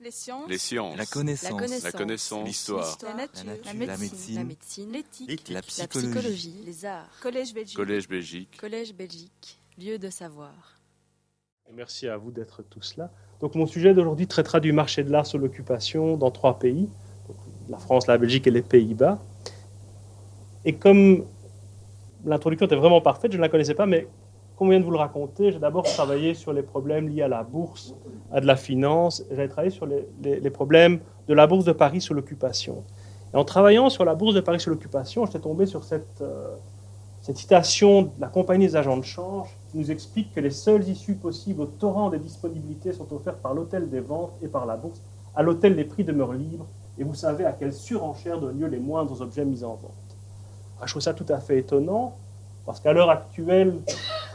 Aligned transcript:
Les 0.00 0.10
sciences. 0.10 0.48
Les 0.48 0.58
sciences. 0.58 0.96
La 0.96 1.06
connaissance. 1.06 1.82
La 1.82 1.92
connaissance. 1.92 2.46
L'histoire. 2.46 2.98
La 3.02 3.14
nature. 3.14 3.44
La 3.64 3.74
nature. 3.74 3.98
médecine. 3.98 4.34
La 4.36 4.44
médecine. 4.44 4.92
L'éthique. 4.92 5.48
La 5.48 5.54
La 5.54 5.62
psychologie. 5.62 6.10
psychologie. 6.10 6.62
Les 6.66 6.84
arts. 6.84 7.08
Collège 7.22 7.54
Belgique. 7.54 7.76
Collège 7.76 8.08
Belgique. 8.08 8.56
Collège 8.60 8.94
Belgique. 8.94 9.58
Lieu 9.78 9.98
de 9.98 10.10
savoir. 10.10 10.78
Merci 11.72 12.06
à 12.08 12.16
vous 12.16 12.30
d'être 12.30 12.62
tous 12.62 12.96
là. 12.96 13.10
Donc 13.40 13.54
mon 13.54 13.66
sujet 13.66 13.92
d'aujourd'hui 13.94 14.26
traitera 14.26 14.60
du 14.60 14.72
marché 14.72 15.02
de 15.02 15.10
l'art 15.10 15.26
sur 15.26 15.38
l'occupation 15.38 16.16
dans 16.16 16.30
trois 16.30 16.58
pays, 16.58 16.88
donc 17.26 17.36
la 17.68 17.78
France, 17.78 18.06
la 18.06 18.16
Belgique 18.18 18.46
et 18.46 18.50
les 18.50 18.62
Pays-Bas. 18.62 19.20
Et 20.64 20.76
comme 20.76 21.26
l'introduction 22.24 22.66
était 22.66 22.76
vraiment 22.76 23.00
parfaite, 23.00 23.32
je 23.32 23.36
ne 23.36 23.42
la 23.42 23.48
connaissais 23.48 23.74
pas, 23.74 23.86
mais 23.86 24.06
comme 24.56 24.70
vient 24.70 24.80
de 24.80 24.84
vous 24.84 24.90
le 24.90 24.98
raconter, 24.98 25.52
j'ai 25.52 25.58
d'abord 25.58 25.82
travaillé 25.84 26.32
sur 26.34 26.52
les 26.52 26.62
problèmes 26.62 27.08
liés 27.08 27.22
à 27.22 27.28
la 27.28 27.42
bourse, 27.42 27.94
à 28.32 28.40
de 28.40 28.46
la 28.46 28.56
finance. 28.56 29.22
J'avais 29.30 29.48
travaillé 29.48 29.70
sur 29.70 29.84
les, 29.86 30.08
les- 30.22 30.40
les 30.40 30.50
problèmes 30.50 31.00
de 31.28 31.34
la 31.34 31.46
bourse 31.46 31.64
de 31.64 31.72
Paris 31.72 32.00
sur 32.00 32.14
l'occupation. 32.14 32.82
Et 33.34 33.36
en 33.36 33.44
travaillant 33.44 33.90
sur 33.90 34.04
la 34.04 34.14
bourse 34.14 34.34
de 34.34 34.40
Paris 34.40 34.60
sur 34.60 34.70
l'occupation, 34.70 35.26
j'étais 35.26 35.40
tombé 35.40 35.66
sur 35.66 35.84
cette, 35.84 36.22
euh, 36.22 36.54
cette 37.20 37.36
citation 37.36 38.02
de 38.02 38.10
la 38.18 38.28
compagnie 38.28 38.66
des 38.66 38.76
agents 38.76 38.96
de 38.96 39.04
change 39.04 39.48
qui 39.70 39.76
nous 39.78 39.90
explique 39.90 40.32
que 40.32 40.40
les 40.40 40.50
seules 40.50 40.88
issues 40.88 41.16
possibles 41.16 41.60
au 41.60 41.66
torrent 41.66 42.08
des 42.08 42.18
disponibilités 42.18 42.92
sont 42.94 43.12
offertes 43.12 43.42
par 43.42 43.52
l'hôtel 43.52 43.90
des 43.90 44.00
ventes 44.00 44.32
et 44.42 44.48
par 44.48 44.64
la 44.64 44.76
bourse. 44.76 45.02
À 45.34 45.42
l'hôtel, 45.42 45.74
les 45.74 45.84
prix 45.84 46.02
demeurent 46.04 46.32
libres 46.32 46.66
et 46.98 47.04
vous 47.04 47.14
savez 47.14 47.44
à 47.44 47.52
quelle 47.52 47.74
surenchère 47.74 48.40
donnent 48.40 48.58
lieu 48.58 48.68
les 48.68 48.78
moindres 48.78 49.20
objets 49.20 49.44
mis 49.44 49.62
en 49.64 49.74
vente. 49.74 50.16
Ah, 50.80 50.84
je 50.86 50.92
trouve 50.92 51.02
ça 51.02 51.12
tout 51.12 51.26
à 51.28 51.40
fait 51.40 51.58
étonnant 51.58 52.14
parce 52.64 52.80
qu'à 52.80 52.92
l'heure 52.92 53.10
actuelle, 53.10 53.74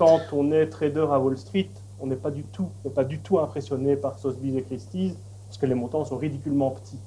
quand 0.02 0.20
on 0.32 0.52
est 0.52 0.66
trader 0.66 1.06
à 1.12 1.20
Wall 1.20 1.38
Street, 1.38 1.70
on 2.00 2.08
n'est 2.08 2.16
pas 2.16 2.32
du 2.32 2.42
tout, 2.42 2.70
on 2.84 2.90
pas 2.90 3.04
du 3.04 3.20
tout 3.20 3.38
impressionné 3.38 3.96
par 3.96 4.18
Sotheby's 4.18 4.56
et 4.56 4.64
Christie's 4.64 5.14
parce 5.46 5.60
que 5.60 5.68
les 5.68 5.76
montants 5.76 6.04
sont 6.06 6.18
ridiculement 6.18 6.72
petits. 6.72 6.98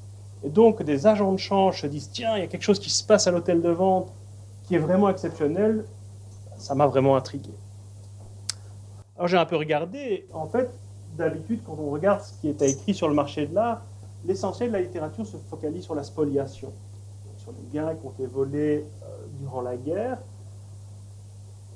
Et 0.44 0.48
donc, 0.48 0.80
des 0.80 1.04
agents 1.04 1.32
de 1.32 1.38
change 1.38 1.80
se 1.82 1.88
disent 1.88 2.08
tiens, 2.12 2.36
il 2.36 2.42
y 2.42 2.44
a 2.44 2.46
quelque 2.46 2.62
chose 2.62 2.78
qui 2.78 2.90
se 2.90 3.02
passe 3.02 3.26
à 3.26 3.32
l'hôtel 3.32 3.62
de 3.62 3.70
vente 3.70 4.12
qui 4.62 4.76
est 4.76 4.78
vraiment 4.78 5.08
exceptionnel. 5.08 5.84
Ça 6.56 6.76
m'a 6.76 6.86
vraiment 6.86 7.16
intrigué. 7.16 7.50
Alors, 9.16 9.26
j'ai 9.26 9.38
un 9.38 9.46
peu 9.46 9.56
regardé. 9.56 10.28
En 10.32 10.46
fait, 10.46 10.70
d'habitude, 11.18 11.62
quand 11.66 11.76
on 11.76 11.90
regarde 11.90 12.20
ce 12.20 12.32
qui 12.40 12.48
était 12.48 12.70
écrit 12.70 12.94
sur 12.94 13.08
le 13.08 13.14
marché 13.14 13.48
de 13.48 13.56
l'art, 13.56 13.82
l'essentiel 14.24 14.68
de 14.68 14.74
la 14.74 14.82
littérature 14.82 15.26
se 15.26 15.36
focalise 15.36 15.82
sur 15.82 15.96
la 15.96 16.04
spoliation, 16.04 16.72
sur 17.38 17.50
les 17.50 17.66
biens 17.72 17.92
qui 17.96 18.06
ont 18.06 18.10
été 18.10 18.26
volés 18.26 18.84
euh, 19.02 19.06
durant 19.40 19.62
la 19.62 19.76
guerre. 19.76 20.18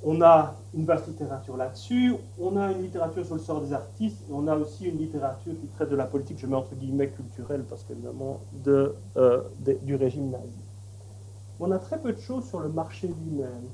On 0.04 0.22
a 0.22 0.54
une 0.74 0.84
vaste 0.84 1.08
littérature 1.08 1.56
là-dessus. 1.56 2.14
On 2.40 2.56
a 2.56 2.70
une 2.72 2.82
littérature 2.82 3.24
sur 3.26 3.34
le 3.34 3.40
sort 3.40 3.60
des 3.60 3.72
artistes. 3.72 4.18
Et 4.28 4.32
on 4.32 4.46
a 4.46 4.56
aussi 4.56 4.86
une 4.86 4.98
littérature 4.98 5.52
qui 5.60 5.66
traite 5.68 5.90
de 5.90 5.96
la 5.96 6.06
politique, 6.06 6.38
je 6.38 6.46
mets 6.46 6.56
entre 6.56 6.74
guillemets 6.74 7.08
culturelle, 7.08 7.64
parce 7.68 7.82
qu'évidemment, 7.82 8.40
de, 8.64 8.94
euh, 9.16 9.42
de- 9.60 9.78
du 9.82 9.96
régime 9.96 10.30
nazi. 10.30 10.58
On 11.60 11.70
a 11.72 11.78
très 11.78 11.98
peu 11.98 12.12
de 12.12 12.20
choses 12.20 12.44
sur 12.48 12.60
le 12.60 12.68
marché 12.68 13.08
lui-même. 13.08 13.66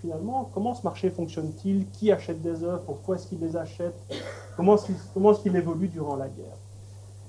Finalement, 0.00 0.50
comment 0.54 0.74
ce 0.74 0.82
marché 0.84 1.10
fonctionne-t-il? 1.10 1.86
Qui 1.90 2.12
achète 2.12 2.40
des 2.42 2.62
œuvres? 2.62 2.82
Pourquoi 2.86 3.16
est-ce 3.16 3.26
qu'il 3.26 3.40
les 3.40 3.56
achète? 3.56 3.94
Comment 4.56 4.76
est-ce 4.76 5.40
qu'il 5.40 5.56
évolue 5.56 5.88
durant 5.88 6.14
la 6.16 6.28
guerre? 6.28 6.56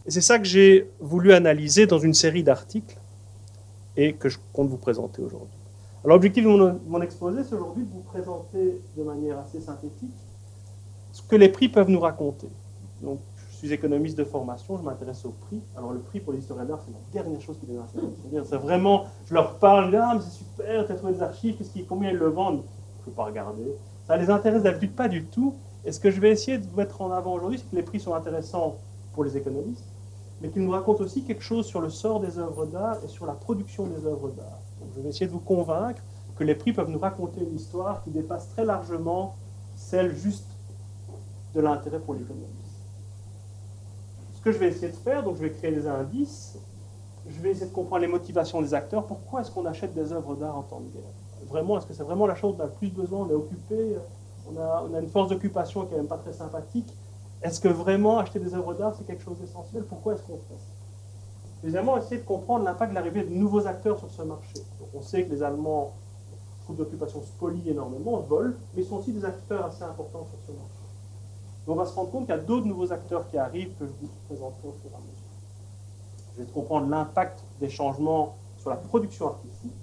Et 0.06 0.12
c'est 0.12 0.22
ça 0.22 0.38
que 0.38 0.46
j'ai 0.46 0.92
voulu 1.00 1.34
analyser 1.34 1.88
dans 1.88 1.98
une 2.00 2.14
série 2.14 2.44
d'articles 2.44 2.98
et 3.98 4.14
que 4.14 4.30
je 4.30 4.38
compte 4.54 4.68
vous 4.70 4.78
présenter 4.78 5.22
aujourd'hui. 5.24 5.58
L'objectif 6.06 6.44
de 6.44 6.50
mon, 6.88 7.02
exposé, 7.02 7.44
c'est 7.44 7.56
aujourd'hui 7.56 7.84
de 7.84 7.92
vous 7.92 8.02
présenter 8.02 8.80
de 8.96 9.04
manière 9.04 9.40
assez 9.40 9.60
synthétique 9.60 10.14
ce 11.12 11.24
que 11.24 11.36
les 11.36 11.50
prix 11.50 11.70
peuvent 11.70 11.90
nous 11.90 12.00
raconter. 12.00 12.48
Donc, 13.02 13.20
je 13.50 13.56
suis 13.56 13.74
économiste 13.74 14.18
de 14.18 14.24
formation, 14.26 14.78
je 14.78 14.84
m'intéresse 14.84 15.26
au 15.26 15.30
prix. 15.30 15.62
Alors 15.76 15.94
le 15.94 16.00
prix 16.00 16.20
pour 16.20 16.34
les 16.34 16.40
historiens 16.40 16.66
d'art, 16.66 16.82
c'est 16.86 16.92
la 16.92 17.24
dernière 17.24 17.42
chose 17.42 17.58
qui 17.58 17.66
les 17.66 17.78
intéresse. 17.78 18.48
C'est 18.50 18.58
vraiment, 18.58 19.06
je 19.26 19.34
leur 19.34 19.56
parle, 19.56 19.86
je 19.86 19.90
dis, 19.92 19.96
ah 19.96 20.12
mais 20.14 20.22
c'est 20.22 20.38
super, 20.38 20.86
tu 20.86 20.92
as 20.92 20.96
trouvé 20.96 21.14
des 21.14 21.22
archives, 21.22 21.58
qu'est-ce 21.58 21.80
combien 21.88 22.12
ils 22.12 22.18
le 22.18 22.28
vendent? 22.28 22.64
Je 22.98 23.02
ne 23.02 23.06
peux 23.06 23.12
pas 23.12 23.26
regarder. 23.26 23.64
Ça 24.06 24.18
les 24.18 24.30
intéresse 24.30 24.64
d'habitude 24.64 24.94
pas 24.94 25.08
du 25.08 25.26
tout. 25.26 25.56
Et 25.86 25.92
ce 25.92 26.00
que 26.00 26.12
je 26.12 26.20
vais 26.20 26.32
essayer 26.32 26.58
de 26.58 26.68
mettre 26.76 27.02
en 27.02 27.12
avant 27.12 27.34
aujourd'hui, 27.34 27.60
c'est 27.60 27.70
que 27.70 27.76
les 27.76 27.84
prix 27.84 28.00
sont 28.00 28.14
intéressants 28.14 28.76
pour 29.14 29.24
les 29.24 29.38
économistes, 29.38 29.86
mais 30.42 30.50
qu'ils 30.50 30.64
nous 30.64 30.72
racontent 30.72 31.04
aussi 31.04 31.24
quelque 31.24 31.44
chose 31.44 31.66
sur 31.66 31.80
le 31.80 31.90
sort 31.90 32.20
des 32.20 32.38
œuvres 32.38 32.66
d'art 32.66 32.98
et 33.06 33.08
sur 33.08 33.26
la 33.26 33.34
production 33.34 33.86
des 33.86 34.06
œuvres 34.06 34.30
d'art. 34.30 34.60
Je 34.96 35.02
vais 35.02 35.10
essayer 35.10 35.28
de 35.28 35.32
vous 35.32 35.40
convaincre 35.40 36.02
que 36.36 36.44
les 36.44 36.56
prix 36.56 36.74
peuvent 36.74 36.90
nous 36.90 37.00
raconter 37.00 37.42
une 37.42 37.56
histoire 37.56 38.04
qui 38.04 38.12
dépasse 38.12 38.50
très 38.50 38.66
largement 38.66 39.36
celle 39.76 40.16
juste 40.16 40.48
de 41.54 41.62
l'intérêt 41.62 42.00
pour 42.00 42.14
l'économiste. 42.14 42.52
Ce 44.34 44.42
que 44.42 44.52
je 44.52 44.58
vais 44.58 44.68
essayer 44.68 44.90
de 44.90 44.98
faire, 44.98 45.24
donc 45.24 45.38
je 45.38 45.42
vais 45.42 45.52
créer 45.52 45.72
des 45.72 45.88
indices, 45.88 46.58
je 47.28 47.42
vais 47.42 47.52
essayer 47.52 47.68
de 47.68 47.74
comprendre 47.74 48.02
les 48.02 48.08
motivations 48.08 48.62
des 48.62 48.74
acteurs, 48.74 49.06
pourquoi 49.06 49.42
est-ce 49.42 49.52
qu'on 49.52 49.66
achète 49.66 49.94
des 49.94 50.12
œuvres 50.12 50.36
d'art 50.36 50.58
en 50.58 50.64
temps 50.64 50.82
de 50.82 50.90
guerre? 50.90 51.12
Vraiment, 51.48 51.78
est-ce 51.78 51.88
que 51.88 51.94
c'est 51.94 52.04
vraiment 52.04 52.28
la 52.28 52.36
chose 52.36 52.56
dont 52.56 52.64
on 52.64 52.66
a 52.66 52.68
le 52.68 52.74
plus 52.74 52.90
besoin 52.90 53.26
On 53.26 53.30
est 53.30 53.34
occupé, 53.34 53.96
on 54.52 54.58
a, 54.60 54.86
on 54.90 54.94
a 54.94 55.00
une 55.00 55.10
force 55.10 55.30
d'occupation 55.30 55.86
qui 55.86 55.92
n'est 55.92 55.98
même 55.98 56.08
pas 56.08 56.18
très 56.18 56.34
sympathique. 56.34 56.94
Est-ce 57.42 57.60
que 57.60 57.68
vraiment 57.68 58.20
acheter 58.20 58.40
des 58.40 58.54
œuvres 58.54 58.74
d'art, 58.74 58.94
c'est 58.98 59.06
quelque 59.06 59.24
chose 59.24 59.40
d'essentiel? 59.40 59.84
Pourquoi 59.84 60.14
est-ce 60.14 60.24
qu'on 60.24 60.38
fait 60.38 60.60
ça? 60.60 60.75
Deuxièmement, 61.66 61.98
essayer 61.98 62.22
de 62.22 62.26
comprendre 62.26 62.64
l'impact 62.64 62.92
de 62.92 62.96
l'arrivée 62.96 63.24
de 63.24 63.34
nouveaux 63.34 63.66
acteurs 63.66 63.98
sur 63.98 64.12
ce 64.12 64.22
marché. 64.22 64.54
Donc, 64.80 64.90
on 64.94 65.02
sait 65.02 65.24
que 65.24 65.32
les 65.32 65.42
Allemands, 65.42 65.94
troupes 66.64 66.78
d'occupation, 66.78 67.24
spolient 67.24 67.72
énormément, 67.72 68.20
volent, 68.20 68.54
mais 68.76 68.84
sont 68.84 68.98
aussi 68.98 69.12
des 69.12 69.26
acteurs 69.26 69.66
assez 69.66 69.82
importants 69.82 70.28
sur 70.30 70.38
ce 70.46 70.52
marché. 70.52 70.84
Mais 71.66 71.74
on 71.74 71.76
va 71.76 71.88
se 71.88 71.96
rendre 71.96 72.12
compte 72.12 72.28
qu'il 72.28 72.36
y 72.36 72.38
a 72.38 72.42
d'autres 72.42 72.68
nouveaux 72.68 72.94
acteurs 72.94 73.28
qui 73.32 73.40
arrivent 73.40 73.74
que 73.80 73.88
je 73.88 73.92
vous 74.00 74.10
présenterai 74.28 74.68
au 74.68 74.74
fur 74.74 74.92
et 74.92 74.94
à 74.94 75.00
mesure. 75.00 76.38
Je 76.38 76.44
vais 76.44 76.52
comprendre 76.52 76.88
l'impact 76.88 77.44
des 77.60 77.70
changements 77.70 78.36
sur 78.60 78.70
la 78.70 78.76
production 78.76 79.30
artistique 79.30 79.74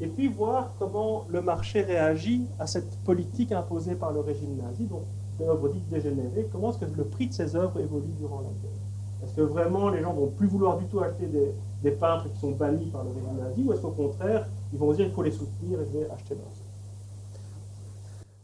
et 0.00 0.08
puis 0.08 0.26
voir 0.26 0.72
comment 0.80 1.24
le 1.28 1.40
marché 1.40 1.82
réagit 1.82 2.48
à 2.58 2.66
cette 2.66 2.98
politique 3.04 3.52
imposée 3.52 3.94
par 3.94 4.10
le 4.10 4.18
régime 4.18 4.56
nazi, 4.56 4.86
donc 4.86 5.02
d'œuvres 5.38 5.68
dites 5.68 5.88
dégénérées, 5.88 6.48
comment 6.50 6.70
est-ce 6.70 6.78
que 6.78 6.96
le 6.96 7.04
prix 7.04 7.28
de 7.28 7.32
ces 7.32 7.54
œuvres 7.54 7.78
évolue 7.78 8.12
durant 8.18 8.40
la 8.40 8.48
guerre 8.48 8.85
Est-ce 9.26 9.34
que 9.34 9.42
vraiment 9.42 9.88
les 9.88 10.02
gens 10.02 10.12
vont 10.12 10.28
plus 10.28 10.46
vouloir 10.46 10.78
du 10.78 10.84
tout 10.86 11.00
acheter 11.00 11.26
des, 11.26 11.90
peintres 11.90 12.28
qui 12.32 12.40
sont 12.40 12.52
bannis 12.52 12.86
par 12.86 13.04
le 13.04 13.10
régime 13.10 13.36
nazi 13.38 13.62
ou 13.64 13.72
est-ce 13.72 13.80
qu'au 13.80 13.90
contraire, 13.90 14.46
ils 14.72 14.78
vont 14.78 14.92
dire 14.92 15.06
qu'il 15.06 15.14
faut 15.14 15.22
les 15.22 15.30
soutenir 15.30 15.80
et 15.80 15.86
je 15.86 15.98
vais 15.98 16.10
acheter 16.10 16.34
leurs 16.34 16.46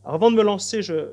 Alors, 0.04 0.14
Avant 0.14 0.30
de 0.30 0.36
me 0.36 0.42
lancer, 0.42 0.82
je 0.82 0.94
vais 0.94 1.08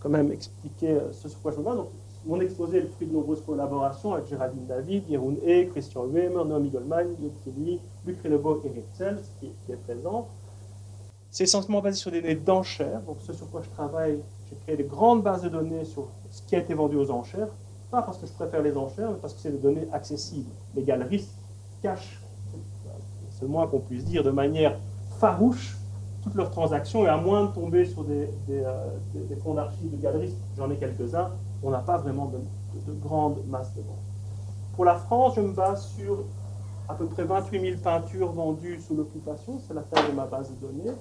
quand 0.00 0.08
même 0.08 0.32
expliquer 0.32 0.92
euh, 0.92 1.12
ce 1.12 1.28
sur 1.28 1.40
quoi 1.40 1.52
je 1.52 1.58
me 1.58 1.62
base. 1.62 1.76
Donc, 1.76 1.88
mon 2.26 2.40
exposé 2.40 2.78
est 2.78 2.82
le 2.82 2.88
fruit 2.88 3.06
de 3.06 3.12
nombreuses 3.12 3.42
collaborations 3.44 4.14
avec 4.14 4.28
Géraldine 4.28 4.66
David, 4.66 5.04
Jeroen 5.10 5.36
E, 5.46 5.64
Christian 5.70 6.06
Wemer, 6.06 6.44
Naomi 6.44 6.70
Goldman, 6.70 7.08
Luc 7.20 7.32
Kelly, 7.44 7.80
Luc 8.06 8.22
Renebo 8.22 8.62
et 8.64 8.68
Rick 8.68 9.18
qui, 9.40 9.50
qui 9.64 9.72
est 9.72 9.76
présent. 9.76 10.28
C'est 11.30 11.44
essentiellement 11.44 11.82
basé 11.82 11.98
sur 11.98 12.10
des 12.10 12.22
données 12.22 12.34
d'enchères. 12.34 13.02
Donc, 13.02 13.16
ce 13.20 13.32
sur 13.34 13.50
quoi 13.50 13.60
je 13.62 13.68
travaille, 13.70 14.20
j'ai 14.48 14.56
créé 14.56 14.76
des 14.76 14.84
grandes 14.84 15.22
bases 15.22 15.42
de 15.42 15.50
données 15.50 15.84
sur 15.84 16.08
ce 16.30 16.40
qui 16.42 16.56
a 16.56 16.60
été 16.60 16.72
vendu 16.72 16.96
aux 16.96 17.10
enchères. 17.10 17.48
Parce 18.02 18.18
que 18.18 18.26
je 18.26 18.32
préfère 18.32 18.62
les 18.62 18.76
enchères, 18.76 19.10
mais 19.10 19.18
parce 19.20 19.34
que 19.34 19.40
c'est 19.40 19.50
des 19.50 19.58
données 19.58 19.88
accessibles. 19.92 20.50
Les 20.74 20.82
galeristes 20.82 21.34
cachent, 21.82 22.20
c'est 23.30 23.42
le 23.42 23.48
moins 23.48 23.66
qu'on 23.66 23.80
puisse 23.80 24.04
dire, 24.04 24.22
de 24.22 24.30
manière 24.30 24.76
farouche 25.18 25.76
toutes 26.22 26.34
leurs 26.34 26.50
transactions. 26.50 27.04
Et 27.04 27.08
à 27.08 27.16
moins 27.16 27.46
de 27.46 27.48
tomber 27.52 27.84
sur 27.84 28.04
des, 28.04 28.28
des, 28.46 28.62
euh, 28.64 29.36
fonds 29.42 29.54
d'archives 29.54 29.90
de 29.90 29.96
galeristes, 29.96 30.36
j'en 30.56 30.70
ai 30.70 30.76
quelques-uns, 30.76 31.30
on 31.62 31.70
n'a 31.70 31.78
pas 31.78 31.98
vraiment 31.98 32.26
de, 32.26 32.38
de, 32.38 32.92
de 32.92 32.98
grandes 33.00 33.38
masses 33.48 33.74
de 33.74 33.80
ventes. 33.82 33.98
Pour 34.74 34.84
la 34.84 34.96
France, 34.96 35.34
je 35.36 35.40
me 35.40 35.52
base 35.52 35.86
sur 35.96 36.24
à 36.88 36.94
peu 36.94 37.06
près 37.06 37.24
28 37.24 37.60
000 37.60 37.76
peintures 37.82 38.32
vendues 38.32 38.80
sous 38.80 38.94
l'occupation, 38.94 39.58
c'est 39.66 39.74
la 39.74 39.82
taille 39.82 40.10
de 40.10 40.16
ma 40.16 40.26
base 40.26 40.50
de 40.50 40.66
données. 40.66 40.92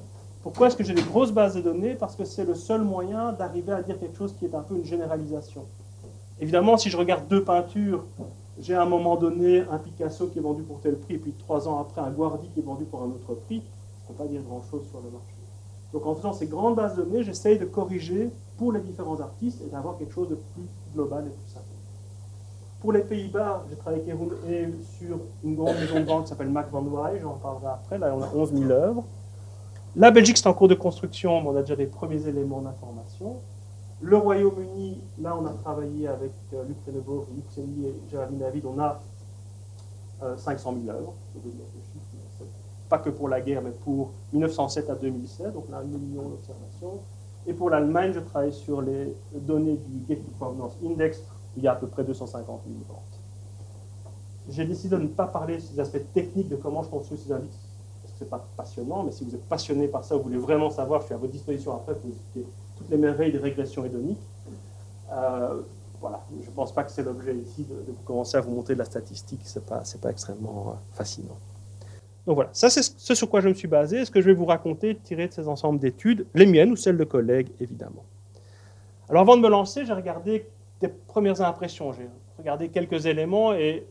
Pourquoi 0.42 0.68
est-ce 0.68 0.75
que 0.75 0.84
j'ai 0.84 0.94
des 0.94 1.04
grosses 1.04 1.31
bases 1.31 1.56
de 1.56 1.62
données? 1.62 1.96
Parce 1.96 2.16
que 2.16 2.25
c'est 2.25 2.46
le 2.46 2.56
seul 2.56 2.81
moyen 2.81 3.31
d'arriver 3.31 3.72
à 3.72 3.81
dire 3.81 4.00
quelque 4.00 4.18
chose 4.18 4.36
qui 4.38 4.46
est 4.46 4.56
un 4.56 4.62
peu 4.62 4.75
une 4.75 4.86
généralisation. 4.86 5.66
Évidemment, 6.44 6.76
si 6.76 6.90
je 6.90 6.98
regarde 6.98 7.26
deux 7.30 7.42
peintures, 7.42 8.04
j'ai 8.59 8.76
à 8.76 8.81
un 8.81 8.86
moment 8.86 9.16
donné 9.16 9.62
un 9.72 9.78
Picasso 9.78 10.28
qui 10.28 10.40
est 10.40 10.42
vendu 10.42 10.62
pour 10.62 10.81
tel 10.81 10.98
prix, 10.98 11.13
et 11.13 11.18
puis 11.18 11.31
trois 11.31 11.69
ans 11.69 11.80
après 11.80 12.01
un 12.01 12.12
Guardi 12.12 12.50
qui 12.50 12.60
est 12.60 12.63
vendu 12.63 12.84
pour 12.84 13.01
un 13.01 13.06
autre 13.06 13.34
prix, 13.45 13.63
je 13.63 14.12
ne 14.12 14.18
peux 14.18 14.24
pas 14.25 14.30
dire 14.30 14.42
grand-chose 14.42 14.86
sur 14.90 15.00
le 15.00 15.10
marché. 15.10 15.38
Donc 15.94 16.06
en 16.06 16.16
faisant 16.16 16.34
ces 16.34 16.48
grandes 16.48 16.75
bases 16.75 16.98
de 16.98 17.04
données, 17.04 17.24
j'essaye 17.24 17.57
de 17.57 17.63
corriger 17.63 18.30
pour 18.57 18.74
les 18.74 18.81
différents 18.81 19.22
artistes 19.22 19.62
et 19.66 19.69
d'avoir 19.69 19.98
quelque 19.98 20.13
chose 20.13 20.28
de 20.28 20.36
plus 20.36 20.66
global 20.94 21.24
et 21.28 21.30
plus 21.30 21.50
simple. 21.50 21.66
Pour 22.81 22.92
les 22.92 23.04
Pays-Bas, 23.04 23.63
j'ai 23.69 23.78
travaillé 23.78 24.01
avec 24.01 24.74
sur 25.00 25.19
une 25.45 25.56
grande 25.56 25.78
maison 25.78 26.01
de 26.01 26.06
vente 26.06 26.24
qui 26.24 26.30
s'appelle 26.31 26.50
Mac 26.50 26.69
Van 26.72 26.81
Wy, 26.81 27.22
j'en 27.22 27.36
parlerai 27.36 27.68
après, 27.68 27.98
là 27.98 28.13
on 28.13 28.22
a 28.22 28.30
11 28.36 28.54
000 28.54 28.69
œuvres. 28.69 29.06
La 29.95 30.12
Belgique, 30.12 30.36
c'est 30.36 30.48
en 30.48 30.54
cours 30.54 30.68
de 30.68 30.75
construction, 30.75 31.42
mais 31.42 31.48
on 31.48 31.56
a 31.56 31.62
déjà 31.62 31.78
des 31.78 31.86
premiers 31.86 32.28
éléments 32.28 32.60
d'information. 32.60 33.38
Le 34.04 34.18
Royaume-Uni, 34.18 35.02
là 35.22 35.38
on 35.40 35.46
a 35.46 35.54
travaillé 35.54 36.10
avec 36.10 36.34
euh, 36.54 36.66
Luc 36.68 36.76
Renebo, 36.86 37.26
Luc 37.34 37.46
Selly 37.52 37.86
et 37.86 37.96
Géraldine 38.12 38.40
David, 38.40 38.66
on 38.66 38.78
a 38.78 39.00
euh, 40.22 40.36
500 40.36 40.76
000 40.84 40.94
œuvres, 40.94 41.14
je 41.34 41.40
vais 41.40 41.46
vous 41.46 41.52
dire 41.52 41.66
le 41.74 41.82
chiffre, 41.82 42.06
mais 42.14 42.20
c'est 42.38 42.90
pas 42.90 42.98
que 42.98 43.10
pour 43.10 43.30
la 43.30 43.40
guerre, 43.40 43.62
mais 43.62 43.72
pour 43.72 44.12
1907 44.34 44.90
à 44.90 44.96
2007, 44.96 45.54
donc 45.54 45.70
là 45.70 45.78
un 45.78 45.84
million 45.84 46.24
d'observations. 46.24 47.00
Et 47.48 47.54
pour 47.54 47.70
l'Allemagne, 47.70 48.12
je 48.14 48.20
travaille 48.20 48.52
sur 48.52 48.82
les 48.82 49.16
données 49.34 49.78
du 49.78 50.06
Getty 50.06 50.32
Provenance 50.38 50.74
Index, 50.86 51.20
où 51.56 51.60
il 51.60 51.64
y 51.64 51.68
a 51.70 51.72
à 51.72 51.76
peu 51.76 51.88
près 51.88 52.04
250 52.04 52.62
000 52.68 52.80
ventes. 52.90 52.98
j'ai 54.50 54.66
décidé 54.66 54.98
de 54.98 55.02
ne 55.02 55.08
pas 55.08 55.28
parler 55.28 55.60
des 55.60 55.80
aspects 55.80 56.12
techniques 56.14 56.50
de 56.50 56.58
comment 56.58 56.84
je 56.84 56.90
construis 56.90 57.18
ces 57.18 57.32
indices, 57.32 57.70
parce 58.02 58.12
que 58.12 58.20
ce 58.20 58.24
n'est 58.26 58.30
pas 58.30 58.46
passionnant, 58.58 59.04
mais 59.04 59.14
si 59.14 59.24
vous 59.24 59.34
êtes 59.34 59.48
passionné 59.48 59.88
par 59.88 60.04
ça, 60.04 60.18
vous 60.18 60.24
voulez 60.24 60.38
vraiment 60.38 60.70
savoir, 60.70 61.00
je 61.00 61.06
suis 61.06 61.16
à 61.16 61.18
votre 61.18 61.32
disposition 61.32 61.74
après 61.74 61.96
pour 61.96 62.10
vous 62.10 62.16
expliquer 62.18 62.46
toutes 62.78 62.90
les 62.90 62.98
merveilles 62.98 63.31
des 63.31 63.38
régressions 63.38 63.86
hédoniques. 63.86 64.22
Euh, 65.12 65.62
voilà, 66.00 66.22
je 66.42 66.50
ne 66.50 66.56
pense 66.56 66.74
pas 66.74 66.84
que 66.84 66.92
c'est 66.92 67.04
l'objet 67.04 67.36
ici 67.36 67.66
de, 67.70 67.94
commencer 68.06 68.38
à 68.38 68.42
vous 68.42 68.52
montrer 68.52 68.74
de 68.74 68.80
la 68.80 68.86
statistique, 68.86 69.42
ce 69.46 69.60
n'est 69.60 69.66
pas, 69.66 69.84
pas 70.02 70.10
extrêmement 70.10 70.70
euh, 70.70 70.96
fascinant. 70.96 71.38
Donc 72.25 72.36
voilà, 72.36 72.50
ça 72.54 72.70
c'est 72.70 72.84
ce 72.84 73.16
sur 73.16 73.30
quoi 73.30 73.42
je 73.42 73.50
me 73.50 73.54
suis 73.54 73.68
basé, 73.68 74.06
ce 74.06 74.12
que 74.12 74.22
je 74.22 74.28
vais 74.28 74.34
vous 74.34 74.46
raconter 74.46 74.96
tiré 74.96 75.28
de 75.28 75.34
ces 75.34 75.48
ensembles 75.48 75.80
d'études, 75.80 76.25
les 76.34 76.46
miennes 76.46 76.72
ou 76.72 76.75
celles 76.75 76.98
de 76.98 77.04
collègues 77.04 77.50
évidemment. 77.60 78.04
Alors 79.10 79.22
avant 79.22 79.36
de 79.36 79.42
me 79.42 79.50
lancer, 79.50 79.86
j'ai 79.86 79.94
regardé 79.94 80.48
des 80.80 80.88
premières 80.88 81.42
impressions, 81.42 81.92
j'ai 81.92 82.08
regardé 82.38 82.69
quelques 82.69 83.06
éléments 83.06 83.54
et 83.54 83.86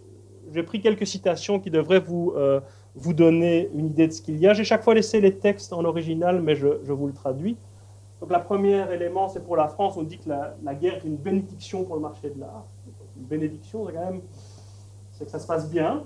j'ai 0.52 0.62
pris 0.62 0.80
quelques 0.80 1.06
citations 1.06 1.60
qui 1.60 1.70
devraient 1.70 2.00
vous, 2.00 2.32
euh, 2.36 2.60
vous 2.94 3.14
donner 3.14 3.70
une 3.74 3.86
idée 3.86 4.08
de 4.08 4.12
ce 4.12 4.22
qu'il 4.22 4.38
y 4.38 4.46
a. 4.46 4.54
J'ai 4.54 4.64
chaque 4.64 4.82
fois 4.82 4.94
laissé 4.94 5.20
les 5.20 5.36
textes 5.36 5.72
en 5.72 5.84
original, 5.84 6.42
mais 6.42 6.54
je, 6.54 6.66
vous 6.66 7.06
le 7.06 7.12
traduis. 7.12 7.56
Donc, 8.22 8.30
la 8.30 8.38
première 8.38 8.92
élément, 8.92 9.28
c'est 9.28 9.42
pour 9.42 9.56
la 9.56 9.66
France. 9.66 9.96
On 9.96 10.04
dit 10.04 10.16
que 10.16 10.28
la, 10.28 10.74
guerre 10.76 10.94
est 10.94 11.04
une 11.04 11.16
bénédiction 11.16 11.82
pour 11.82 11.96
le 11.96 12.02
marché 12.02 12.30
de 12.30 12.38
l'art. 12.38 12.66
Une 13.16 13.24
bénédiction, 13.24 13.84
c'est 13.84 13.94
quand 13.94 14.04
même, 14.04 14.20
c'est 15.10 15.24
que 15.24 15.30
ça 15.32 15.40
se 15.40 15.46
passe 15.48 15.68
bien. 15.68 16.04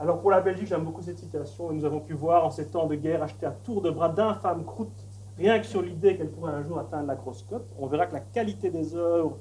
Alors, 0.00 0.18
pour 0.22 0.30
la 0.30 0.40
Belgique, 0.40 0.68
j'aime 0.68 0.82
beaucoup 0.82 1.02
cette 1.02 1.18
citation. 1.18 1.70
Et 1.70 1.74
nous 1.74 1.84
avons 1.84 2.00
pu 2.00 2.14
voir 2.14 2.46
en 2.46 2.50
ces 2.50 2.68
temps 2.68 2.86
de 2.86 2.94
guerre 2.94 3.22
acheter 3.22 3.44
à 3.44 3.50
tour 3.50 3.82
de 3.82 3.90
bras 3.90 4.08
d'infâmes 4.08 4.64
croûtes, 4.64 5.06
rien 5.36 5.58
que 5.58 5.66
sur 5.66 5.82
l'idée 5.82 6.16
qu'elle 6.16 6.30
pourrait 6.30 6.54
un 6.54 6.62
jour 6.62 6.78
atteindre 6.78 7.06
la 7.06 7.16
grosse 7.16 7.42
cote. 7.42 7.68
On 7.78 7.86
verra 7.86 8.06
que 8.06 8.14
la 8.14 8.20
qualité 8.20 8.70
des 8.70 8.96
œuvres 8.96 9.36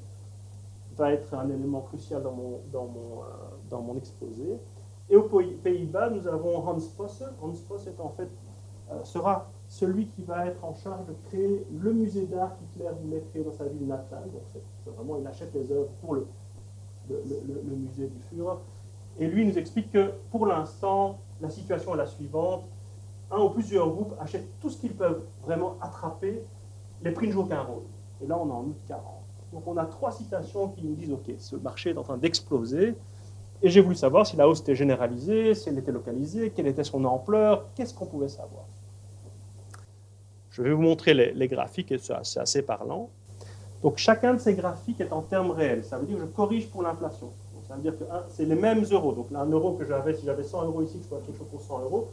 va 0.98 1.14
être 1.14 1.34
un 1.34 1.50
élément 1.50 1.80
crucial 1.80 2.22
dans 2.22 2.34
mon, 2.34 2.60
dans 2.74 2.88
mon, 2.88 3.22
euh, 3.22 3.26
dans 3.70 3.80
mon 3.80 3.96
exposé. 3.96 4.60
Et 5.10 5.16
aux 5.16 5.30
Pays-Bas, 5.64 6.10
nous 6.10 6.28
avons 6.28 6.58
Hans 6.58 6.76
Posse. 6.98 7.24
Hans 7.42 7.54
Posse 7.70 7.88
est 7.88 8.02
en 8.02 8.10
fait, 8.10 8.30
euh, 8.92 9.02
sera 9.06 9.50
celui 9.72 10.08
qui 10.08 10.22
va 10.24 10.48
être 10.48 10.62
en 10.66 10.74
charge 10.74 11.06
de 11.06 11.14
créer 11.30 11.66
le 11.72 11.94
musée 11.94 12.26
d'art 12.26 12.58
qu'Hitler 12.58 12.90
voulait 13.02 13.24
créer 13.30 13.42
dans 13.42 13.54
sa 13.54 13.64
ville 13.64 13.88
natale. 13.88 14.30
Donc 14.86 14.96
vraiment, 14.96 15.18
il 15.18 15.26
achète 15.26 15.54
les 15.54 15.72
œuvres 15.72 15.88
pour 16.02 16.16
le, 16.16 16.28
le, 17.10 17.24
le, 17.70 17.76
musée 17.78 18.08
du 18.08 18.20
Führer. 18.20 18.58
Et 19.18 19.28
lui 19.28 19.46
nous 19.46 19.58
explique 19.58 19.90
que 19.90 20.12
pour 20.30 20.46
l'instant, 20.46 21.20
la 21.40 21.50
situation 21.50 21.94
est 21.94 21.98
la 21.98 22.06
suivante. 22.06 22.66
Un 23.32 23.40
ou 23.40 23.50
plusieurs 23.50 23.90
groupes 23.90 24.14
achètent 24.20 24.60
tout 24.60 24.70
ce 24.70 24.78
qu'ils 24.78 24.94
peuvent 24.94 25.24
vraiment 25.42 25.78
attraper. 25.80 26.44
Les 27.02 27.12
prix 27.12 27.28
ne 27.28 27.32
jouent 27.32 27.44
aucun 27.44 27.62
rôle. 27.62 27.84
Et 28.22 28.28
là, 28.28 28.38
on 28.38 28.50
est 28.50 28.52
en 28.52 28.64
août 28.66 28.78
40. 28.90 29.04
Donc 29.54 29.66
on 29.68 29.78
a 29.78 29.86
trois 29.86 30.12
citations 30.12 30.68
qui 30.68 30.84
nous 30.84 30.96
disent, 30.96 31.14
OK, 31.14 31.32
ce 31.38 31.56
marché 31.56 31.92
est 31.92 31.98
en 31.98 32.04
train 32.04 32.18
d'exploser. 32.18 32.98
Et 33.62 33.70
j'ai 33.70 33.80
voulu 33.80 33.96
savoir 33.96 34.28
si 34.28 34.36
la 34.36 34.50
hausse 34.50 34.60
était 34.60 34.76
généralisée, 34.76 35.56
si 35.56 35.70
elle 35.70 35.78
était 35.78 35.94
localisée, 35.94 36.50
quelle 36.50 36.68
était 36.68 36.84
son 36.84 37.06
ampleur, 37.06 37.70
qu'est-ce 37.74 37.94
qu'on 37.94 38.08
pouvait 38.08 38.28
savoir. 38.28 38.66
Je 40.62 40.68
vais 40.68 40.74
vous 40.74 40.82
montrer 40.84 41.16
les, 41.16 41.48
graphiques, 41.48 41.92
et 41.92 41.98
c'est 41.98 42.40
assez 42.40 42.62
parlant. 42.62 43.10
Donc 43.82 43.98
chacun 43.98 44.36
de 44.36 44.40
ces 44.40 44.54
graphiques 44.54 45.02
est 45.02 45.12
en 45.12 45.24
termes 45.24 45.50
réels. 45.50 45.84
Ça 45.84 45.98
veut 45.98 46.06
dire 46.06 46.18
que 46.18 46.22
je 46.22 46.28
corrige 46.28 46.70
pour 46.70 46.84
l'inflation. 46.84 47.32
Ça 47.68 47.74
veut 47.74 47.82
dire 47.82 47.98
que 47.98 48.04
c'est 48.30 48.46
les 48.46 48.54
mêmes 48.54 48.84
euros. 48.92 49.12
Donc 49.14 49.30
un 49.34 49.48
euro 49.48 49.74
que 49.74 49.86
j'avais, 49.86 50.14
si 50.14 50.24
j'avais 50.24 50.44
100 50.44 50.66
euros 50.66 50.84
ici, 50.84 51.00
je 51.02 51.08
pourrais 51.08 51.22
quelque 51.22 51.40
chose 51.40 51.48
pour 51.50 51.62
100 51.62 51.80
euros. 51.80 52.12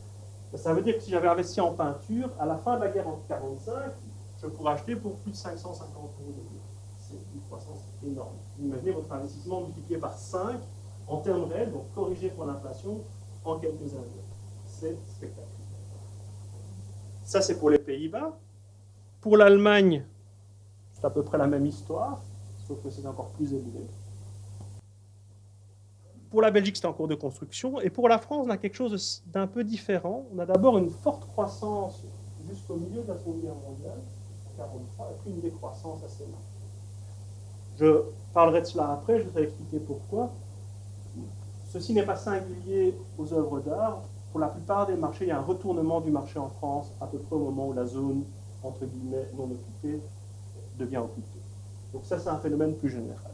Ça 0.55 0.73
veut 0.73 0.81
dire 0.81 0.97
que 0.97 1.03
si 1.03 1.11
j'avais 1.11 1.29
investi 1.29 1.61
en 1.61 1.75
peinture, 1.75 2.31
à 2.41 2.47
la 2.47 2.57
fin 2.57 2.77
de 2.77 2.85
la 2.85 2.89
guerre 2.91 3.07
en 3.07 3.19
1945, 3.19 3.75
je 4.43 4.47
pourrais 4.47 4.73
acheter 4.73 4.97
pour 4.97 5.17
plus 5.17 5.33
de 5.33 5.37
550 5.37 5.95
euros 5.95 6.35
C'est 6.99 7.17
une 7.35 7.43
croissance 7.49 7.85
énorme. 8.03 8.37
Imaginez 8.59 8.93
votre 8.93 9.13
investissement 9.13 9.61
multiplié 9.61 9.99
par 9.99 10.15
5 10.15 10.57
en 11.07 11.19
termes 11.19 11.45
réels, 11.45 11.71
donc 11.71 11.93
corrigé 11.95 12.31
pour 12.31 12.47
l'inflation 12.47 13.03
en 13.45 13.59
quelques 13.59 13.93
années. 13.93 14.25
C'est 14.65 14.97
spectaculaire. 15.07 15.58
Ça, 17.29 17.43
c'est 17.43 17.59
pour 17.59 17.69
les 17.69 17.79
Pays-Bas. 17.79 18.33
Pour 19.21 19.37
l'Allemagne, 19.37 20.03
c'est 20.95 21.05
à 21.05 21.11
peu 21.11 21.23
près 21.23 21.37
la 21.37 21.47
même 21.47 21.67
histoire, 21.67 22.23
sauf 22.67 22.83
que 22.83 22.89
c'est 22.89 23.07
encore 23.07 23.29
plus 23.33 23.53
élevé. 23.53 23.87
Pour 26.31 26.41
la 26.41 26.51
Belgique, 26.51 26.79
c'est 26.79 26.87
en 26.87 26.95
cours 26.95 27.07
de 27.07 27.15
construction. 27.15 27.83
Et 27.83 27.91
pour 27.91 28.09
la 28.09 28.17
France, 28.17 28.47
on 28.47 28.51
a 28.51 28.57
quelque 28.57 28.77
chose 28.77 29.23
d'un 29.27 29.47
peu 29.47 29.63
différent. 29.63 30.25
On 30.35 30.39
a 30.39 30.47
d'abord 30.47 30.79
une 30.79 30.89
forte 30.89 31.29
croissance 31.29 32.03
jusqu'au 32.49 32.77
milieu 32.77 33.03
de 33.03 33.09
la 33.09 33.19
Seconde 33.19 33.43
Guerre 33.43 33.57
mondiale, 33.57 34.01
en 34.59 34.79
1943, 34.79 35.11
et 35.11 35.23
puis 35.23 35.31
une 35.33 35.41
décroissance 35.43 36.03
assez 36.05 36.25
lente. 36.25 36.41
Je 37.79 38.05
parlerai 38.33 38.63
de 38.63 38.67
cela 38.67 38.93
après, 38.93 39.21
je 39.21 39.29
vais 39.29 39.43
expliquer 39.43 39.81
pourquoi. 39.81 40.33
Ceci 41.67 41.93
n'est 41.93 42.07
pas 42.07 42.17
singulier 42.17 42.97
aux 43.19 43.31
œuvres 43.35 43.61
d'art. 43.61 44.01
Pour 44.31 44.41
la 44.41 44.49
plupart 44.49 44.87
des 44.87 44.95
marchés, 44.95 45.25
il 45.25 45.29
y 45.29 45.33
a 45.33 45.39
un 45.39 45.43
retournement 45.43 46.01
du 46.01 46.11
marché 46.11 46.39
en 46.39 46.51
France 46.51 46.93
à 47.01 47.07
peu 47.07 47.19
près 47.19 47.37
au 47.37 47.41
moment 47.41 47.69
où 47.69 47.73
la 47.73 47.87
zone, 47.87 48.25
entre 48.63 48.85
guillemets, 48.85 49.29
non 49.37 49.45
occupée 49.45 50.01
devient 50.79 50.99
occupée. 50.99 51.41
Donc 51.93 52.05
ça, 52.05 52.19
c'est 52.19 52.29
un 52.29 52.39
phénomène 52.39 52.75
plus 52.75 52.91
général. 52.91 53.33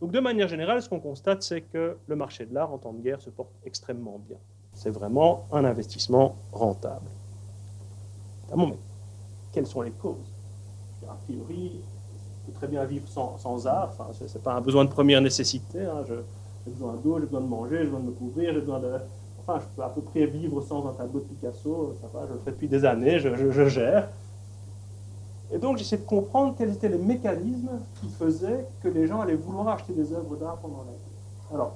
Donc 0.00 0.10
de 0.10 0.20
manière 0.20 0.48
générale, 0.48 0.82
ce 0.82 0.88
qu'on 0.88 1.00
constate, 1.00 1.42
c'est 1.42 1.62
que 1.62 1.96
le 2.06 2.16
marché 2.16 2.44
de 2.44 2.52
l'art 2.52 2.72
en 2.72 2.78
temps 2.78 2.92
de 2.92 3.00
guerre 3.00 3.20
se 3.20 3.30
porte 3.30 3.52
extrêmement 3.64 4.20
bien. 4.28 4.38
C'est 4.74 4.90
vraiment 4.90 5.46
un 5.52 5.64
investissement 5.64 6.36
rentable. 6.52 7.06
mais 8.56 8.76
quelles 9.52 9.66
sont 9.66 9.82
les 9.82 9.92
causes? 9.92 10.16
A 11.08 11.14
priori, 11.24 11.80
on 12.42 12.46
peut 12.46 12.52
très 12.52 12.66
bien 12.66 12.84
vivre 12.84 13.06
sans, 13.08 13.66
art. 13.66 13.90
Enfin, 13.92 14.08
ce 14.12 14.24
n'est 14.24 14.42
pas 14.42 14.54
un 14.54 14.60
besoin 14.60 14.84
de 14.84 14.90
première 14.90 15.20
nécessité. 15.20 15.82
Hein. 15.82 16.04
J'ai 16.08 16.72
besoin 16.72 16.94
d'eau, 16.94 17.18
j'ai 17.20 17.26
besoin 17.26 17.40
de 17.40 17.46
manger, 17.46 17.78
j'ai 17.78 17.84
besoin 17.84 18.00
de 18.00 18.06
me 18.06 18.12
couvrir, 18.12 18.54
j'ai 18.54 18.60
besoin 18.60 18.80
de... 18.80 18.98
Enfin, 19.44 19.60
je 19.60 19.76
peux 19.76 19.82
à 19.82 19.88
peu 19.88 20.00
près 20.00 20.26
vivre 20.26 20.60
sans 20.62 20.86
un 20.86 20.92
tableau 20.92 21.20
de 21.20 21.24
Picasso, 21.24 21.94
ça 22.00 22.06
va, 22.14 22.26
je 22.28 22.34
le 22.34 22.38
fais 22.38 22.52
depuis 22.52 22.68
des 22.68 22.84
années, 22.84 23.18
je, 23.18 23.68
gère. 23.68 24.08
Et 25.50 25.58
donc 25.58 25.78
j'essaie 25.78 25.98
de 25.98 26.04
comprendre 26.04 26.54
quels 26.56 26.72
étaient 26.72 26.88
les 26.88 26.98
mécanismes 26.98 27.80
qui 28.00 28.08
faisaient 28.08 28.66
que 28.82 28.88
les 28.88 29.06
gens 29.06 29.20
allaient 29.20 29.34
vouloir 29.34 29.68
acheter 29.68 29.92
des 29.92 30.12
œuvres 30.12 30.36
d'art 30.36 30.58
pendant 30.58 30.78
la 30.78 30.92
guerre. 30.92 31.54
Alors, 31.54 31.74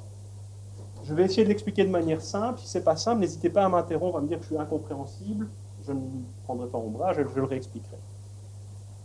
je 1.03 1.13
vais 1.13 1.25
essayer 1.25 1.43
de 1.43 1.49
l'expliquer 1.49 1.85
de 1.85 1.91
manière 1.91 2.23
simple. 2.23 2.61
Si 2.61 2.69
ce 2.69 2.79
n'est 2.79 2.85
pas 2.85 2.97
simple, 2.97 3.21
n'hésitez 3.21 3.51
pas 3.51 3.65
à 3.65 3.69
m'interrompre, 3.69 4.19
à 4.19 4.21
me 4.21 4.29
dire 4.29 4.39
que 4.39 4.45
je 4.45 4.49
suis 4.49 4.59
incompréhensible. 4.59 5.49
Je 5.87 5.93
ne 5.93 6.01
prendrai 6.45 6.69
pas 6.69 6.79
ombrage, 6.79 7.17
je, 7.17 7.23
je 7.35 7.41
le 7.41 7.47
réexpliquerai. 7.47 7.97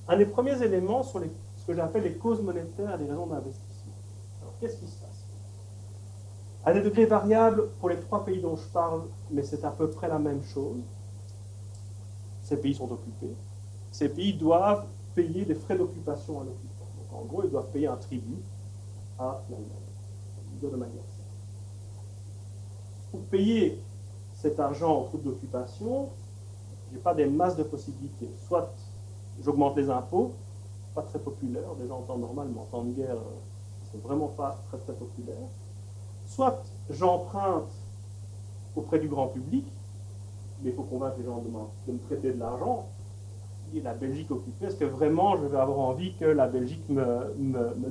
Un 0.07 0.17
des 0.17 0.25
premiers 0.25 0.61
éléments 0.63 1.03
sont 1.03 1.21
ce 1.57 1.65
que 1.65 1.73
j'appelle 1.73 2.03
les 2.03 2.13
causes 2.13 2.41
monétaires 2.41 2.95
et 2.95 3.03
les 3.03 3.09
raisons 3.09 3.27
d'investissement. 3.27 3.93
Alors, 4.41 4.53
qu'est-ce 4.59 4.77
qui 4.77 4.87
se 4.87 5.00
à 6.63 6.73
des 6.73 6.81
degrés 6.81 7.05
variables 7.05 7.69
pour 7.79 7.89
les 7.89 7.99
trois 7.99 8.23
pays 8.23 8.39
dont 8.39 8.55
je 8.55 8.67
parle, 8.67 9.03
mais 9.31 9.43
c'est 9.43 9.63
à 9.63 9.71
peu 9.71 9.89
près 9.89 10.07
la 10.07 10.19
même 10.19 10.43
chose. 10.43 10.81
Ces 12.43 12.57
pays 12.57 12.75
sont 12.75 12.91
occupés. 12.91 13.33
Ces 13.91 14.09
pays 14.09 14.33
doivent 14.33 14.85
payer 15.15 15.45
des 15.45 15.55
frais 15.55 15.77
d'occupation 15.77 16.41
à 16.41 16.43
l'occupant. 16.43 16.85
Donc 16.97 17.21
en 17.21 17.25
gros, 17.25 17.43
ils 17.43 17.49
doivent 17.49 17.71
payer 17.71 17.87
un 17.87 17.95
tribut 17.95 18.41
à 19.17 19.41
l'Allemagne, 19.49 20.79
manière 20.79 21.03
Pour 23.11 23.21
payer 23.21 23.81
cet 24.35 24.59
argent 24.59 25.01
aux 25.01 25.05
troupes 25.05 25.23
d'occupation, 25.23 26.09
je 26.89 26.95
n'ai 26.95 27.01
pas 27.01 27.13
des 27.15 27.25
masses 27.25 27.57
de 27.57 27.63
possibilités. 27.63 28.29
Soit 28.47 28.71
j'augmente 29.43 29.77
les 29.77 29.89
impôts, 29.89 30.33
pas 30.93 31.01
très 31.01 31.19
populaire, 31.19 31.73
déjà 31.79 31.93
en 31.93 32.01
temps 32.01 32.17
normal, 32.17 32.49
mais 32.53 32.59
en 32.59 32.65
temps 32.65 32.83
de 32.83 32.91
guerre, 32.91 33.17
c'est 33.91 34.01
vraiment 34.01 34.27
pas 34.27 34.59
très 34.69 34.77
très 34.77 34.93
populaire 34.93 35.47
soit 36.31 36.63
j'emprunte 36.89 37.69
auprès 38.75 38.99
du 38.99 39.09
grand 39.09 39.27
public, 39.27 39.65
mais 40.61 40.69
il 40.69 40.75
faut 40.75 40.83
convaincre 40.83 41.17
les 41.19 41.25
gens 41.25 41.39
de, 41.39 41.91
me 41.91 41.97
prêter 41.97 42.31
de 42.31 42.39
l'argent. 42.39 42.87
Et 43.73 43.81
la 43.81 43.93
Belgique 43.93 44.31
occupée, 44.31 44.65
est-ce 44.65 44.77
que 44.77 44.85
vraiment 44.85 45.37
je 45.37 45.47
vais 45.47 45.57
avoir 45.57 45.79
envie 45.79 46.15
que 46.15 46.25
la 46.25 46.47
Belgique 46.47 46.87
me, 46.89 47.33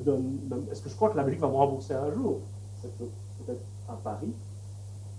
donne. 0.05 0.39
Est-ce 0.71 0.83
que 0.83 0.89
je 0.89 0.97
crois 0.97 1.11
que 1.11 1.17
la 1.17 1.23
Belgique 1.23 1.41
va 1.41 1.49
me 1.49 1.55
rembourser 1.55 1.95
un 1.95 2.13
jour? 2.13 2.41
C'est 2.81 2.97
peut-être 2.97 3.65
un 3.89 3.97
pari. 3.97 4.33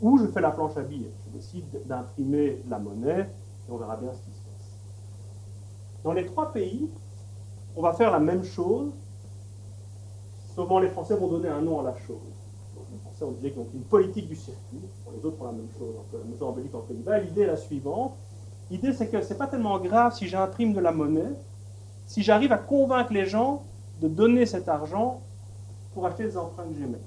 Ou 0.01 0.18
je 0.18 0.25
fais 0.28 0.42
la 0.42 0.51
planche 0.51 0.78
à 0.78 0.82
billets. 0.82 1.12
Je 1.28 1.38
décide 1.38 1.66
d'imprimer 1.86 2.63
la 2.70 2.80
monnaie 2.80 3.22
et 3.22 3.72
on 3.72 3.78
verra 3.78 3.98
bien 3.98 4.12
ce 4.13 4.20
qui 4.20 4.32
se 4.32 4.42
passe. 4.42 4.78
Dans 6.04 6.13
les 6.13 6.25
trois 6.25 6.51
pays, 6.51 6.90
on 7.75 7.82
va 7.84 7.94
faire 7.94 8.12
la 8.12 8.20
même 8.20 8.44
chose, 8.44 8.92
seulement 10.56 10.80
les 10.80 10.90
Français 10.90 11.16
vont 11.16 11.28
donner 11.28 11.50
un 11.50 11.62
nom 11.62 11.80
à 11.80 11.84
la 11.84 11.96
chose 11.96 12.41
on 13.22 13.32
disait 13.32 13.52
donc 13.52 13.68
une 13.74 13.84
politique 13.84 14.28
du 14.28 14.36
circuit. 14.36 14.82
Pour 15.04 15.14
les 15.14 15.26
autres 15.26 15.38
font 15.38 15.46
la 15.46 15.52
même 15.52 15.70
chose, 15.78 15.94
donc, 15.94 16.42
en 16.42 16.52
Belgique, 16.52 16.76
en 16.76 16.80
Pays-Bas. 16.80 17.20
L'idée 17.20 17.42
est 17.42 17.48
la 17.48 17.58
suivante. 17.58 18.14
L'idée, 18.70 18.94
c'est 18.94 19.08
que 19.08 19.22
ce 19.22 19.30
n'est 19.30 19.38
pas 19.38 19.48
tellement 19.48 19.80
grave 19.80 20.16
si 20.16 20.28
j'imprime 20.28 20.74
de 20.74 20.80
la 20.80 20.92
monnaie, 20.92 21.34
si 22.08 22.24
j'arrive 22.24 22.52
à 22.52 22.58
convaincre 22.58 23.14
les 23.14 23.26
gens 23.26 23.64
de 24.00 24.08
donner 24.08 24.46
cet 24.46 24.68
argent 24.70 25.22
pour 25.94 26.06
acheter 26.06 26.24
des 26.24 26.38
emprunts 26.38 26.64
que 26.64 26.74
j'aimais. 26.74 27.02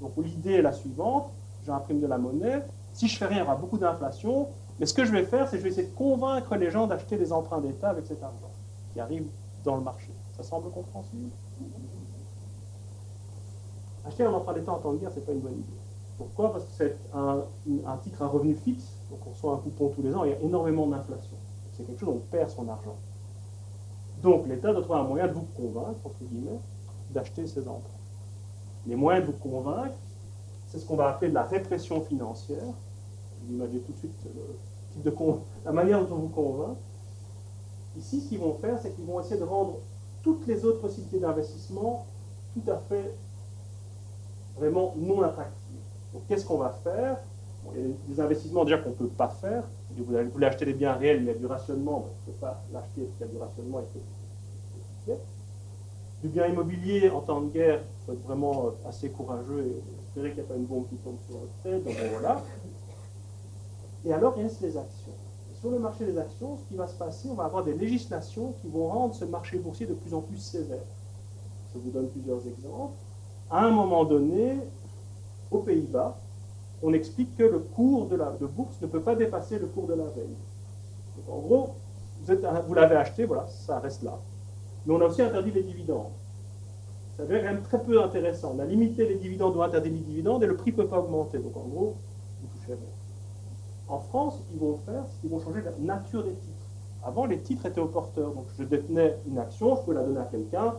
Donc 0.00 0.12
l'idée 0.16 0.54
est 0.54 0.62
la 0.62 0.72
suivante, 0.72 1.28
j'imprime 1.64 2.00
de 2.00 2.06
la 2.06 2.18
monnaie, 2.18 2.62
si 2.92 3.06
je 3.06 3.16
fais 3.16 3.26
rien, 3.26 3.38
il 3.38 3.40
y 3.40 3.42
aura 3.42 3.56
beaucoup 3.56 3.78
d'inflation, 3.78 4.48
mais 4.78 4.86
ce 4.86 4.94
que 4.94 5.04
je 5.04 5.12
vais 5.12 5.24
faire, 5.24 5.46
c'est 5.46 5.56
que 5.56 5.58
je 5.58 5.64
vais 5.64 5.70
essayer 5.70 5.88
de 5.88 5.94
convaincre 5.94 6.56
les 6.56 6.70
gens 6.70 6.86
d'acheter 6.86 7.16
des 7.16 7.32
emprunts 7.32 7.60
d'État 7.60 7.90
avec 7.90 8.06
cet 8.06 8.22
argent 8.22 8.50
qui 8.92 9.00
arrive 9.00 9.26
dans 9.62 9.76
le 9.76 9.82
marché. 9.82 10.10
Ça 10.36 10.42
semble 10.42 10.70
compréhensible? 10.70 11.30
Acheter 14.06 14.24
un 14.24 14.32
emprunt 14.32 14.54
d'État 14.54 14.72
en 14.72 14.78
temps 14.78 14.92
de 14.92 14.98
guerre, 14.98 15.10
ce 15.10 15.20
n'est 15.20 15.26
pas 15.26 15.32
une 15.32 15.40
bonne 15.40 15.52
idée. 15.52 15.78
Pourquoi? 16.16 16.52
Parce 16.52 16.64
que 16.64 16.70
c'est 16.72 16.96
un, 17.14 17.96
titre 18.02 18.22
à 18.22 18.26
revenu 18.26 18.54
fixe, 18.54 18.96
donc 19.10 19.20
on 19.26 19.30
reçoit 19.30 19.54
un 19.54 19.58
coupon 19.58 19.88
tous 19.88 20.02
les 20.02 20.14
ans, 20.14 20.24
il 20.24 20.30
y 20.30 20.34
a 20.34 20.40
énormément 20.40 20.86
d'inflation. 20.86 21.36
C'est 21.72 21.84
quelque 21.84 22.00
chose 22.00 22.10
on 22.10 22.18
perd 22.30 22.50
son 22.50 22.68
argent. 22.68 22.96
Donc 24.22 24.46
l'État 24.46 24.72
doit 24.72 24.82
trouver 24.82 24.98
un 24.98 25.04
moyen 25.04 25.28
de 25.28 25.32
vous 25.32 25.46
convaincre, 25.56 25.98
entre 26.04 26.22
guillemets, 26.22 26.60
d'acheter 27.10 27.46
ces 27.46 27.66
emprunts. 27.66 27.88
Les 28.86 28.96
moyens 28.96 29.26
de 29.26 29.32
vous 29.32 29.38
convaincre, 29.38 29.94
c'est 30.66 30.78
ce 30.78 30.86
qu'on 30.86 30.96
va 30.96 31.08
appeler 31.08 31.30
de 31.30 31.34
la 31.34 31.44
répression 31.44 32.00
financière. 32.02 32.62
Vous 33.42 33.54
imaginez 33.54 33.80
tout 33.80 33.92
de 33.92 33.98
suite 33.98 34.12
la 35.64 35.72
manière 35.72 36.06
dont 36.06 36.16
on 36.16 36.18
vous 36.18 36.28
convainc. 36.28 36.76
Ici, 37.96 38.20
ce 38.20 38.28
qu'ils 38.28 38.38
vont 38.38 38.54
faire, 38.54 38.78
c'est 38.80 38.94
qu'ils 38.94 39.04
vont 39.04 39.20
essayer 39.20 39.40
de 39.40 39.44
rendre 39.44 39.78
toutes 40.22 40.46
les 40.46 40.64
autres 40.64 40.80
possibilités 40.80 41.18
d'investissement 41.18 42.06
tout 42.54 42.70
à 42.70 42.76
fait 42.76 43.14
vraiment 44.60 44.94
non 44.96 45.22
attractives. 45.22 45.56
Donc 46.12 46.22
qu'est-ce 46.28 46.44
qu'on 46.44 46.58
va 46.58 46.70
faire? 46.84 47.16
Il 47.74 47.80
y 47.80 47.84
a 47.84 47.88
des 48.08 48.20
investissements 48.20 48.64
déjà 48.64 48.78
qu'on 48.78 48.90
ne 48.90 48.94
peut 48.94 49.08
pas 49.08 49.28
faire. 49.28 49.64
Vous 49.96 50.04
voulez 50.04 50.46
acheter 50.46 50.66
des 50.66 50.74
biens 50.74 50.92
réels, 50.92 51.22
mais 51.22 51.32
il 51.32 51.34
y 51.34 51.36
a 51.36 51.38
du 51.38 51.46
rationnement, 51.46 52.04
on 52.06 52.30
ne 52.30 52.32
peut 52.32 52.38
pas 52.40 52.62
l'acheter 52.72 53.02
parce 53.02 53.16
qu'il 53.16 53.26
y 53.26 53.30
a 53.30 53.32
du 53.32 53.38
rationnement 53.38 53.80
et 53.80 55.12
Du 56.22 56.28
bien 56.28 56.46
immobilier 56.46 57.10
en 57.10 57.20
temps 57.20 57.40
de 57.40 57.48
guerre, 57.48 57.80
il 57.80 58.06
faut 58.06 58.12
être 58.12 58.26
vraiment 58.26 58.66
euh, 58.66 58.88
assez 58.88 59.10
courageux 59.10 59.66
et 59.66 60.02
espérer 60.04 60.30
qu'il 60.30 60.42
n'y 60.42 60.48
a 60.48 60.52
pas 60.52 60.56
une 60.56 60.66
bombe 60.66 60.88
qui 60.88 60.96
tombe 60.96 61.16
sur 61.26 61.38
votre 61.38 61.52
tête. 61.62 61.84
Donc 61.84 61.94
voilà. 62.10 62.42
Et 64.04 64.12
alors, 64.12 64.34
il 64.36 64.42
reste 64.42 64.60
les 64.60 64.76
actions. 64.76 65.12
sur 65.60 65.70
le 65.70 65.78
marché 65.78 66.06
des 66.06 66.18
actions, 66.18 66.56
ce 66.56 66.64
qui 66.64 66.74
va 66.74 66.86
se 66.86 66.94
passer, 66.94 67.28
on 67.30 67.34
va 67.34 67.44
avoir 67.44 67.64
des 67.64 67.74
législations 67.74 68.54
qui 68.60 68.68
vont 68.68 68.88
rendre 68.88 69.14
ce 69.14 69.24
marché 69.24 69.58
boursier 69.58 69.86
de 69.86 69.94
plus 69.94 70.14
en 70.14 70.20
plus 70.20 70.38
sévère. 70.38 70.86
Je 71.74 71.78
vous 71.78 71.90
donne 71.90 72.08
plusieurs 72.08 72.46
exemples. 72.46 72.94
À 73.50 73.64
un 73.64 73.70
moment 73.70 74.04
donné, 74.04 74.60
aux 75.50 75.58
Pays-Bas, 75.58 76.16
on 76.82 76.92
explique 76.92 77.36
que 77.36 77.42
le 77.42 77.58
cours 77.58 78.06
de 78.06 78.16
la 78.16 78.30
bourse 78.30 78.80
ne 78.80 78.86
peut 78.86 79.00
pas 79.00 79.14
dépasser 79.14 79.58
le 79.58 79.66
cours 79.66 79.86
de 79.86 79.94
la 79.94 80.04
veille. 80.04 80.36
Donc 81.16 81.36
en 81.36 81.38
gros, 81.40 81.74
vous, 82.22 82.74
l'avez 82.74 82.96
acheté, 82.96 83.24
voilà, 83.24 83.46
ça 83.48 83.78
reste 83.80 84.02
là. 84.02 84.18
Mais 84.86 84.94
on 84.94 85.00
a 85.00 85.06
aussi 85.06 85.22
interdit 85.22 85.50
les 85.50 85.62
dividendes. 85.62 86.12
Ça 87.16 87.24
devient 87.24 87.40
quand 87.40 87.52
même 87.52 87.62
très 87.62 87.82
peu 87.82 88.02
intéressant. 88.02 88.54
On 88.56 88.60
a 88.60 88.64
limité 88.64 89.06
les 89.06 89.16
dividendes 89.16 89.56
ou 89.56 89.62
interdit 89.62 89.90
les 89.90 89.98
dividendes 89.98 90.42
et 90.42 90.46
le 90.46 90.56
prix 90.56 90.70
ne 90.70 90.76
peut 90.76 90.86
pas 90.86 91.00
augmenter. 91.00 91.38
Donc 91.38 91.56
en 91.56 91.66
gros, 91.68 91.96
vous 92.40 92.48
touchez 92.58 92.72
rien. 92.72 92.78
En 93.88 93.98
France, 93.98 94.38
ce 94.38 94.50
qu'ils 94.50 94.60
vont 94.60 94.78
faire, 94.86 95.02
c'est 95.06 95.20
qu'ils 95.20 95.30
vont 95.30 95.40
changer 95.40 95.62
la 95.62 95.72
nature 95.80 96.22
des 96.22 96.30
titres. 96.30 96.54
Avant, 97.02 97.26
les 97.26 97.40
titres 97.40 97.66
étaient 97.66 97.80
au 97.80 97.88
porteur. 97.88 98.32
Donc 98.32 98.46
je 98.56 98.64
détenais 98.64 99.18
une 99.26 99.38
action, 99.38 99.76
je 99.76 99.82
peux 99.82 99.92
la 99.92 100.04
donner 100.04 100.20
à 100.20 100.24
quelqu'un. 100.24 100.74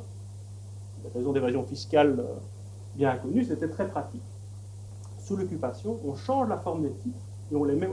Des 1.04 1.10
raisons 1.10 1.34
d'évasion 1.34 1.64
fiscale 1.64 2.20
euh, 2.20 2.36
bien 2.96 3.16
connues, 3.18 3.46
c'était 3.46 3.70
très 3.70 3.88
pratique 3.88 4.24
sous 5.22 5.36
l'occupation, 5.36 6.00
on 6.06 6.16
change 6.16 6.50
la 6.50 6.58
forme 6.58 6.84
des 6.84 6.92
titres 6.92 7.20
et 7.52 7.56
on 7.56 7.64
les 7.64 7.76
met, 7.76 7.90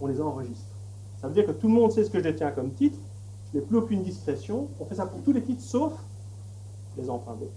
on 0.00 0.06
les 0.06 0.20
enregistre. 0.20 0.74
Ça 1.20 1.28
veut 1.28 1.34
dire 1.34 1.46
que 1.46 1.52
tout 1.52 1.68
le 1.68 1.74
monde 1.74 1.92
sait 1.92 2.04
ce 2.04 2.10
que 2.10 2.18
je 2.18 2.24
détiens 2.24 2.50
comme 2.50 2.72
titre, 2.72 2.98
je 3.52 3.58
n'ai 3.58 3.64
plus 3.64 3.76
aucune 3.76 4.02
discrétion, 4.02 4.68
on 4.80 4.84
fait 4.84 4.94
ça 4.94 5.06
pour 5.06 5.22
tous 5.22 5.32
les 5.32 5.42
titres 5.42 5.62
sauf 5.62 5.92
les 6.96 7.08
emprunts 7.08 7.36
d'État. 7.36 7.52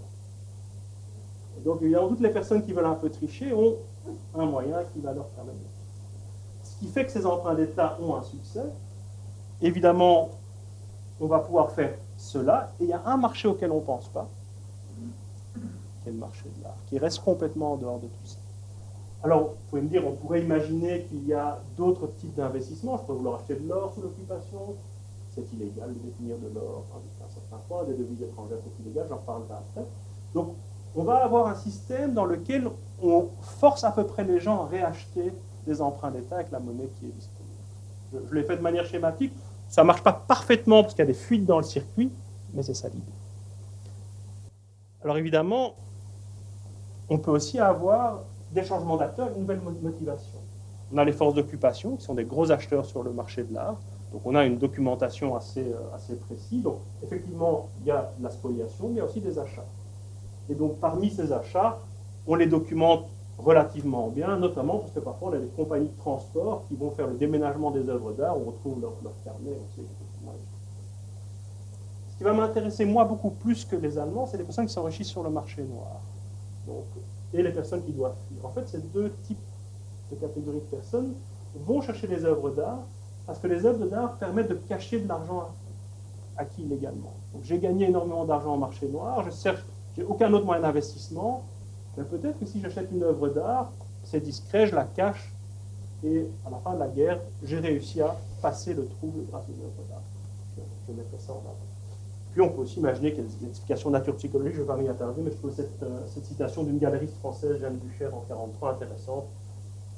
Donc 1.64 1.82
évidemment, 1.82 2.10
toutes 2.10 2.22
les 2.22 2.30
personnes 2.30 2.64
qui 2.64 2.74
veulent 2.74 2.86
un 2.86 2.96
peu 2.96 3.10
tricher 3.10 3.54
ont 3.54 3.76
un 4.36 4.46
moyen 4.46 4.84
qui 4.94 5.00
va 5.00 5.14
leur 5.14 5.28
permettre. 5.28 5.58
Ce 6.64 6.78
qui 6.78 6.88
fait 6.88 7.06
que 7.06 7.12
ces 7.12 7.26
emprunts 7.26 7.56
d'État 7.56 7.98
ont 8.02 8.16
un 8.16 8.24
succès. 8.24 8.66
Évidemment, 9.62 10.30
on 11.20 11.28
va 11.28 11.40
pouvoir 11.40 11.72
faire 11.72 11.94
cela, 12.18 12.72
et 12.80 12.84
il 12.84 12.90
y 12.90 12.94
a 12.94 13.02
un 13.06 13.18
marché 13.18 13.48
auquel 13.48 13.72
on 13.72 13.76
ne 13.76 13.86
pense 13.86 14.08
pas, 14.10 14.28
qui 16.02 16.10
est 16.10 16.12
le 16.12 16.18
marché 16.18 16.44
de 16.58 16.64
l'art, 16.64 16.78
qui 16.88 16.98
reste 16.98 17.20
complètement 17.20 17.74
en 17.74 17.78
dehors 17.78 18.00
de 18.00 18.08
tout 18.08 18.26
ça. 18.26 18.38
Alors, 19.24 19.42
vous 19.42 19.56
pouvez 19.70 19.82
me 19.84 19.88
dire, 19.88 20.06
on 20.06 20.14
pourrait 20.14 20.42
imaginer 20.42 21.04
qu'il 21.04 21.28
y 21.28 21.34
a 21.34 21.60
d'autres 21.78 22.08
types 22.18 22.36
d'investissements. 22.36 22.98
Je 22.98 23.04
peux 23.04 23.14
vouloir 23.14 23.40
acheter 23.40 23.56
de 23.56 23.68
l'or 23.68 23.94
sous 23.94 24.02
l'occupation. 24.02 24.76
C'est 25.36 25.54
illégal 25.54 25.94
de 25.94 26.00
détenir 26.00 26.38
de 26.38 26.54
l'or 26.54 26.84
à 26.94 26.98
un 26.98 27.30
certain 27.30 27.64
point. 27.68 27.84
Des 27.84 27.94
devises 27.94 28.24
étrangères, 28.24 28.58
c'est 28.64 28.84
illégal. 28.84 29.06
J'en 29.10 29.18
parlerai 29.18 29.54
après. 29.54 29.86
Donc, 30.34 30.56
on 30.96 31.04
va 31.04 31.24
avoir 31.24 31.48
un 31.48 31.56
système 31.56 32.14
dans 32.14 32.26
lequel 32.26 32.68
on 33.02 33.28
force 33.42 33.84
à 33.84 33.92
peu 33.92 34.06
près 34.06 34.24
les 34.24 34.40
gens 34.40 34.64
à 34.64 34.66
réacheter 34.66 35.32
des 35.68 35.82
emprunts 35.82 36.12
d'État 36.12 36.36
avec 36.36 36.52
la 36.52 36.60
monnaie 36.60 36.90
qui 37.00 37.06
est 37.06 37.10
disponible. 37.10 38.28
Je, 38.30 38.36
l'ai 38.36 38.44
fait 38.44 38.58
de 38.58 38.62
manière 38.62 38.86
schématique. 38.86 39.34
Ça 39.70 39.84
ne 39.84 39.88
marche 39.88 40.04
pas 40.04 40.14
parfaitement 40.14 40.82
parce 40.82 40.96
qu'il 40.96 41.04
y 41.04 41.08
a 41.08 41.12
des 41.12 41.14
fuites 41.14 41.46
dans 41.46 41.58
le 41.58 41.64
circuit, 41.64 42.12
mais 42.54 42.64
c'est 42.64 42.74
ça 42.74 42.90
l'idée. 42.90 43.06
Alors 45.04 45.18
évidemment, 45.18 45.76
on 47.12 47.18
peut 47.18 47.32
aussi 47.32 47.60
avoir 47.60 48.22
des 48.54 48.64
changements 48.64 48.96
d'acteurs, 48.96 49.28
une 49.36 49.42
nouvelle 49.42 49.60
motivation. 49.82 50.40
On 50.94 50.98
a 50.98 51.04
les 51.04 51.12
forces 51.12 51.34
d'occupation, 51.34 51.98
qui 51.98 52.06
sont 52.06 52.14
des 52.14 52.24
gros 52.24 52.52
acheteurs 52.52 52.86
sur 52.86 53.04
le 53.04 53.12
marché 53.12 53.44
de 53.44 53.54
l'art. 53.54 53.76
Donc 54.14 54.22
on 54.24 54.34
a 54.34 54.46
une 54.46 54.58
documentation 54.58 55.36
assez, 55.36 55.60
euh, 55.60 56.16
précise. 56.26 56.64
Donc 56.64 56.80
effectivement, 57.04 57.68
il 57.82 57.88
y 57.88 57.92
a 57.92 58.14
la 58.22 58.30
spoliation, 58.30 58.88
mais 58.88 58.94
il 58.94 58.98
y 58.98 59.02
a 59.02 59.06
aussi 59.06 59.20
des 59.20 59.38
achats. 59.38 59.66
Et 60.50 60.56
donc 60.56 60.80
parmi 60.80 61.10
ces 61.10 61.34
achats, 61.34 61.80
on 62.26 62.36
les 62.36 62.48
documente 62.48 63.08
relativement 63.38 64.08
bien, 64.08 64.38
notamment 64.38 64.78
parce 64.78 64.92
que 64.92 65.02
parfois 65.02 65.32
on 65.32 65.34
a 65.34 65.40
des 65.40 65.48
compagnies 65.48 65.90
de 65.90 65.98
transport 65.98 66.64
qui 66.70 66.76
vont 66.76 66.92
faire 66.92 67.08
le 67.08 67.16
déménagement 67.16 67.72
des 67.72 67.90
œuvres 67.90 68.14
d'art, 68.14 68.38
on 68.38 68.52
retrouve 68.52 68.80
leur, 68.80 68.94
leur 69.04 69.14
carnet, 69.26 69.58
Ce 72.10 72.18
qui 72.18 72.24
va 72.24 72.32
m'intéresser 72.32 72.86
moi 72.86 73.04
beaucoup 73.04 73.32
plus 73.32 73.66
que 73.66 73.76
les 73.76 73.98
Allemands, 73.98 74.28
c'est 74.28 74.38
les 74.38 74.46
personnes 74.46 74.68
qui 74.68 74.74
s'enrichissent 74.74 75.10
sur 75.10 75.24
le 75.24 75.30
marché 75.30 75.62
noir. 75.64 76.00
Et 77.34 77.42
les 77.42 77.52
personnes 77.52 77.84
qui 77.84 77.92
doivent 77.92 78.16
fuir. 78.28 78.46
En 78.46 78.50
fait, 78.50 78.68
ces 78.68 78.80
deux 78.80 79.12
types 79.24 79.38
de 80.12 80.16
catégories 80.16 80.60
de 80.60 80.76
personnes 80.76 81.14
vont 81.56 81.82
chercher 81.82 82.08
les 82.08 82.26
œuvres 82.26 82.50
d'art 82.52 82.80
parce 83.26 83.40
que 83.40 83.48
les 83.48 83.66
œuvres 83.66 83.86
d'art 83.86 84.18
permettent 84.18 84.50
de 84.50 84.56
cacher 84.56 85.00
de 85.00 85.08
l'argent 85.08 85.50
acquis 86.38 86.64
illégalement. 86.64 87.14
Donc 87.34 87.44
j'ai 87.44 87.60
gagné 87.60 87.88
énormément 87.88 88.26
d'argent 88.26 88.56
au 88.56 88.58
marché 88.58 88.88
noir, 88.88 89.24
je 89.24 89.32
cherche, 89.32 89.64
j'ai 89.96 90.04
aucun 90.04 90.32
autre 90.34 90.46
moyen 90.46 90.62
d'investissement, 90.62 91.44
mais 91.98 92.04
peut-être 92.04 92.40
que 92.40 92.46
si 92.46 92.62
j'achète 92.62 92.90
une 92.92 93.04
œuvre 93.04 93.30
d'art, 93.30 93.72
c'est 94.04 94.22
discret, 94.22 94.68
je 94.68 94.76
la 94.76 94.86
cache, 94.86 95.32
et 96.04 96.26
à 96.46 96.50
la 96.50 96.58
fin 96.58 96.74
de 96.74 96.80
la 96.80 96.88
guerre, 96.88 97.20
j'ai 97.44 97.60
réussi 97.60 98.02
à 98.02 98.18
passer 98.42 98.74
le 98.74 98.88
trouble 98.88 99.26
grâce 99.30 99.44
aux 99.44 99.64
œuvres 99.64 99.90
d'art. 99.90 100.02
Je, 100.58 100.62
je 100.88 100.98
mettrai 100.98 101.18
ça 101.20 101.34
en 101.34 101.38
avant. 101.38 101.71
Puis 102.32 102.42
on 102.42 102.50
peut 102.50 102.62
aussi 102.62 102.80
imaginer 102.80 103.12
qu'il 103.12 103.24
y 103.24 103.28
a 103.28 103.30
des 103.30 103.48
explications 103.48 103.90
de 103.90 103.98
nature 103.98 104.16
psychologique, 104.16 104.54
je 104.56 104.62
ne 104.62 104.64
vais 104.64 104.68
pas 104.74 104.78
m'y 104.78 104.88
attarder, 104.88 105.22
mais 105.22 105.32
je 105.32 105.36
trouve 105.36 105.54
cette, 105.54 105.84
euh, 105.84 106.00
citation 106.24 106.64
d'une 106.64 106.78
galeriste 106.78 107.18
française, 107.18 107.60
Jeanne 107.60 107.78
Bucher, 107.78 108.06
en 108.06 108.24
1943, 108.24 108.74
intéressante, 108.74 109.26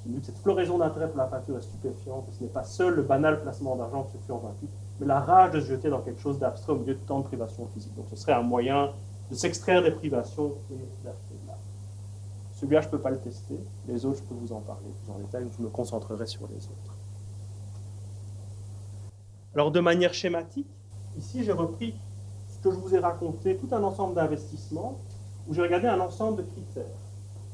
qui 0.01 0.09
dit 0.09 0.19
que 0.19 0.25
cette 0.25 0.39
floraison 0.39 0.79
d'intérêt 0.79 1.07
pour 1.09 1.17
la 1.17 1.27
peinture 1.27 1.57
est 1.57 1.61
stupéfiante, 1.61 2.25
ce 2.31 2.43
n'est 2.43 2.49
pas 2.49 2.63
seul 2.63 2.95
le 2.95 3.03
banal 3.03 3.41
placement 3.41 3.75
d'argent 3.75 4.07
qui 4.11 4.17
se 4.17 4.23
fait 4.23 4.33
en 4.33 4.39
vaincu, 4.39 4.65
mais 4.99 5.05
la 5.05 5.19
rage 5.19 5.51
de 5.51 5.59
se 5.61 5.67
jeter 5.67 5.89
dans 5.89 6.01
quelque 6.01 6.19
chose 6.19 6.39
d'abstrait 6.39 6.73
au 6.73 6.77
milieu 6.77 6.95
de 6.95 6.99
tant 7.05 7.19
de 7.19 7.25
privations 7.25 7.67
physiques. 7.67 7.95
Donc 7.95 8.05
ce 8.09 8.15
serait 8.15 8.33
un 8.33 8.41
moyen 8.41 8.91
de 9.29 9.35
s'extraire 9.35 9.83
des 9.83 9.91
privations 9.91 10.55
et 10.71 11.05
d'acheter 11.05 11.35
de 11.43 11.47
l'art. 11.47 11.57
Celui-là, 12.53 12.81
je 12.81 12.87
ne 12.87 12.91
peux 12.91 12.99
pas 12.99 13.11
le 13.11 13.19
tester, 13.19 13.59
les 13.87 14.05
autres, 14.05 14.17
je 14.17 14.23
peux 14.23 14.35
vous 14.35 14.53
en 14.53 14.61
parler 14.61 14.89
plus 15.03 15.11
en 15.11 15.19
détail, 15.19 15.45
je 15.55 15.61
me 15.61 15.69
concentrerai 15.69 16.25
sur 16.25 16.47
les 16.47 16.65
autres. 16.65 16.97
Alors 19.53 19.69
de 19.69 19.79
manière 19.79 20.15
schématique, 20.15 20.67
ici 21.15 21.43
j'ai 21.43 21.51
repris 21.51 21.93
que 22.63 22.71
je 22.71 22.75
vous 22.77 22.95
ai 22.95 22.99
raconté 22.99 23.57
tout 23.57 23.67
un 23.75 23.83
ensemble 23.83 24.15
d'investissements 24.15 24.95
où 25.47 25.53
j'ai 25.53 25.61
regardé 25.61 25.87
un 25.87 25.99
ensemble 25.99 26.37
de 26.37 26.41
critères. 26.43 26.83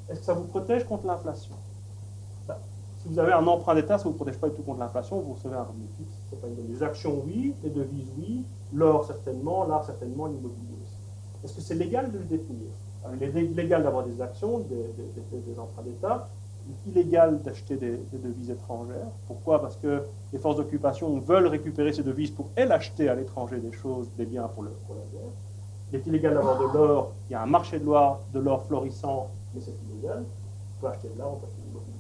Est-ce 0.08 0.20
que 0.20 0.25
ça 0.25 0.34
vous 0.34 0.46
protège 0.46 0.86
contre 0.86 1.08
l'inflation? 1.08 1.56
Si 2.46 3.08
vous 3.08 3.18
avez 3.18 3.32
un 3.32 3.48
emprunt 3.48 3.75
d'État, 3.75 3.98
ça 3.98 4.06
ne 4.06 4.10
vous 4.10 4.16
protège 4.16 4.38
pas 4.38 4.50
du 4.50 4.56
tout 4.56 4.62
contre 4.62 4.80
l'inflation, 4.80 5.20
vous 5.22 5.34
recevez 5.34 5.56
un 5.56 5.63
revenu 5.63 5.86
fixe. 5.98 6.42
Pas 6.42 6.48
une 6.48 6.74
les 6.74 6.84
actions, 6.84 7.22
oui, 7.25 7.56
les 7.63 7.70
devises, 7.70 8.12
oui, 8.18 8.44
l'or, 8.74 9.06
certainement, 9.06 9.66
l'art, 9.66 9.86
certainement, 9.86 10.28
l'immobilier 10.28 10.75
aussi. 10.84 11.44
Est-ce 11.44 11.54
que 11.54 11.62
c'est 11.62 11.75
légal 11.75 12.12
de 12.12 12.18
le 12.18 12.25
détenir 12.25 12.68
Il 13.13 13.24
est 13.24 13.42
légal 13.56 13.84
d'avoir 13.84 14.04
des 14.04 14.22
actions, 14.22 14.60
des 14.60 15.60
emprunts 15.60 15.84
d'État, 15.84 16.28
illégal 16.88 17.42
d'acheter 17.42 17.76
des, 17.76 18.00
devises 18.14 18.52
étrangères. 18.52 19.12
Pourquoi? 19.28 19.62
Parce 19.62 19.76
que 19.78 20.04
les 20.34 20.40
forces 20.40 20.58
d'occupation 20.58 21.20
veulent 21.20 21.48
récupérer 21.48 21.94
ces 21.94 22.04
devises 22.04 22.32
pour, 22.32 22.50
elles, 22.56 22.72
acheter 22.72 23.10
à 23.10 23.16
l'étranger 23.16 23.58
des 23.58 23.72
choses, 23.72 24.10
des 24.18 24.26
biens 24.26 24.48
pour, 24.48 24.64
le, 24.64 24.72
la 24.90 25.20
guerre. 25.20 25.32
Il 25.92 26.00
est 26.00 26.08
illégal 26.08 26.34
d'avoir 26.36 26.60
de 26.60 26.78
l'or. 26.78 27.12
Il 27.30 27.34
y 27.34 27.36
a 27.36 27.42
un 27.42 27.48
marché 27.48 27.80
de 27.80 27.86
l'or, 27.86 28.22
de 28.34 28.40
l'or 28.40 28.64
florissant, 28.66 29.28
mais 29.54 29.62
c'est 29.62 29.74
illégal. 29.92 30.24
On 30.78 30.82
peut 30.82 30.88
acheter 30.88 31.10
de 31.10 31.18
l'or, 31.18 31.34
on 31.34 31.40
peut 31.40 31.46
acheter 31.48 31.62
de 31.62 31.68
l'immobilier. 31.68 31.96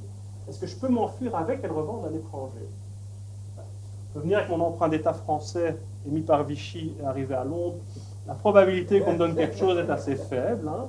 Est-ce 0.47 0.59
que 0.59 0.67
je 0.67 0.75
peux 0.75 0.89
m'enfuir 0.89 1.35
avec 1.35 1.63
et 1.63 1.67
le 1.67 1.73
revendre 1.73 2.05
à 2.05 2.09
l'étranger? 2.09 2.67
Je 3.57 4.13
peux 4.13 4.21
venir 4.21 4.39
avec 4.39 4.49
mon 4.49 4.59
emprunt 4.61 4.89
d'État 4.89 5.13
français 5.13 5.77
émis 6.07 6.21
par 6.21 6.43
Vichy 6.43 6.93
et 6.99 7.05
arriver 7.05 7.35
à 7.35 7.43
Londres. 7.43 7.77
La 8.27 8.33
probabilité 8.33 9.01
qu'on 9.01 9.13
me 9.13 9.17
donne 9.17 9.35
quelque 9.35 9.57
chose 9.57 9.77
est 9.77 9.89
assez 9.89 10.15
faible. 10.15 10.67
Hein. 10.67 10.87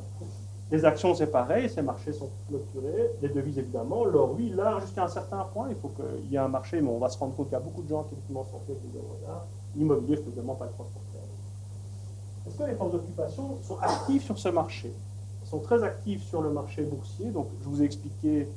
Les 0.71 0.85
actions, 0.85 1.15
c'est 1.15 1.27
pareil, 1.27 1.69
ces 1.69 1.83
marchés 1.83 2.13
sont 2.13 2.31
clôturés. 2.49 3.11
Les 3.23 3.29
devises, 3.29 3.59
évidemment. 3.59 4.05
L'or, 4.05 4.35
oui, 4.37 4.53
là, 4.55 4.79
jusqu'à 4.81 5.05
un 5.05 5.09
certain 5.09 5.45
point, 5.53 5.69
il 5.69 5.77
faut 5.77 5.89
qu'il 5.89 6.31
y 6.31 6.37
ait 6.37 6.39
un 6.39 6.49
marché, 6.49 6.81
mais 6.81 6.89
on 6.89 6.99
va 6.99 7.09
se 7.09 7.19
rendre 7.19 7.35
compte 7.35 7.49
qu'il 7.49 7.59
y 7.59 7.61
a 7.61 7.65
beaucoup 7.65 7.83
de 7.83 7.89
gens 7.89 8.05
qui 8.05 8.15
effectivement 8.15 8.45
sont 8.45 8.61
faits 8.67 8.77
avec 8.77 8.93
des 8.93 8.99
œuvres 8.99 9.17
d'art. 9.27 9.47
L'immobilier, 9.75 10.17
je 10.17 10.21
ne 10.21 10.27
peux 10.27 10.33
vraiment 10.33 10.55
pas 10.55 10.67
le 10.67 10.73
transporter. 10.73 11.19
Est-ce 12.47 12.57
que 12.57 12.63
les 12.65 12.75
forces 12.75 12.93
d'occupation 12.93 13.59
sont 13.63 13.79
actives 13.81 14.23
sur 14.23 14.39
ce 14.39 14.49
marché? 14.49 14.93
Sont 15.45 15.59
très 15.59 15.83
actifs 15.83 16.23
sur 16.23 16.41
le 16.43 16.51
marché 16.51 16.83
boursier. 16.83 17.31
Donc, 17.31 17.49
je 17.63 17.69
vous 17.69 17.83
ai 17.83 17.85
expliqué 17.85 18.49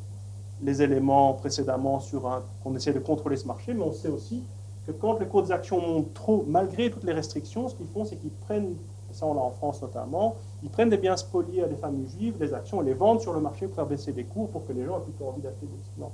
les 0.61 0.81
éléments 0.81 1.33
précédemment 1.33 1.99
sur 1.99 2.43
qu'on 2.63 2.75
essaie 2.75 2.93
de 2.93 2.99
contrôler 2.99 3.37
ce 3.37 3.47
marché, 3.47 3.73
mais 3.73 3.83
on 3.83 3.91
sait 3.91 4.09
aussi 4.09 4.43
que 4.85 4.91
quand 4.91 5.19
les 5.19 5.25
cours 5.25 5.43
des 5.43 5.51
actions 5.51 5.81
montent 5.81 6.13
trop, 6.13 6.45
malgré 6.47 6.91
toutes 6.91 7.03
les 7.03 7.13
restrictions, 7.13 7.67
ce 7.69 7.75
qu'ils 7.75 7.87
font, 7.87 8.05
c'est 8.05 8.17
qu'ils 8.17 8.31
prennent, 8.31 8.75
ça 9.11 9.25
on 9.25 9.33
l'a 9.33 9.41
en 9.41 9.49
France 9.49 9.81
notamment, 9.81 10.35
ils 10.63 10.69
prennent 10.69 10.89
des 10.89 10.97
biens 10.97 11.17
spoliés 11.17 11.63
à 11.63 11.67
des 11.67 11.75
familles 11.75 12.07
juives, 12.07 12.37
des 12.37 12.53
actions, 12.53 12.81
et 12.81 12.85
les 12.85 12.93
vendent 12.93 13.21
sur 13.21 13.33
le 13.33 13.41
marché 13.41 13.67
pour 13.67 13.75
faire 13.75 13.85
baisser 13.85 14.13
les 14.13 14.23
cours, 14.23 14.49
pour 14.49 14.65
que 14.65 14.71
les 14.71 14.85
gens 14.85 14.97
aient 14.97 15.03
plutôt 15.03 15.27
envie 15.27 15.41
d'acheter 15.41 15.65
des 15.65 15.77
actions 15.77 16.11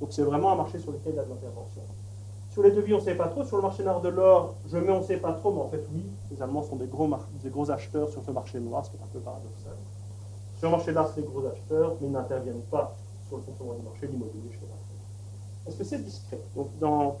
Donc 0.00 0.12
c'est 0.12 0.22
vraiment 0.22 0.52
un 0.52 0.56
marché 0.56 0.78
sur 0.78 0.92
lequel 0.92 1.14
il 1.14 1.16
y 1.16 1.18
a 1.18 1.24
de 1.24 1.30
l'intervention. 1.30 1.80
Sur 2.50 2.62
les 2.62 2.70
devis, 2.70 2.92
on 2.94 2.98
ne 2.98 3.02
sait 3.02 3.14
pas 3.14 3.28
trop. 3.28 3.44
Sur 3.44 3.56
le 3.56 3.62
marché 3.62 3.82
noir 3.82 4.00
de 4.00 4.08
l'or, 4.08 4.54
je 4.66 4.76
mets 4.76 4.90
on 4.90 5.00
ne 5.00 5.04
sait 5.04 5.16
pas 5.16 5.32
trop, 5.32 5.52
mais 5.52 5.60
en 5.60 5.68
fait, 5.68 5.86
oui, 5.92 6.04
les 6.30 6.40
Allemands 6.40 6.62
sont 6.62 6.76
des 6.76 6.86
gros, 6.86 7.70
acheteurs 7.70 8.10
sur 8.10 8.22
ce 8.22 8.30
marché 8.30 8.60
noir, 8.60 8.84
ce 8.84 8.90
qui 8.90 8.96
est 8.96 9.02
un 9.02 9.08
peu 9.12 9.20
paradoxal. 9.20 9.76
Sur 10.58 10.70
le 10.70 10.76
marché 10.76 10.92
noir, 10.92 11.10
c'est 11.14 11.22
des 11.22 11.26
gros 11.26 11.46
acheteurs, 11.46 11.96
mais 12.00 12.08
ils 12.08 12.12
n'interviennent 12.12 12.62
pas 12.70 12.94
sur 13.28 13.38
le 13.38 13.42
fonctionnement 13.42 13.74
du 13.74 13.82
marché, 13.82 14.06
l'immobilier 14.06 14.52
chez 14.52 14.60
Est-ce 15.66 15.76
que 15.76 15.84
c'est 15.84 16.02
discret? 16.02 16.40
Donc, 16.54 16.68
dans 16.78 17.16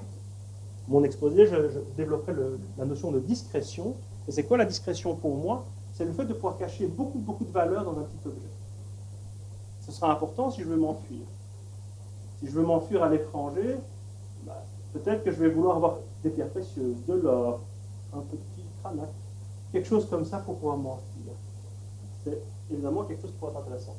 mon 0.88 1.02
exposé, 1.02 1.46
je, 1.46 1.80
développerai 1.96 2.32
la 2.78 2.84
notion 2.84 3.10
de 3.10 3.20
discrétion. 3.20 3.94
Et 4.28 4.32
c'est 4.32 4.44
quoi 4.44 4.56
la 4.56 4.64
discrétion 4.64 5.14
pour 5.16 5.34
moi? 5.36 5.64
C'est 5.96 6.04
le 6.04 6.12
fait 6.12 6.26
de 6.26 6.34
pouvoir 6.34 6.56
cacher 6.58 6.86
beaucoup, 6.86 7.18
beaucoup 7.18 7.44
de 7.44 7.52
valeur 7.52 7.84
dans 7.84 7.98
un 7.98 8.04
petit 8.04 8.26
objet. 8.26 8.48
Ce 9.80 9.92
sera 9.92 10.12
important 10.12 10.50
si 10.50 10.62
je 10.62 10.66
veux 10.66 10.76
m'enfuir. 10.76 11.22
Si 12.38 12.46
je 12.46 12.52
veux 12.52 12.64
m'enfuir 12.64 13.02
à 13.02 13.08
l'étranger, 13.08 13.76
bah, 14.44 14.62
Peut-être 14.96 15.24
que 15.24 15.30
je 15.30 15.36
vais 15.36 15.50
vouloir 15.50 15.76
avoir 15.76 15.98
des 16.22 16.30
pierres 16.30 16.48
précieuses, 16.48 16.96
de 17.06 17.14
l'or, 17.14 17.60
un 18.14 18.20
petit 18.20 18.64
cranac, 18.82 19.10
quelque 19.70 19.86
chose 19.86 20.08
comme 20.08 20.24
ça 20.24 20.38
pour 20.38 20.56
pouvoir 20.56 20.78
mentir. 20.78 21.32
C'est 22.24 22.40
évidemment 22.70 23.04
quelque 23.04 23.20
chose 23.20 23.32
qui 23.32 23.36
pourrait 23.36 23.52
être 23.52 23.58
intéressant. 23.58 23.94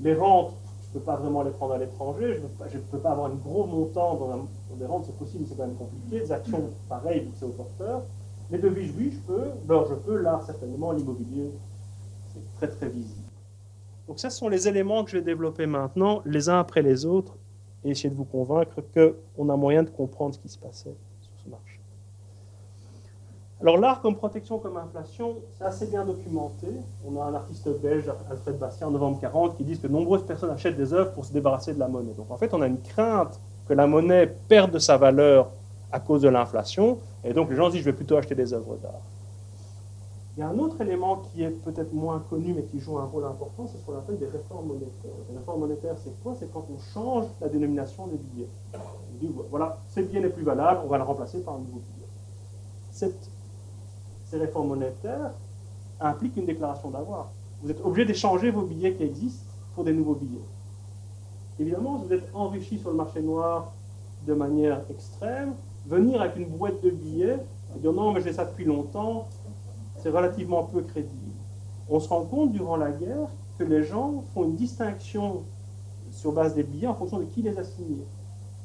Les 0.00 0.14
rentes, 0.14 0.52
je 0.82 0.88
ne 0.88 1.00
peux 1.00 1.04
pas 1.04 1.16
vraiment 1.16 1.42
les 1.42 1.50
prendre 1.50 1.74
à 1.74 1.78
l'étranger, 1.78 2.34
je 2.68 2.76
ne 2.76 2.82
peux 2.82 2.98
pas 2.98 3.10
avoir 3.10 3.26
un 3.26 3.34
gros 3.34 3.66
montant 3.66 4.14
dans, 4.14 4.76
des 4.76 4.86
rentes, 4.86 5.06
c'est 5.06 5.18
possible, 5.18 5.42
mais 5.42 5.48
c'est 5.48 5.56
quand 5.56 5.66
même 5.66 5.76
compliqué. 5.76 6.20
Des 6.20 6.30
actions, 6.30 6.70
pareil, 6.88 7.28
c'est 7.36 7.44
au 7.44 7.48
porteur. 7.48 8.02
Les 8.50 8.58
devises, 8.58 8.92
oui, 8.98 9.12
je 9.12 9.32
peux. 9.32 9.50
L'or, 9.68 9.86
je 9.88 9.94
peux. 9.94 10.16
L'art, 10.16 10.42
certainement. 10.44 10.92
L'immobilier, 10.92 11.50
c'est 12.32 12.56
très, 12.56 12.76
très 12.76 12.88
visible. 12.88 13.28
Donc, 14.08 14.18
ça, 14.18 14.30
ce 14.30 14.38
sont 14.38 14.48
les 14.48 14.66
éléments 14.66 15.04
que 15.04 15.10
je 15.10 15.18
vais 15.18 15.24
développer 15.24 15.66
maintenant, 15.66 16.22
les 16.24 16.48
uns 16.48 16.58
après 16.58 16.82
les 16.82 17.06
autres, 17.06 17.36
et 17.84 17.90
essayer 17.90 18.10
de 18.10 18.14
vous 18.14 18.24
convaincre 18.24 18.82
qu'on 18.92 19.48
a 19.48 19.56
moyen 19.56 19.82
de 19.82 19.90
comprendre 19.90 20.34
ce 20.34 20.40
qui 20.40 20.48
se 20.48 20.58
passait 20.58 20.96
sur 21.20 21.32
ce 21.44 21.48
marché. 21.48 21.80
Alors 23.60 23.76
l'art 23.76 24.00
comme 24.00 24.16
protection 24.16 24.58
comme 24.58 24.78
inflation, 24.78 25.36
c'est 25.58 25.64
assez 25.64 25.86
bien 25.86 26.04
documenté. 26.04 26.66
On 27.06 27.20
a 27.20 27.24
un 27.26 27.34
artiste 27.34 27.68
belge, 27.80 28.10
Alfred 28.30 28.58
Bastien, 28.58 28.86
en 28.86 28.90
novembre 28.90 29.20
40, 29.20 29.56
qui 29.56 29.64
dit 29.64 29.78
que 29.78 29.86
nombreuses 29.86 30.24
personnes 30.24 30.50
achètent 30.50 30.78
des 30.78 30.94
œuvres 30.94 31.12
pour 31.12 31.26
se 31.26 31.32
débarrasser 31.32 31.74
de 31.74 31.78
la 31.78 31.88
monnaie. 31.88 32.14
Donc 32.14 32.30
en 32.30 32.38
fait, 32.38 32.54
on 32.54 32.62
a 32.62 32.66
une 32.66 32.80
crainte 32.80 33.38
que 33.68 33.74
la 33.74 33.86
monnaie 33.86 34.26
perde 34.48 34.70
de 34.70 34.78
sa 34.78 34.96
valeur 34.96 35.50
à 35.92 36.00
cause 36.00 36.22
de 36.22 36.28
l'inflation, 36.28 36.98
et 37.24 37.32
donc 37.32 37.50
les 37.50 37.56
gens 37.56 37.68
disent 37.68 37.80
je 37.80 37.86
vais 37.86 37.96
plutôt 37.96 38.16
acheter 38.16 38.34
des 38.34 38.52
œuvres 38.52 38.76
d'art. 38.76 39.00
Il 40.36 40.40
y 40.40 40.42
a 40.42 40.48
un 40.48 40.58
autre 40.58 40.80
élément 40.80 41.16
qui 41.16 41.42
est 41.42 41.50
peut-être 41.50 41.92
moins 41.92 42.20
connu 42.30 42.54
mais 42.54 42.62
qui 42.62 42.78
joue 42.78 42.98
un 42.98 43.04
rôle 43.04 43.24
important, 43.24 43.66
c'est 43.66 43.78
ce 43.78 43.84
qu'on 43.84 43.98
appelle 43.98 44.18
des 44.18 44.26
réformes 44.26 44.68
monétaires. 44.68 45.10
Les 45.28 45.36
réformes 45.36 45.60
monétaires, 45.60 45.96
c'est 46.02 46.22
quoi? 46.22 46.34
C'est 46.38 46.52
quand 46.52 46.64
on 46.72 46.78
change 46.94 47.26
la 47.40 47.48
dénomination 47.48 48.06
des 48.06 48.16
billets. 48.16 48.48
On 48.74 49.18
dit, 49.18 49.30
voilà, 49.50 49.78
ce 49.88 50.00
billet 50.00 50.20
n'est 50.20 50.28
plus 50.28 50.44
valable, 50.44 50.80
on 50.84 50.88
va 50.88 50.98
le 50.98 51.04
remplacer 51.04 51.40
par 51.40 51.54
un 51.54 51.58
nouveau 51.58 51.80
billet. 51.80 53.12
ces 54.24 54.38
réformes 54.38 54.68
monétaires 54.68 55.32
impliquent 56.00 56.36
une 56.36 56.46
déclaration 56.46 56.90
d'avoir. 56.90 57.30
Vous 57.62 57.70
êtes 57.70 57.84
obligé 57.84 58.06
d'échanger 58.06 58.50
vos 58.50 58.62
billets 58.62 58.94
qui 58.94 59.02
existent 59.02 59.44
pour 59.74 59.84
des 59.84 59.92
nouveaux 59.92 60.14
billets. 60.14 60.40
Évidemment, 61.58 61.98
vous 61.98 62.12
êtes 62.12 62.24
enrichi 62.32 62.78
sur 62.78 62.90
le 62.90 62.96
marché 62.96 63.20
noir 63.20 63.72
de 64.26 64.32
manière 64.32 64.80
extrême. 64.90 65.54
Venir 65.90 66.22
avec 66.22 66.36
une 66.36 66.46
boîte 66.46 66.80
de 66.84 66.90
billets 66.90 67.38
et 67.74 67.78
dire 67.80 67.92
non, 67.92 68.12
mais 68.12 68.20
j'ai 68.20 68.32
ça 68.32 68.44
depuis 68.44 68.64
longtemps, 68.64 69.26
c'est 69.96 70.10
relativement 70.10 70.62
peu 70.62 70.82
crédible. 70.82 71.32
On 71.88 71.98
se 71.98 72.08
rend 72.08 72.22
compte 72.22 72.52
durant 72.52 72.76
la 72.76 72.92
guerre 72.92 73.26
que 73.58 73.64
les 73.64 73.82
gens 73.82 74.22
font 74.32 74.44
une 74.44 74.54
distinction 74.54 75.42
sur 76.12 76.30
base 76.30 76.54
des 76.54 76.62
billets 76.62 76.86
en 76.86 76.94
fonction 76.94 77.18
de 77.18 77.24
qui 77.24 77.42
les 77.42 77.58
a 77.58 77.64
signés. 77.64 78.06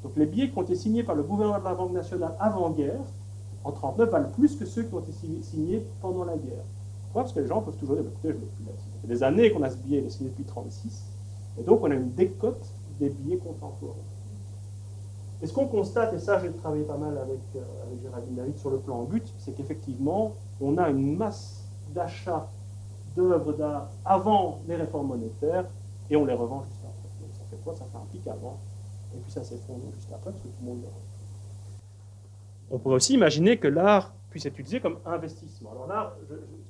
Donc 0.03 0.11
les 0.17 0.27
billets 0.27 0.51
qui 0.51 0.57
ont 0.59 0.61
été 0.61 0.75
signés 0.75 1.01
par 1.01 1.15
le 1.15 1.23
gouvernement 1.23 1.57
de 1.57 1.63
la 1.63 1.73
Banque 1.73 1.93
nationale 1.93 2.35
avant-guerre, 2.39 3.01
en 3.63 3.71
1939, 3.71 4.09
valent 4.11 4.29
plus 4.29 4.55
que 4.55 4.65
ceux 4.65 4.83
qui 4.83 4.93
ont 4.93 4.99
été 4.99 5.11
signés 5.41 5.83
pendant 6.03 6.25
la 6.25 6.37
guerre. 6.37 6.63
Pourquoi 7.05 7.23
Parce 7.23 7.33
que 7.33 7.39
les 7.39 7.47
gens 7.47 7.59
peuvent 7.59 7.77
toujours 7.77 7.95
dire, 7.95 8.05
écoutez, 8.05 8.29
je 8.29 8.33
ne 8.33 8.39
plus 8.39 8.65
là. 8.67 8.71
Ça 8.77 9.01
fait 9.01 9.07
des 9.07 9.23
années 9.23 9.51
qu'on 9.51 9.63
a 9.63 9.71
ce 9.71 9.77
billet, 9.77 9.97
il 9.97 10.05
est 10.05 10.09
signé 10.11 10.29
depuis 10.29 10.43
1936. 10.43 11.05
Et 11.57 11.63
donc 11.63 11.79
on 11.81 11.89
a 11.89 11.95
une 11.95 12.11
décote 12.11 12.71
des 12.99 13.09
billets 13.09 13.37
contemporains. 13.37 13.95
Et 15.41 15.47
ce 15.47 15.53
qu'on 15.53 15.67
constate, 15.67 16.13
et 16.13 16.19
ça 16.19 16.39
j'ai 16.39 16.51
travaillé 16.51 16.83
pas 16.83 16.97
mal 16.97 17.17
avec, 17.17 17.39
euh, 17.55 17.59
avec 17.85 18.01
Géraldine 18.01 18.35
David 18.35 18.57
sur 18.57 18.69
le 18.69 18.79
plan 18.79 19.03
but, 19.03 19.33
c'est 19.37 19.53
qu'effectivement, 19.53 20.33
on 20.61 20.77
a 20.77 20.89
une 20.89 21.17
masse 21.17 21.65
d'achats 21.93 22.47
d'œuvres 23.15 23.53
d'art 23.53 23.89
avant 24.03 24.59
les 24.67 24.75
réformes 24.75 25.07
monétaires 25.07 25.65
et 26.09 26.15
on 26.15 26.25
les 26.25 26.33
revend 26.33 26.63
juste 26.63 26.81
après. 26.83 27.09
Donc 27.21 27.29
ça 27.33 27.43
fait 27.49 27.63
quoi? 27.63 27.73
Ça 27.75 27.85
fait 27.85 27.97
un 27.97 28.07
pic 28.11 28.27
avant 28.27 28.57
et 29.13 29.19
puis 29.19 29.31
ça 29.31 29.43
s'effondre 29.43 29.83
juste 29.95 30.09
après 30.13 30.31
parce 30.31 30.43
que 30.43 30.47
tout 30.47 30.53
le 30.61 30.67
monde 30.67 30.79
le 30.81 30.87
revend. 30.87 30.99
On 32.71 32.79
pourrait 32.79 32.95
aussi 32.95 33.13
imaginer 33.13 33.57
que 33.57 33.67
l'art 33.67 34.13
puisse 34.29 34.45
être 34.45 34.57
utilisé 34.59 34.81
comme 34.81 34.97
investissement. 35.05 35.71
Alors 35.71 35.87
l'art, 35.87 36.15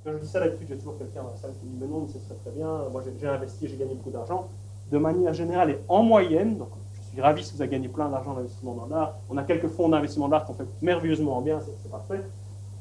quand 0.04 0.12
je 0.12 0.18
dis 0.18 0.28
ça 0.28 0.40
d'habitude, 0.40 0.68
j'ai 0.70 0.78
toujours 0.78 0.98
quelqu'un 0.98 1.24
dans 1.24 1.32
la 1.32 1.38
salle 1.38 1.54
qui 1.60 1.66
me 1.66 1.72
dit 1.72 1.78
mais 1.82 1.88
non, 1.88 2.08
c'est 2.12 2.24
très 2.26 2.36
très 2.36 2.52
bien, 2.52 2.90
moi 2.92 3.02
j'ai 3.04 3.28
investi, 3.28 3.68
j'ai 3.68 3.78
gagné 3.78 3.96
beaucoup 3.96 4.12
d'argent. 4.12 4.50
De 4.92 4.98
manière 5.00 5.34
générale 5.34 5.72
et 5.72 5.80
en 5.88 6.04
moyenne, 6.04 6.58
donc 6.58 6.70
si 7.16 7.56
vous 7.56 7.62
avez 7.62 7.72
gagné 7.72 7.88
plein 7.88 8.10
d'argent 8.10 8.34
d'investissement 8.34 8.74
dans 8.74 8.88
l'art. 8.88 9.16
On 9.30 9.38
a 9.38 9.44
quelques 9.44 9.68
fonds 9.68 9.90
d'investissement 9.90 10.28
d'art 10.28 10.46
qui 10.46 10.52
ont 10.52 10.56
fait 10.56 10.68
merveilleusement 10.82 11.42
bien, 11.42 11.60
c'est 11.82 11.92
parfait. 11.92 12.22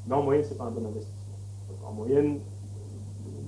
Mais 0.07 0.14
en 0.14 0.23
moyenne, 0.23 0.44
ce 0.44 0.51
n'est 0.51 0.57
pas 0.57 0.64
un 0.64 0.70
bon 0.70 0.87
investissement. 0.87 1.88
en 1.88 1.92
moyenne, 1.92 2.38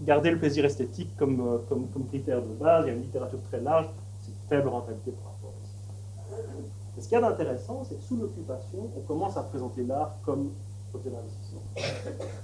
garder 0.05 0.31
le 0.31 0.39
plaisir 0.39 0.65
esthétique 0.65 1.17
comme, 1.17 1.41
euh, 1.41 1.59
comme, 1.69 2.07
critère 2.09 2.41
de 2.41 2.55
base, 2.55 2.85
il 2.85 2.89
y 2.89 2.91
a 2.93 2.95
une 2.95 3.03
littérature 3.03 3.41
très 3.51 3.61
large, 3.61 3.87
c'est 4.23 4.33
faible 4.49 4.69
rentabilité 4.69 5.11
par 5.11 5.33
rapport 5.33 5.51
à 5.51 5.67
ça. 5.67 7.03
ce 7.03 7.09
qu'il 7.09 7.13
y 7.13 7.17
a 7.17 7.21
d'intéressant, 7.21 7.83
c'est 7.89 7.97
que 7.97 8.03
sous 8.03 8.17
l'occupation, 8.17 8.89
on 8.97 9.01
commence 9.01 9.37
à 9.37 9.43
présenter 9.43 9.83
l'art 9.83 10.15
comme 10.25 10.51
objet 10.95 11.11
d'investissement. 11.11 11.63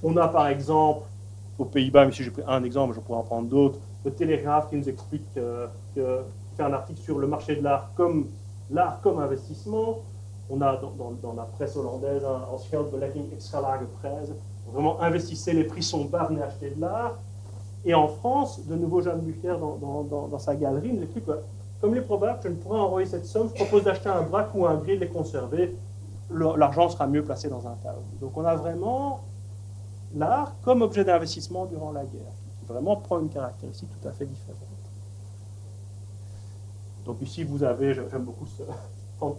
On 0.03 0.17
a 0.17 0.29
par 0.29 0.49
exemple, 0.49 1.07
aux 1.59 1.65
Pays-Bas, 1.65 2.07
mais 2.07 2.13
si 2.13 2.25
j'ai 2.25 2.31
pris 2.31 2.43
un 2.47 2.65
exemple, 2.65 2.95
je 2.95 3.01
pourrais 3.01 3.19
en 3.19 3.23
prendre 3.23 3.49
d'autres, 3.49 3.79
le 4.05 4.11
Télégraphe 4.11 4.69
qui 4.69 4.77
nous 4.77 4.89
explique, 4.89 5.25
que, 5.35 5.69
un 6.63 6.73
article 6.73 7.01
sur 7.01 7.19
le 7.19 7.27
marché 7.27 7.57
de 7.57 7.63
l'art 7.63 7.91
comme 7.95 8.27
l'art 8.71 9.01
comme 9.03 9.19
investissement 9.19 9.99
on 10.53 10.61
a 10.61 10.77
dans, 10.77 11.33
la 11.35 11.45
presse 11.45 11.77
hollandaise 11.77 12.23
un 12.25 12.55
ancien 12.55 12.83
de 12.83 13.33
extra 13.33 13.61
large 13.61 13.87
presse. 14.01 14.31
Vraiment, 14.71 15.01
investissez, 15.01 15.53
les 15.55 15.65
prix 15.65 15.83
sont 15.83 16.05
bas, 16.05 16.25
venez 16.25 16.43
acheter 16.43 16.71
de 16.71 16.81
l'art. 16.81 17.19
Et 17.85 17.95
en 17.95 18.07
France, 18.07 18.65
de 18.67 18.75
nouveau, 18.75 19.01
Jeanne 19.01 19.21
Bucher, 19.21 19.57
dans, 19.59 20.39
sa 20.39 20.55
galerie, 20.55 20.93
nous 20.93 21.03
explique 21.03 21.27
que, 21.27 21.33
comme 21.81 21.93
il 21.93 21.99
est 21.99 22.03
probable 22.03 22.39
que 22.41 22.49
je 22.49 22.55
ne 22.55 22.59
pourrais 22.59 22.79
envoyer 22.79 23.09
cette 23.09 23.25
somme, 23.25 23.49
je 23.49 23.55
propose 23.55 23.85
d'acheter 23.85 24.09
un 24.09 24.23
braque 24.23 24.55
ou 24.55 24.67
un 24.67 24.77
gris, 24.77 24.97
de 24.97 25.01
les 25.01 25.09
conserver. 25.09 25.75
L'argent 26.31 26.89
sera 26.89 27.07
mieux 27.07 27.25
placé 27.25 27.49
dans 27.49 27.67
un 27.67 27.75
tableau. 27.83 28.03
Donc 28.21 28.37
on 28.37 28.45
a 28.45 28.55
vraiment 28.55 29.21
l'art 30.15 30.55
comme 30.63 30.83
objet 30.83 31.05
d'investissement 31.05 31.67
durant 31.67 31.93
la 31.93 32.05
guerre, 32.05 32.33
qui 32.61 32.67
vraiment 32.67 32.97
prend 32.97 33.21
une 33.21 33.31
caractéristique 33.31 33.89
tout 34.01 34.09
à 34.09 34.13
fait 34.13 34.27
différente. 34.27 34.59
Donc 37.05 37.21
ici, 37.23 37.45
vous 37.45 37.63
avez, 37.63 37.95
j'aime 37.95 38.25
beaucoup 38.25 38.47
ce, 38.47 38.63
donc 39.23 39.37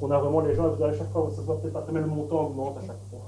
on 0.00 0.10
a 0.10 0.18
vraiment 0.18 0.40
les 0.40 0.54
gens, 0.54 0.68
vous 0.68 0.82
allez 0.82 0.96
chaque 0.98 1.10
fois, 1.10 1.30
ça 1.34 1.42
ne 1.42 1.46
peut-être 1.46 1.72
pas 1.72 1.82
très 1.82 1.92
le 1.92 2.06
montant 2.06 2.46
augmente 2.46 2.78
à 2.78 2.80
chaque 2.80 2.96
fois. 3.10 3.20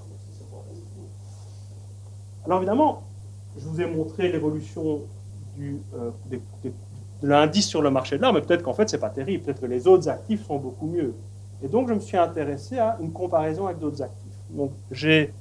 Alors 2.45 2.59
évidemment, 2.59 3.03
je 3.57 3.69
vous 3.69 3.81
ai 3.81 3.87
montré 3.87 4.31
l'évolution 4.31 5.03
euh, 5.61 6.11
de 6.31 6.41
l'indice 7.23 7.67
sur 7.67 7.81
le 7.83 7.91
marché 7.91 8.17
de 8.17 8.23
l'art, 8.23 8.33
mais 8.33 8.43
peut-être 8.43 8.63
qu'en 8.63 8.75
fait, 8.75 8.89
ce 8.89 8.97
n'est 8.97 9.01
pas 9.01 9.11
terrible. 9.11 9.45
Peut-être 9.45 9.61
que 9.61 9.67
les 9.67 9.87
autres 9.87 10.09
actifs 10.09 10.45
sont 10.45 10.59
beaucoup 10.59 10.87
mieux. 10.87 11.15
Et 11.63 11.69
donc, 11.69 11.89
je 11.89 11.95
me 11.95 12.01
suis 12.01 12.17
intéressé 12.17 12.79
à 12.79 12.99
une 13.01 13.13
comparaison 13.13 13.67
avec 13.67 13.79
d'autres 13.79 14.03
actifs. 14.03 14.35
Donc, 14.51 14.73
j'ai 14.91 15.33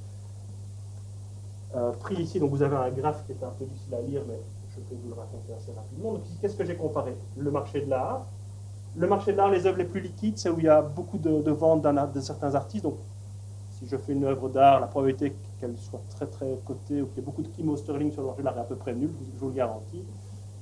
euh, 1.75 1.91
pris 1.93 2.15
ici, 2.15 2.39
donc 2.39 2.51
vous 2.51 2.61
avez 2.61 2.75
un 2.75 2.89
graphe 2.89 3.25
qui 3.25 3.31
est 3.33 3.43
un 3.43 3.49
peu 3.49 3.65
difficile 3.65 3.95
à 3.95 4.01
lire, 4.01 4.21
mais 4.27 4.39
je 4.75 4.81
peux 4.81 4.95
vous 4.95 5.09
le 5.09 5.15
raconter 5.15 5.53
assez 5.53 5.71
rapidement. 5.71 6.19
Qu'est-ce 6.41 6.55
que 6.55 6.65
j'ai 6.65 6.75
comparé? 6.75 7.15
Le 7.37 7.51
marché 7.51 7.81
de 7.81 7.89
l'art, 7.89 8.25
le 8.95 9.07
marché 9.07 9.31
de 9.31 9.37
l'art, 9.37 9.49
les 9.49 9.65
œuvres 9.65 9.77
les 9.77 9.85
plus 9.85 10.01
liquides, 10.01 10.37
c'est 10.37 10.49
où 10.49 10.59
il 10.59 10.65
y 10.65 10.69
a 10.69 10.81
beaucoup 10.81 11.17
de, 11.17 11.51
ventes 11.51 11.83
de 11.83 12.21
certains 12.21 12.53
artistes. 12.55 12.83
Donc, 12.83 12.97
si 13.71 13.87
je 13.87 13.97
fais 13.97 14.13
une 14.13 14.23
œuvre 14.25 14.49
d'art, 14.49 14.79
la 14.79 14.87
probabilité 14.87 15.35
qu'elle 15.59 15.77
soit 15.77 16.01
très 16.15 16.27
très 16.27 16.57
cotée 16.65 17.01
ou 17.01 17.07
qu'il 17.07 17.17
y 17.17 17.19
ait 17.19 17.25
beaucoup 17.25 17.41
de 17.41 17.47
Kim 17.47 17.75
sterling 17.75 18.11
sur 18.11 18.21
le 18.21 18.27
marché 18.27 18.41
de 18.41 18.45
l'art 18.45 18.57
est 18.57 18.61
à 18.61 18.65
peu 18.65 18.75
près 18.75 18.93
nulle, 18.93 19.11
je 19.33 19.39
vous 19.39 19.47
le 19.47 19.55
garantis. 19.55 20.03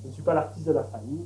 Je 0.04 0.08
ne 0.08 0.14
suis 0.14 0.24
pas 0.24 0.34
l'artiste 0.34 0.66
de 0.66 0.72
la 0.72 0.84
famille. 0.84 1.24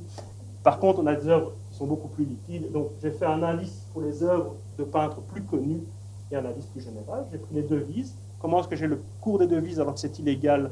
Par 0.63 0.79
contre, 0.79 0.99
on 0.99 1.05
a 1.05 1.15
des 1.15 1.27
œuvres 1.27 1.51
qui 1.69 1.77
sont 1.77 1.85
beaucoup 1.85 2.07
plus 2.07 2.25
liquides. 2.25 2.71
Donc, 2.71 2.89
j'ai 3.01 3.11
fait 3.11 3.25
un 3.25 3.41
indice 3.43 3.85
pour 3.93 4.01
les 4.01 4.23
œuvres 4.23 4.55
de 4.77 4.83
peintres 4.83 5.21
plus 5.21 5.43
connus 5.43 5.83
et 6.31 6.35
un 6.35 6.45
indice 6.45 6.65
plus 6.65 6.81
général. 6.81 7.25
J'ai 7.31 7.37
pris 7.37 7.53
les 7.53 7.61
devises. 7.61 8.15
Comment 8.39 8.59
est-ce 8.59 8.67
que 8.67 8.75
j'ai 8.75 8.87
le 8.87 8.99
cours 9.21 9.37
des 9.37 9.47
devises 9.47 9.79
alors 9.79 9.93
que 9.93 9.99
c'est 9.99 10.17
illégal 10.19 10.71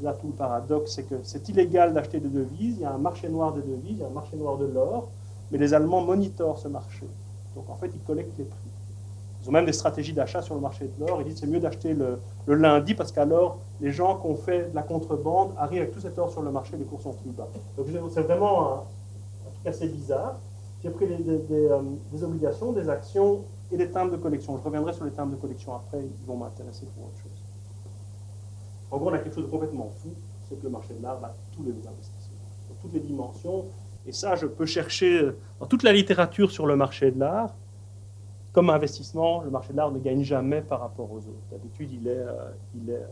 là 0.00 0.14
tout 0.14 0.28
le 0.28 0.32
paradoxe, 0.32 0.92
c'est 0.94 1.04
que 1.04 1.16
c'est 1.22 1.48
illégal 1.48 1.92
d'acheter 1.92 2.20
des 2.20 2.28
devises, 2.28 2.76
il 2.76 2.82
y 2.82 2.84
a 2.84 2.92
un 2.92 2.98
marché 2.98 3.28
noir 3.28 3.52
des 3.52 3.60
devises, 3.60 3.96
il 3.96 3.98
y 3.98 4.04
a 4.04 4.06
un 4.06 4.10
marché 4.10 4.36
noir 4.36 4.56
de 4.56 4.66
l'or, 4.66 5.08
mais 5.50 5.58
les 5.58 5.74
Allemands 5.74 6.02
monitorent 6.02 6.58
ce 6.58 6.68
marché. 6.68 7.06
Donc 7.54 7.68
en 7.68 7.76
fait, 7.76 7.90
ils 7.94 8.00
collectent 8.00 8.36
les 8.38 8.44
prix. 8.44 8.70
Ils 9.42 9.48
ont 9.48 9.52
même 9.52 9.66
des 9.66 9.72
stratégies 9.72 10.12
d'achat 10.12 10.40
sur 10.40 10.54
le 10.54 10.60
marché 10.60 10.86
de 10.86 11.04
l'or. 11.04 11.20
Ils 11.20 11.24
disent 11.24 11.40
c'est 11.40 11.46
mieux 11.46 11.58
d'acheter 11.60 11.94
le, 11.94 12.18
lundi 12.46 12.94
parce 12.94 13.10
qu'alors 13.10 13.58
les 13.80 13.90
gens 13.90 14.16
qui 14.18 14.26
ont 14.26 14.36
fait 14.36 14.70
de 14.70 14.74
la 14.74 14.82
contrebande 14.82 15.52
arrivent 15.58 15.82
avec 15.82 15.92
tout 15.92 16.00
cet 16.00 16.18
or 16.18 16.30
sur 16.30 16.42
le 16.42 16.50
marché, 16.52 16.76
les 16.76 16.84
cours 16.84 17.00
sont 17.00 17.12
plus 17.12 17.30
bas. 17.30 17.48
Donc 17.76 17.86
c'est 18.12 18.22
vraiment 18.22 18.72
un, 18.72 18.76
truc 19.54 19.66
assez 19.66 19.88
bizarre. 19.88 20.36
J'ai 20.82 20.90
pris 20.90 21.06
euh, 21.06 21.80
des, 22.12 22.24
obligations, 22.24 22.72
des 22.72 22.88
actions 22.88 23.40
et 23.70 23.76
des 23.76 23.90
timbres 23.90 24.12
de 24.12 24.16
collection. 24.16 24.56
Je 24.56 24.62
reviendrai 24.62 24.92
sur 24.92 25.04
les 25.04 25.12
timbres 25.12 25.32
de 25.32 25.40
collection 25.40 25.74
après, 25.74 25.98
ils 26.00 26.26
vont 26.26 26.36
m'intéresser 26.36 26.86
pour 26.94 27.06
autre 27.06 27.18
chose. 27.18 27.41
En 28.92 28.98
gros, 28.98 29.10
on 29.10 29.14
a 29.14 29.18
quelque 29.18 29.34
chose 29.34 29.46
de 29.46 29.50
complètement 29.50 29.88
fou, 29.88 30.10
c'est 30.48 30.58
que 30.58 30.64
le 30.64 30.70
marché 30.70 30.94
de 30.94 31.02
l'art 31.02 31.18
bat 31.18 31.34
tous 31.56 31.64
les 31.64 31.72
investissements, 31.72 32.50
dans 32.68 32.74
toutes 32.80 32.92
les 32.92 33.00
dimensions. 33.00 33.64
Et 34.06 34.12
ça, 34.12 34.36
je 34.36 34.46
peux 34.46 34.66
chercher 34.66 35.22
euh, 35.22 35.38
dans 35.58 35.66
toute 35.66 35.82
la 35.82 35.92
littérature 35.92 36.50
sur 36.50 36.66
le 36.66 36.76
marché 36.76 37.10
de 37.10 37.18
l'art 37.18 37.54
comme 38.52 38.68
investissement, 38.68 39.40
le 39.40 39.50
marché 39.50 39.72
de 39.72 39.78
l'art 39.78 39.90
ne 39.90 39.98
gagne 39.98 40.22
jamais 40.22 40.60
par 40.60 40.80
rapport 40.80 41.10
aux 41.10 41.16
autres. 41.16 41.46
D'habitude, 41.50 41.90
il 41.90 42.06
est, 42.06 42.10
euh, 42.10 42.50
il 42.74 42.90
est 42.90 43.06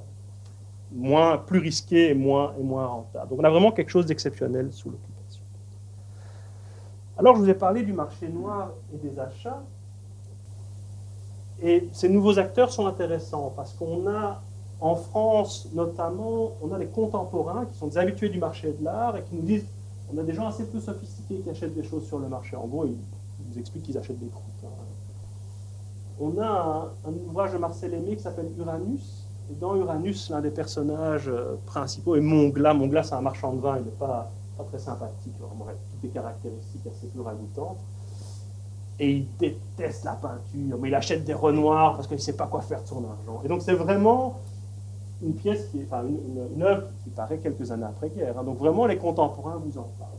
moins, 0.93 1.39
plus 1.39 1.59
risqué 1.59 2.11
et 2.11 2.15
moins, 2.15 2.55
et 2.59 2.63
moins 2.63 2.87
rentable. 2.87 3.31
Donc 3.31 3.41
on 3.41 3.45
a 3.45 3.51
vraiment 3.51 3.73
quelque 3.73 3.89
chose 3.89 4.05
d'exceptionnel 4.05 4.71
sous 4.73 4.91
l'occupation. 4.91 5.43
Alors 7.17 7.37
je 7.37 7.41
vous 7.41 7.49
ai 7.49 7.55
parlé 7.55 7.83
du 7.83 7.95
marché 7.95 8.29
noir 8.29 8.73
et 8.93 8.99
des 8.99 9.19
achats. 9.19 9.63
Et 11.63 11.89
ces 11.93 12.09
nouveaux 12.09 12.39
acteurs 12.39 12.71
sont 12.71 12.87
intéressants 12.87 13.53
parce 13.57 13.73
qu'on 13.73 14.07
a 14.09 14.43
en 14.81 14.97
France 14.97 15.69
notamment, 15.75 16.53
on 16.63 16.73
a 16.73 16.79
les 16.79 16.87
contemporains 16.87 17.67
qui 17.67 17.79
sont 17.79 17.89
des 17.89 17.99
habitués 17.99 18.31
du 18.31 18.39
marché 18.39 18.73
de 18.73 18.85
l'art 18.85 19.17
et 19.17 19.23
qui 19.23 19.35
nous 19.35 19.43
disent, 19.43 19.67
on 20.13 20.19
a 20.19 20.23
des 20.23 20.33
gens 20.33 20.47
assez 20.49 20.65
peu 20.65 20.81
sophistiqués 20.81 21.41
qui 21.41 21.51
achètent 21.51 21.75
des 21.75 21.85
choses 21.85 22.07
sur 22.07 22.19
le 22.19 22.29
marché. 22.29 22.57
En 22.57 22.67
gros, 22.67 22.87
ils, 22.87 22.97
nous 23.49 23.59
expliquent 23.59 23.85
qu'ils 23.85 23.99
achètent 23.99 24.19
des 24.19 24.29
croûtes. 24.29 24.65
Hein 24.65 24.69
on 26.21 26.39
a 26.41 26.93
un, 27.07 27.13
ouvrage 27.29 27.53
de 27.53 27.59
Marcel 27.59 27.95
Aimé 27.95 28.17
qui 28.17 28.23
s'appelle 28.23 28.51
Uranus. 28.59 29.27
Dans 29.61 29.75
Uranus, 29.75 30.31
l'un 30.31 30.41
des 30.41 30.51
personnages 30.51 31.29
euh, 31.29 31.57
principaux 31.67 32.15
est 32.15 32.21
Mongla. 32.21 32.75
Mongla, 32.75 33.03
c'est 33.03 33.15
un 33.15 33.21
marchand 33.21 33.53
de 33.53 33.61
vin, 33.61 33.79
il 33.79 33.85
n'est 33.85 33.91
pas, 33.91 34.31
pas, 34.57 34.65
très 34.65 34.79
sympathique, 34.79 35.33
vraiment, 35.41 35.67
il 35.67 35.71
a 35.71 35.73
toutes 35.73 36.01
des 36.03 36.09
caractéristiques 36.09 36.87
assez 36.87 37.07
peu. 37.09 37.23
Et 39.01 39.11
il 39.13 39.27
déteste 39.39 40.05
la 40.05 40.13
peinture, 40.13 40.79
mais 40.79 40.89
il 40.89 40.95
achète 40.95 41.25
des 41.25 41.33
renoirs 41.33 41.97
parce 41.97 42.07
qu'il 42.07 42.19
ne 42.19 42.23
sait 42.23 42.37
pas 42.37 42.47
quoi 42.47 42.61
faire 42.61 42.83
de 42.83 42.87
son 42.87 42.99
argent. 42.99 43.41
Et 43.45 43.49
donc 43.49 43.63
c'est 43.63 43.73
vraiment 43.73 44.37
une 45.23 45.35
pièce 45.35 45.67
qui 45.71 45.81
enfin 45.85 46.03
une, 46.05 46.63
œuvre 46.63 46.89
qui 47.05 47.11
paraît 47.11 47.39
quelques 47.39 47.71
années 47.71 47.85
après-guerre. 47.85 48.39
Hein. 48.39 48.45
Donc 48.45 48.59
vraiment 48.59 48.87
les 48.87 48.97
contemporains 48.97 49.61
vous 49.65 49.79
en 49.79 49.89
parlent. 49.99 50.11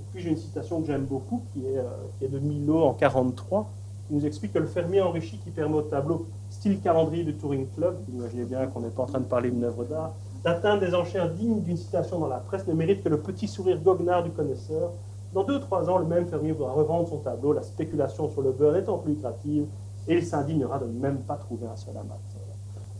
Et 0.00 0.04
puis 0.12 0.22
j'ai 0.22 0.30
une 0.30 0.36
citation 0.36 0.80
que 0.80 0.86
j'aime 0.86 1.04
beaucoup 1.04 1.42
qui 1.52 1.66
est, 1.66 1.78
euh, 1.78 1.84
qui 2.18 2.26
est 2.26 2.28
de 2.28 2.38
Milo 2.38 2.84
en 2.84 2.94
43 2.94 3.70
nous 4.12 4.26
explique 4.26 4.52
que 4.52 4.58
le 4.58 4.66
fermier 4.66 5.00
enrichi 5.00 5.38
qui 5.38 5.50
permet 5.50 5.76
au 5.76 5.82
tableau, 5.82 6.26
style 6.50 6.80
calendrier 6.80 7.24
du 7.24 7.34
Touring 7.34 7.66
Club, 7.74 7.96
vous 8.06 8.18
imaginez 8.18 8.44
bien 8.44 8.66
qu'on 8.66 8.80
n'est 8.80 8.90
pas 8.90 9.02
en 9.02 9.06
train 9.06 9.20
de 9.20 9.24
parler 9.24 9.50
d'une 9.50 9.64
œuvre 9.64 9.84
d'art, 9.84 10.12
d'atteindre 10.44 10.80
des 10.80 10.94
enchères 10.94 11.30
dignes 11.30 11.62
d'une 11.62 11.76
citation 11.76 12.18
dans 12.18 12.28
la 12.28 12.38
presse 12.38 12.66
ne 12.66 12.74
mérite 12.74 13.02
que 13.02 13.08
le 13.08 13.20
petit 13.20 13.48
sourire 13.48 13.78
goguenard 13.80 14.22
du 14.22 14.30
connaisseur. 14.30 14.90
Dans 15.32 15.44
deux 15.44 15.56
ou 15.56 15.60
trois 15.60 15.88
ans, 15.88 15.96
le 15.96 16.04
même 16.04 16.26
fermier 16.26 16.52
voudra 16.52 16.72
revendre 16.72 17.08
son 17.08 17.18
tableau, 17.18 17.54
la 17.54 17.62
spéculation 17.62 18.28
sur 18.30 18.42
le 18.42 18.52
beurre 18.52 18.76
étant 18.76 18.98
plus 18.98 19.12
lucrative, 19.12 19.66
et 20.06 20.14
il 20.16 20.24
s'indignera 20.24 20.78
de 20.78 20.86
ne 20.86 21.00
même 21.00 21.18
pas 21.20 21.36
trouver 21.36 21.66
un 21.66 21.76
seul 21.76 21.96
amateur. 21.96 22.18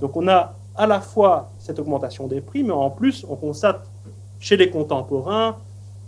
Donc 0.01 0.17
on 0.17 0.27
a 0.29 0.55
à 0.77 0.87
la 0.87 1.01
fois 1.01 1.51
cette 1.59 1.79
augmentation 1.79 2.27
des 2.27 2.41
prix, 2.41 2.63
mais 2.63 2.73
en 2.73 2.91
plus, 2.91 3.25
on 3.29 3.37
constate 3.37 3.89
chez 4.39 4.57
les 4.57 4.71
contemporains 4.71 5.57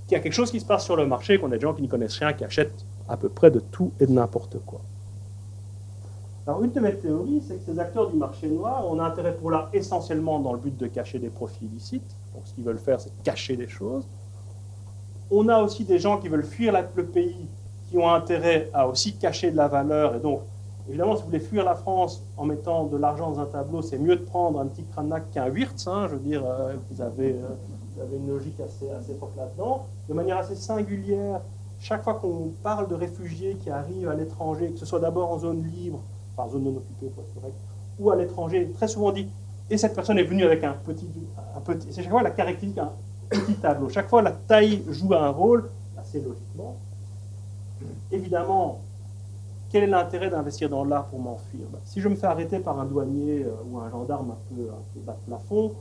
qu'il 0.07 0.17
y 0.17 0.21
a 0.21 0.23
quelque 0.23 0.33
chose 0.33 0.51
qui 0.51 0.61
se 0.61 0.67
passe 0.67 0.85
sur 0.85 0.97
le 0.97 1.07
marché, 1.07 1.39
qu'on 1.39 1.51
a 1.53 1.57
des 1.57 1.61
gens 1.61 1.75
qui 1.75 1.83
n'y 1.83 1.89
connaissent 1.89 2.19
rien, 2.19 2.33
qui 2.33 2.45
achètent 2.45 2.85
à 3.09 3.17
peu 3.17 3.29
près 3.29 3.51
de 3.51 3.61
tout 3.61 3.93
et 4.01 4.07
de 4.07 4.13
n'importe 4.13 4.59
quoi. 4.65 4.81
Alors, 6.47 6.63
une 6.63 6.73
de 6.73 6.81
mes 6.81 6.95
théories, 6.95 7.43
c'est 7.47 7.55
que 7.55 7.73
ces 7.73 7.79
acteurs 7.79 8.11
du 8.11 8.17
marché 8.17 8.49
noir 8.49 8.87
ont 8.87 9.01
intérêt 9.01 9.35
pour 9.35 9.51
l'art 9.51 9.71
essentiellement 9.73 10.41
dans 10.41 10.53
le 10.53 10.59
but 10.59 10.77
de 10.77 10.87
cacher 10.87 11.19
des 11.19 11.31
profits 11.31 11.65
illicites. 11.65 12.17
Donc, 12.35 12.43
ce 12.47 12.53
qu'ils 12.53 12.65
veulent 12.65 12.79
faire, 12.79 13.01
c'est 13.01 13.11
cacher 13.23 13.57
des 13.57 13.69
choses. 13.69 14.07
On 15.31 15.49
a 15.49 15.59
aussi 15.63 15.85
des 15.85 15.99
gens 15.99 16.19
qui 16.19 16.29
veulent 16.29 16.45
fuir 16.45 16.75
le 16.95 17.07
pays, 17.07 17.49
qui 17.89 17.97
ont 17.97 18.11
intérêt 18.11 18.69
à 18.75 18.87
aussi 18.87 19.17
cacher 19.17 19.51
de 19.53 19.57
la 19.57 19.69
valeur. 19.69 20.17
Et 20.17 20.21
donc, 20.21 20.43
évidemment, 20.89 21.17
si 21.17 21.23
vous 21.23 21.29
voulez 21.29 21.41
fuir 21.41 21.65
la 21.65 21.75
France 21.75 22.23
en 22.37 22.45
mettant 22.45 22.85
de 22.85 22.97
l'argent 22.97 23.31
dans 23.31 23.41
un 23.41 23.47
tableau, 23.47 23.83
c'est 23.83 23.99
mieux 23.99 24.17
de 24.17 24.23
prendre 24.23 24.61
un 24.61 24.67
petit 24.67 24.85
cranac 24.85 25.31
qu'un 25.31 25.49
Wirtz. 25.49 25.87
Hein. 25.87 26.09
je 26.09 26.15
veux 26.15 26.21
dire, 26.21 26.45
euh, 26.45 26.75
vous, 26.91 27.01
avez, 27.01 27.33
euh, 27.33 27.49
vous, 27.95 28.03
avez, 28.03 28.17
une 28.17 28.29
logique 28.29 28.61
assez, 28.61 28.91
assez 28.91 29.15
forte 29.15 29.37
là-dedans. 29.37 29.87
De 30.09 30.15
manière 30.15 30.39
assez 30.39 30.57
singulière, 30.57 31.41
chaque 31.81 32.03
fois 32.03 32.15
qu'on 32.15 32.53
parle 32.63 32.89
de 32.89 32.95
réfugiés 32.95 33.57
qui 33.57 33.71
arrivent 33.71 34.09
à 34.09 34.15
l'étranger, 34.15 34.71
que 34.71 34.79
ce 34.79 34.87
soit 34.87 35.01
d'abord 35.01 35.31
en 35.31 35.39
zone 35.39 35.65
libre, 35.65 36.01
par 36.37 36.49
zone 36.49 36.65
non 36.65 36.77
occupée 36.77 37.13
ou 38.01 38.11
à 38.11 38.17
l'étranger, 38.17 38.73
très 38.75 38.89
souvent 38.89 39.13
dit 39.13 39.29
et 39.71 39.79
cette 39.79 39.95
personne 39.95 40.19
est 40.19 40.25
venue 40.25 40.45
avec 40.45 40.63
un 40.63 40.75
petit, 40.75 41.09
un 41.57 41.75
c'est 41.91 42.03
chaque 42.03 42.11
fois 42.11 42.23
la 42.23 42.31
caractéristique 42.31 42.79
un 42.79 42.93
petit 43.31 43.55
tableau. 43.55 43.89
Chaque 43.89 44.09
fois 44.09 44.21
la 44.21 44.33
taille 44.33 44.83
joue 44.89 45.15
un 45.15 45.31
rôle, 45.31 45.71
assez 45.97 46.21
logiquement. 46.21 46.77
Évidemment, 48.13 48.81
quel 49.75 49.83
est 49.83 49.87
l'intérêt 49.89 50.31
d'investir 50.31 50.71
dans 50.71 50.85
l'art 50.85 51.07
pour 51.07 51.19
m'enfuir 51.19 51.67
ben, 51.73 51.81
Si 51.83 52.01
je 52.01 52.09
me 52.09 52.15
fais 52.15 52.29
arrêter 52.29 52.61
par 52.61 52.79
un 52.79 52.85
douanier 52.85 53.43
euh, 53.43 53.51
ou 53.69 53.81
un 53.81 53.91
gendarme 53.91 54.31
un 54.31 54.55
peu, 54.55 54.63
un 54.71 54.83
peu 54.95 55.01
bas 55.01 55.17
de 55.21 55.27
plafond, 55.27 55.73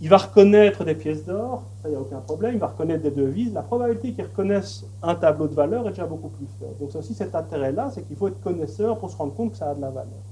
il 0.00 0.08
va 0.08 0.18
reconnaître 0.18 0.84
des 0.84 0.94
pièces 0.94 1.24
d'or, 1.24 1.64
ça, 1.82 1.88
il 1.88 1.90
n'y 1.90 1.96
a 1.96 2.00
aucun 2.00 2.20
problème, 2.20 2.54
il 2.54 2.60
va 2.60 2.68
reconnaître 2.68 3.02
des 3.02 3.10
devises. 3.10 3.52
La 3.52 3.62
probabilité 3.62 4.12
qu'il 4.12 4.22
reconnaisse 4.22 4.84
un 5.02 5.16
tableau 5.16 5.48
de 5.48 5.54
valeur 5.54 5.84
est 5.88 5.90
déjà 5.90 6.06
beaucoup 6.06 6.28
plus 6.28 6.46
faible. 6.60 6.76
Donc, 6.78 6.90
c'est 6.92 6.98
aussi 6.98 7.14
cet 7.14 7.34
intérêt-là, 7.34 7.90
c'est 7.92 8.02
qu'il 8.02 8.14
faut 8.14 8.28
être 8.28 8.40
connaisseur 8.40 8.96
pour 8.96 9.10
se 9.10 9.16
rendre 9.16 9.34
compte 9.34 9.50
que 9.50 9.56
ça 9.56 9.70
a 9.70 9.74
de 9.74 9.80
la 9.80 9.90
valeur. 9.90 10.22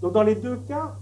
Donc, 0.00 0.12
dans 0.12 0.22
les 0.22 0.36
deux 0.36 0.58
cas, 0.58 0.94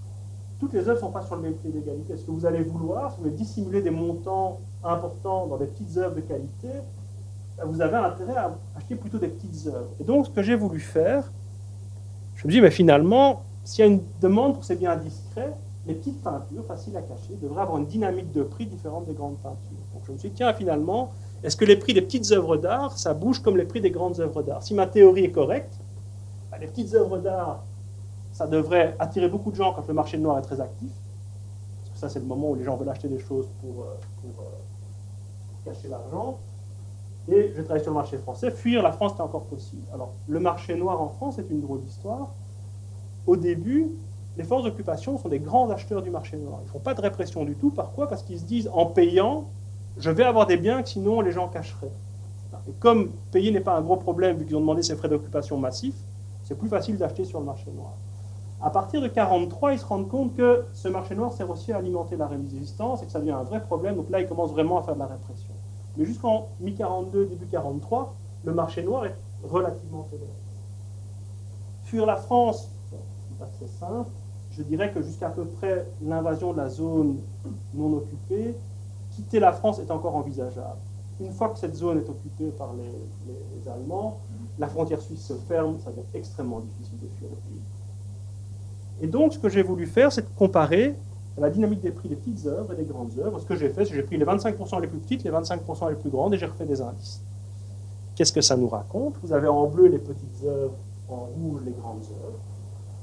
toutes 0.59 0.73
les 0.73 0.89
œuvres 0.89 0.95
ne 0.95 1.01
sont 1.01 1.13
pas 1.13 1.21
sur 1.21 1.37
le 1.37 1.43
même 1.43 1.57
pied 1.57 1.71
d'égalité. 1.71 2.17
Ce 2.17 2.25
que 2.25 2.31
vous 2.31 2.47
allez 2.47 2.63
vouloir, 2.63 3.11
si 3.11 3.19
vous 3.19 3.25
voulez 3.25 3.37
dissimuler 3.37 3.83
des 3.83 3.91
montants 3.91 4.61
importants 4.83 5.49
dans 5.49 5.59
des 5.59 5.67
petites 5.67 5.99
œuvres 5.99 6.15
de 6.15 6.23
qualité, 6.23 6.71
vous 7.65 7.81
avez 7.81 7.97
intérêt 7.97 8.37
à 8.37 8.55
acheter 8.77 8.97
plutôt 8.97 9.19
des 9.19 9.29
petites 9.29 9.67
œuvres. 9.67 9.91
Et 10.01 10.05
donc, 10.05 10.27
ce 10.27 10.31
que 10.31 10.43
j'ai 10.43 10.57
voulu 10.57 10.81
faire, 10.81 11.31
je 12.35 12.47
me 12.47 12.53
dis, 12.53 12.61
mais 12.61 12.71
finalement, 12.71 13.43
s'il 13.65 13.85
y 13.85 13.89
a 13.89 13.91
une 13.91 14.03
demande 14.21 14.55
pour 14.55 14.65
ces 14.65 14.77
biens 14.77 14.97
discrets, 14.97 15.53
les 15.87 15.95
petites 15.95 16.23
peintures, 16.23 16.65
faciles 16.67 16.97
à 16.97 17.03
cacher, 17.03 17.35
devraient 17.41 17.63
avoir 17.63 17.79
une 17.79 17.87
dynamique 17.87 18.33
de 18.33 18.43
prix 18.43 18.67
différente 18.67 19.07
des 19.07 19.15
grandes 19.15 19.39
peintures. 19.39 19.79
Donc 19.95 20.03
je 20.07 20.13
me 20.13 20.19
suis 20.19 20.29
dit, 20.31 20.35
tiens, 20.35 20.53
finalement, 20.53 21.13
est-ce 21.43 21.57
que 21.57 21.65
les 21.65 21.77
prix 21.77 21.95
des 21.95 22.03
petites 22.03 22.31
œuvres 22.33 22.57
d'art, 22.57 22.99
ça 22.99 23.15
bouge 23.15 23.41
comme 23.41 23.57
les 23.57 23.65
prix 23.65 23.81
des 23.81 23.91
grandes 23.91 24.19
œuvres 24.21 24.43
d'art? 24.43 24.63
Si 24.63 24.75
ma 24.75 24.87
théorie 24.87 25.25
est 25.25 25.31
correcte, 25.31 25.73
bah, 26.51 26.59
les 26.59 26.67
petites 26.67 26.95
œuvres 26.95 27.19
d'art, 27.19 27.63
ça 28.33 28.47
devrait 28.47 28.97
attirer 28.99 29.29
beaucoup 29.29 29.51
de 29.51 29.57
gens 29.57 29.73
quand 29.73 29.87
le 29.87 29.95
marché 29.95 30.19
noir 30.19 30.39
est 30.39 30.43
très 30.43 30.61
actif. 30.61 30.91
Parce 31.83 31.95
que 31.95 31.99
ça, 31.99 32.09
c'est 32.09 32.19
le 32.19 32.27
moment 32.27 32.51
où 32.51 32.55
les 32.55 32.65
gens 32.65 32.77
veulent 32.77 32.89
acheter 32.89 33.09
des 33.09 33.19
choses 33.19 33.47
pour, 33.61 33.85
euh, 33.85 33.97
euh, 34.27 35.71
cacher 35.73 35.89
l'argent. 35.89 36.39
Et 37.29 37.53
je 37.57 37.63
travaille 37.63 37.83
sur 37.83 37.91
le 37.91 37.97
marché 37.97 38.19
français. 38.19 38.51
Fuir 38.51 38.83
la 38.83 38.93
France, 38.93 39.13
c'est 39.17 39.23
encore 39.23 39.45
possible. 39.45 39.83
Alors, 39.93 40.13
le 40.29 40.39
marché 40.39 40.75
noir 40.77 41.01
en 41.01 41.09
France 41.09 41.39
est 41.39 41.51
une 41.51 41.61
drôle 41.61 41.81
d'histoire. 41.81 42.29
Au 43.27 43.37
début, 43.37 43.91
les 44.37 44.45
forces 44.45 44.65
d'occupation 44.65 45.19
sont 45.19 45.29
des 45.29 45.41
grands 45.41 45.69
acheteurs 45.71 46.03
du 46.03 46.11
marché 46.11 46.37
noir. 46.37 46.59
Ils 46.63 46.67
ne 46.67 46.71
font 46.71 46.79
pas 46.79 46.95
de 46.95 47.01
répression 47.01 47.45
du 47.45 47.55
tout. 47.55 47.71
Pourquoi 47.71 48.09
Parce 48.09 48.23
qu'ils 48.23 48.39
se 48.39 48.45
disent, 48.45 48.71
en 48.73 48.87
payant, 48.87 49.47
je 49.97 50.11
vais 50.11 50.25
avoir 50.25 50.47
des 50.47 50.57
biens 50.57 50.83
que 50.83 50.89
sinon 50.89 51.21
les 51.21 51.33
gens 51.33 51.49
cacheraient. 51.49 51.93
Et 52.69 52.73
comme 52.79 53.11
payer 53.33 53.51
n'est 53.51 53.61
pas 53.61 53.77
un 53.77 53.83
gros 53.83 53.97
problème, 53.97 54.37
vu 54.37 54.45
qu'ils 54.45 54.57
ont 54.57 54.61
demandé 54.61 54.83
ces 54.83 54.95
frais 54.97 55.09
d'occupation 55.09 55.57
massifs, 55.57 55.97
c'est 56.45 56.57
plus 56.57 56.69
facile 56.69 56.97
d'acheter 56.97 57.25
sur 57.25 57.41
le 57.41 57.47
marché 57.47 57.71
noir. 57.75 57.95
À 58.63 58.71
partir 58.71 59.01
de 59.01 59.07
1943, 59.07 59.73
ils 59.73 59.79
se 59.79 59.85
rendent 59.85 60.09
compte 60.09 60.35
que 60.35 60.65
ce 60.73 60.89
marché 60.89 61.15
noir 61.15 61.33
sert 61.33 61.51
aussi 61.51 61.73
à 61.73 61.79
alimenter 61.79 62.17
la 62.17 62.27
résistance 62.27 63.03
et 63.03 63.07
que 63.07 63.13
ça 63.13 63.21
devient 63.21 63.33
un 63.33 63.43
vrai 63.43 63.61
problème. 63.61 63.97
Donc 63.97 64.11
là, 64.11 64.21
ils 64.21 64.27
commencent 64.27 64.53
vraiment 64.53 64.79
à 64.79 64.83
faire 64.83 64.95
de 64.95 65.01
la 65.01 65.07
répression. 65.07 65.53
Mais 65.97 66.05
jusqu'en 66.05 66.49
mi-42, 66.61 67.29
début 67.29 67.47
43, 67.47 68.15
le 68.45 68.53
marché 68.53 68.83
noir 68.83 69.07
est 69.07 69.15
relativement 69.45 70.03
toléré. 70.05 70.31
Fuir 71.85 72.07
la 72.07 72.17
France, 72.17 72.71
c'est 72.91 73.39
pas 73.39 73.51
très 73.59 73.67
simple 73.67 74.11
je 74.57 74.63
dirais 74.63 74.91
que 74.93 75.03
jusqu'à 75.03 75.29
peu 75.29 75.45
près 75.45 75.87
l'invasion 76.03 76.53
de 76.53 76.59
la 76.59 76.69
zone 76.69 77.19
non 77.75 77.95
occupée, 77.95 78.55
quitter 79.11 79.39
la 79.39 79.53
France 79.53 79.79
est 79.79 79.91
encore 79.91 80.17
envisageable. 80.17 80.79
Une 81.21 81.33
fois 81.33 81.49
que 81.51 81.59
cette 81.59 81.75
zone 81.75 81.99
est 81.99 82.09
occupée 82.09 82.51
par 82.57 82.71
les, 82.75 83.71
Allemands, 83.71 84.21
la 84.59 84.69
frontière 84.69 85.01
suisse 85.01 85.27
se 85.27 85.33
ferme, 85.33 85.79
ça 85.81 85.91
devient 85.91 86.07
extrêmement 86.15 86.61
difficile 86.61 86.99
de 87.01 87.09
fuir 87.19 87.31
le 87.31 87.37
pays. 87.37 87.61
Et 89.01 89.07
donc, 89.09 89.33
ce 89.33 89.39
que 89.39 89.49
j'ai 89.49 89.63
voulu 89.63 89.87
faire, 89.87 90.13
c'est 90.13 90.23
de 90.23 90.39
comparer 90.39 90.95
la 91.39 91.51
dynamique 91.51 91.81
des 91.81 91.91
prix 91.91 92.09
des 92.09 92.17
petites 92.17 92.47
œuvres 92.47 92.73
et 92.73 92.77
des 92.77 92.85
grandes 92.85 93.13
œuvres. 93.19 93.39
Ce 93.39 93.45
que 93.45 93.57
j'ai 93.57 93.69
fait, 93.69 93.85
c'est 93.85 93.91
que 93.91 93.97
j'ai 93.97 94.03
pris 94.03 94.17
les 94.17 94.25
25% 94.25 94.81
les 94.81 94.87
plus 94.87 94.99
petites, 94.99 95.25
les 95.25 95.31
25% 95.31 95.91
les 95.91 95.97
plus 95.97 96.11
grandes, 96.11 96.35
et 96.35 96.39
j'ai 96.39 96.47
refait 96.47 96.65
des 96.65 96.81
indices. 96.81 97.23
Qu'est-ce 98.15 98.33
que 98.33 98.41
ça 98.41 98.57
nous 98.57 98.69
raconte? 98.69 99.17
Vous 99.23 99.33
avez 99.33 99.49
en 99.49 99.67
bleu 99.67 99.89
les 99.89 99.99
petites 99.99 100.45
œuvres, 100.45 100.77
en 101.09 101.27
rouge 101.27 101.61
les 101.67 101.73
grandes 101.73 102.05
œuvres. 102.25 102.41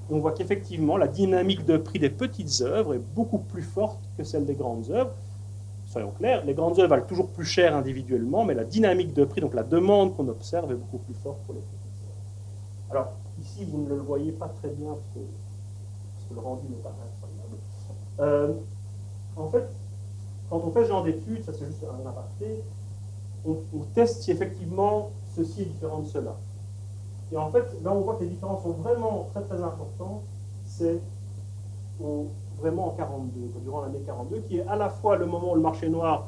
on 0.10 0.20
voit 0.20 0.32
qu'effectivement, 0.32 0.98
la 0.98 1.08
dynamique 1.08 1.66
de 1.66 1.78
prix 1.78 2.00
des 2.00 2.10
petites 2.10 2.62
œuvres 2.62 2.96
est 2.96 3.02
beaucoup 3.16 3.38
plus 3.38 3.62
forte 3.62 4.00
que 4.18 4.24
celle 4.24 4.46
des 4.46 4.56
grandes 4.56 4.90
œuvres. 4.90 5.14
Soyons 5.88 6.12
clairs, 6.12 6.44
les 6.44 6.56
grandes 6.56 6.80
œuvres 6.80 6.90
valent 6.90 7.06
toujours 7.06 7.30
plus 7.30 7.46
cher 7.46 7.76
individuellement, 7.76 8.44
mais 8.44 8.56
la 8.56 8.64
dynamique 8.64 9.14
de 9.14 9.26
prix, 9.26 9.42
donc 9.42 9.54
la 9.54 9.64
demande 9.64 10.16
qu'on 10.16 10.28
observe, 10.28 10.72
est 10.72 10.76
beaucoup 10.76 10.98
plus 10.98 11.14
forte 11.14 11.38
pour 11.46 11.54
les 11.54 11.62
petites 11.62 11.80
œuvres. 12.08 12.90
Alors, 12.90 13.14
ici, 13.40 13.66
vous 13.66 13.84
ne 13.84 13.90
le 13.90 13.98
voyez 13.98 14.32
pas 14.32 14.48
très 14.48 14.70
bien 14.70 14.88
parce 14.88 15.08
que, 15.14 15.20
le 16.34 16.40
rendu 16.40 16.64
n'est 16.68 16.82
pas 16.82 16.90
en 18.20 19.48
fait, 19.52 19.68
quand 20.50 20.62
on 20.64 20.72
fait 20.72 20.84
ce 20.84 20.90
genre 20.90 21.04
d'études, 21.04 21.44
ça 21.44 21.52
c'est 21.54 21.66
juste 21.66 21.84
un 21.84 22.08
aparté, 22.08 22.64
on, 23.46 23.56
teste 23.94 24.22
si 24.22 24.32
effectivement 24.32 25.10
ceci 25.36 25.62
est 25.64 25.66
différent 25.66 26.00
de 26.00 26.08
cela. 26.08 26.36
Et 27.32 27.38
en 27.38 27.50
fait, 27.52 27.66
là 27.84 27.92
on 27.92 28.02
voit 28.02 28.16
que 28.16 28.24
les 28.24 28.30
différences 28.30 28.64
sont 28.64 28.72
vraiment 28.72 29.30
très 29.34 29.44
très 29.44 29.62
importantes, 29.64 30.22
c'est 30.66 31.00
vraiment 32.60 32.88
en 32.88 32.92
42, 32.92 33.62
durant 33.64 33.82
l'année 33.82 34.02
42, 34.06 34.40
qui 34.48 34.58
est 34.60 34.68
à 34.68 34.76
la 34.76 34.90
fois 34.90 35.18
le 35.18 35.26
moment 35.26 35.52
où 35.52 35.56
le 35.56 35.62
marché 35.62 35.90
noir 35.90 36.28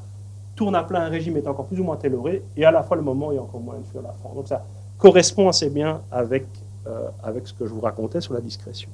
tourne 0.56 0.76
à 0.76 0.84
plein, 0.84 1.02
un 1.02 1.10
régime 1.10 1.38
est 1.38 1.48
encore 1.48 1.66
plus 1.66 1.80
ou 1.80 1.84
moins 1.84 1.98
téloré, 1.98 2.44
et 2.56 2.66
à 2.66 2.72
la 2.72 2.84
fois 2.84 2.98
le 2.98 3.04
moment 3.04 3.28
où 3.28 3.32
il 3.34 3.36
y 3.36 3.38
a 3.38 3.42
encore 3.42 3.62
moins 3.62 3.78
de 3.78 3.84
flux 3.84 4.00
à 4.00 4.04
la 4.04 4.14
fin. 4.14 4.30
Donc 4.34 4.48
ça 4.48 4.64
correspond 4.98 5.50
assez 5.50 5.70
bien 5.70 6.02
avec, 6.12 6.46
euh, 6.88 7.10
avec 7.24 7.48
ce 7.48 7.54
que 7.54 7.66
je 7.66 7.74
vous 7.74 7.82
racontais 7.82 8.22
sur 8.22 8.34
la 8.34 8.42
discrétion. 8.42 8.90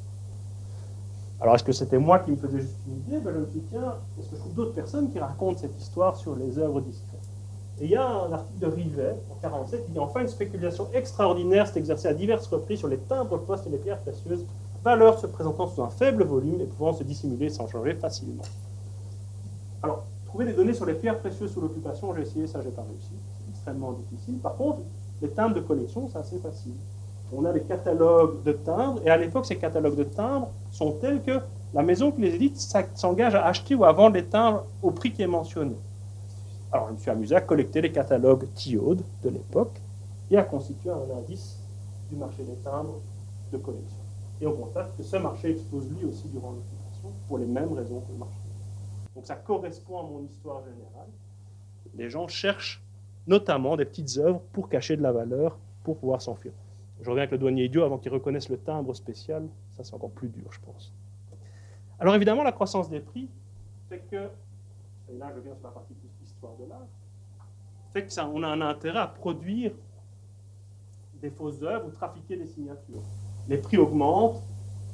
Alors, 1.41 1.55
est-ce 1.55 1.63
que 1.63 1.71
c'était 1.71 1.97
moi 1.97 2.19
qui 2.19 2.29
me 2.29 2.35
faisais 2.35 2.59
juste 2.59 2.75
une 2.87 2.97
idée? 2.97 3.19
Ben, 3.19 3.33
Je 3.33 3.39
me 3.39 3.45
dis, 3.47 3.63
tiens, 3.71 3.95
est-ce 4.19 4.29
que 4.29 4.35
je 4.35 4.41
trouve 4.41 4.53
d'autres 4.53 4.75
personnes 4.75 5.11
qui 5.11 5.17
racontent 5.17 5.57
cette 5.57 5.75
histoire 5.81 6.15
sur 6.15 6.35
les 6.35 6.59
œuvres 6.59 6.81
discrètes 6.81 7.19
Et 7.79 7.85
il 7.85 7.89
y 7.89 7.95
a 7.95 8.07
un 8.07 8.31
article 8.31 8.59
de 8.59 8.67
Rivet, 8.67 9.15
en 9.31 9.35
47, 9.41 9.85
qui 9.87 9.91
dit 9.91 9.99
Enfin, 9.99 10.21
une 10.21 10.27
spéculation 10.27 10.87
extraordinaire 10.93 11.65
s'est 11.65 11.79
exercée 11.79 12.07
à 12.07 12.13
diverses 12.13 12.45
reprises 12.45 12.77
sur 12.77 12.87
les 12.87 12.99
timbres 12.99 13.39
postes 13.39 13.65
et 13.65 13.71
les 13.71 13.79
pierres 13.79 13.97
précieuses, 13.97 14.45
valeur 14.83 15.17
se 15.17 15.25
présentant 15.25 15.67
sous 15.67 15.81
un 15.81 15.89
faible 15.89 16.23
volume 16.23 16.61
et 16.61 16.65
pouvant 16.65 16.93
se 16.93 17.03
dissimuler 17.03 17.49
sans 17.49 17.67
changer 17.67 17.95
facilement. 17.95 18.43
Alors, 19.81 20.03
trouver 20.27 20.45
des 20.45 20.53
données 20.53 20.75
sur 20.75 20.85
les 20.85 20.93
pierres 20.93 21.17
précieuses 21.17 21.51
sous 21.51 21.61
l'occupation, 21.61 22.13
j'ai 22.15 22.21
essayé, 22.21 22.45
ça, 22.45 22.61
j'ai 22.61 22.69
pas 22.69 22.83
réussi. 22.83 23.13
C'est 23.39 23.49
extrêmement 23.49 23.93
difficile. 23.93 24.37
Par 24.37 24.55
contre, 24.55 24.81
les 25.23 25.29
timbres 25.29 25.55
de 25.55 25.61
collection, 25.61 26.07
c'est 26.11 26.19
assez 26.19 26.37
facile 26.37 26.73
on 27.33 27.45
a 27.45 27.53
des 27.53 27.61
catalogues 27.61 28.43
de 28.43 28.51
timbres, 28.51 29.01
et 29.05 29.09
à 29.09 29.17
l'époque, 29.17 29.45
ces 29.45 29.57
catalogues 29.57 29.95
de 29.95 30.03
timbres 30.03 30.49
sont 30.71 30.93
tels 30.93 31.21
que 31.21 31.39
la 31.73 31.83
maison 31.83 32.11
qui 32.11 32.21
les 32.21 32.35
édite 32.35 32.57
s'engage 32.95 33.35
à 33.35 33.45
acheter 33.45 33.75
ou 33.75 33.85
à 33.85 33.91
vendre 33.93 34.15
les 34.15 34.25
timbres 34.25 34.65
au 34.81 34.91
prix 34.91 35.13
qui 35.13 35.21
est 35.21 35.27
mentionné. 35.27 35.75
Alors, 36.71 36.87
je 36.89 36.93
me 36.93 36.97
suis 36.97 37.09
amusé 37.09 37.35
à 37.35 37.41
collecter 37.41 37.81
les 37.81 37.91
catalogues 37.91 38.47
Thiaude 38.53 39.03
de 39.23 39.29
l'époque 39.29 39.79
et 40.29 40.37
à 40.37 40.43
constituer 40.43 40.89
un 40.89 41.17
indice 41.17 41.57
du 42.09 42.17
marché 42.17 42.43
des 42.43 42.55
timbres 42.55 42.99
de 43.51 43.57
collection. 43.57 43.97
Et 44.41 44.47
on 44.47 44.53
constate 44.53 44.95
que 44.97 45.03
ce 45.03 45.17
marché 45.17 45.51
explose 45.51 45.87
lui 45.89 46.05
aussi 46.05 46.27
durant 46.27 46.51
l'occupation 46.51 47.09
pour 47.27 47.37
les 47.37 47.45
mêmes 47.45 47.73
raisons 47.73 48.01
que 48.01 48.11
le 48.11 48.17
marché. 48.17 48.35
Donc 49.15 49.25
ça 49.25 49.35
correspond 49.35 49.99
à 49.99 50.03
mon 50.03 50.23
histoire 50.23 50.59
générale. 50.59 51.09
Les 51.95 52.09
gens 52.09 52.27
cherchent 52.27 52.81
notamment 53.27 53.77
des 53.77 53.85
petites 53.85 54.17
œuvres 54.17 54.41
pour 54.51 54.67
cacher 54.67 54.97
de 54.97 55.01
la 55.01 55.11
valeur, 55.11 55.57
pour 55.83 55.97
pouvoir 55.97 56.21
s'enfuir. 56.21 56.53
Je 57.01 57.09
reviens 57.09 57.23
avec 57.23 57.31
le 57.31 57.37
douanier 57.37 57.65
idiot 57.65 57.83
avant 57.83 57.97
qu'il 57.97 58.11
reconnaisse 58.11 58.49
le 58.49 58.57
timbre 58.57 58.93
spécial. 58.93 59.47
Ça, 59.71 59.83
c'est 59.83 59.93
encore 59.93 60.11
plus 60.11 60.29
dur, 60.29 60.51
je 60.51 60.59
pense. 60.59 60.93
Alors 61.99 62.15
évidemment, 62.15 62.43
la 62.43 62.51
croissance 62.51 62.89
des 62.89 62.99
prix 62.99 63.29
fait 63.89 64.03
que, 64.09 64.29
et 65.09 65.17
là 65.17 65.31
je 65.35 65.41
viens 65.41 65.55
sur 65.55 65.67
la 65.67 65.73
partie 65.73 65.93
plus 65.93 66.09
histoire 66.23 66.53
de 66.59 66.67
l'art, 66.67 66.87
fait 67.93 68.05
que 68.05 68.11
ça, 68.11 68.27
on 68.27 68.41
a 68.43 68.47
un 68.47 68.61
intérêt 68.61 68.99
à 68.99 69.07
produire 69.07 69.71
des 71.21 71.29
fausses 71.29 71.61
œuvres 71.61 71.87
ou 71.87 71.91
trafiquer 71.91 72.37
des 72.37 72.47
signatures. 72.47 73.03
Les 73.47 73.57
prix 73.57 73.77
augmentent. 73.77 74.41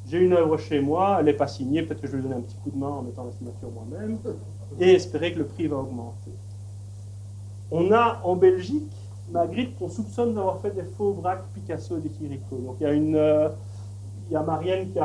J'ai 0.08 0.20
une 0.20 0.34
œuvre 0.34 0.58
chez 0.58 0.80
moi, 0.80 1.18
elle 1.20 1.26
n'est 1.26 1.34
pas 1.34 1.48
signée, 1.48 1.84
peut-être 1.84 2.00
que 2.00 2.08
je 2.08 2.14
vais 2.14 2.20
lui 2.20 2.24
donner 2.24 2.36
un 2.36 2.42
petit 2.42 2.56
coup 2.58 2.72
de 2.72 2.78
main 2.78 2.88
en 2.88 3.02
mettant 3.02 3.26
la 3.26 3.32
signature 3.34 3.70
moi-même, 3.70 4.20
et 4.80 4.94
espérer 4.94 5.34
que 5.34 5.40
le 5.40 5.46
prix 5.46 5.68
va 5.68 5.78
augmenter. 5.78 6.32
On 7.72 7.92
a 7.92 8.22
en 8.24 8.38
Belgique 8.38 8.94
Magritte 9.32 9.78
qu'on 9.78 9.90
soupçonne 9.90 10.34
d'avoir 10.34 10.60
fait 10.60 10.72
des 10.72 10.84
faux 10.84 11.12
vracs 11.14 11.44
Picasso 11.54 11.98
et 11.98 12.02
des 12.02 12.10
Chirico. 12.10 12.58
Donc 12.58 12.78
il 12.80 12.84
y 12.84 12.88
a 12.88 12.94
une, 12.94 13.16
euh, 13.16 13.50
il 14.30 14.34
y 14.34 14.36
a 14.36 14.42
Marianne 14.42 14.90
qui 14.92 15.00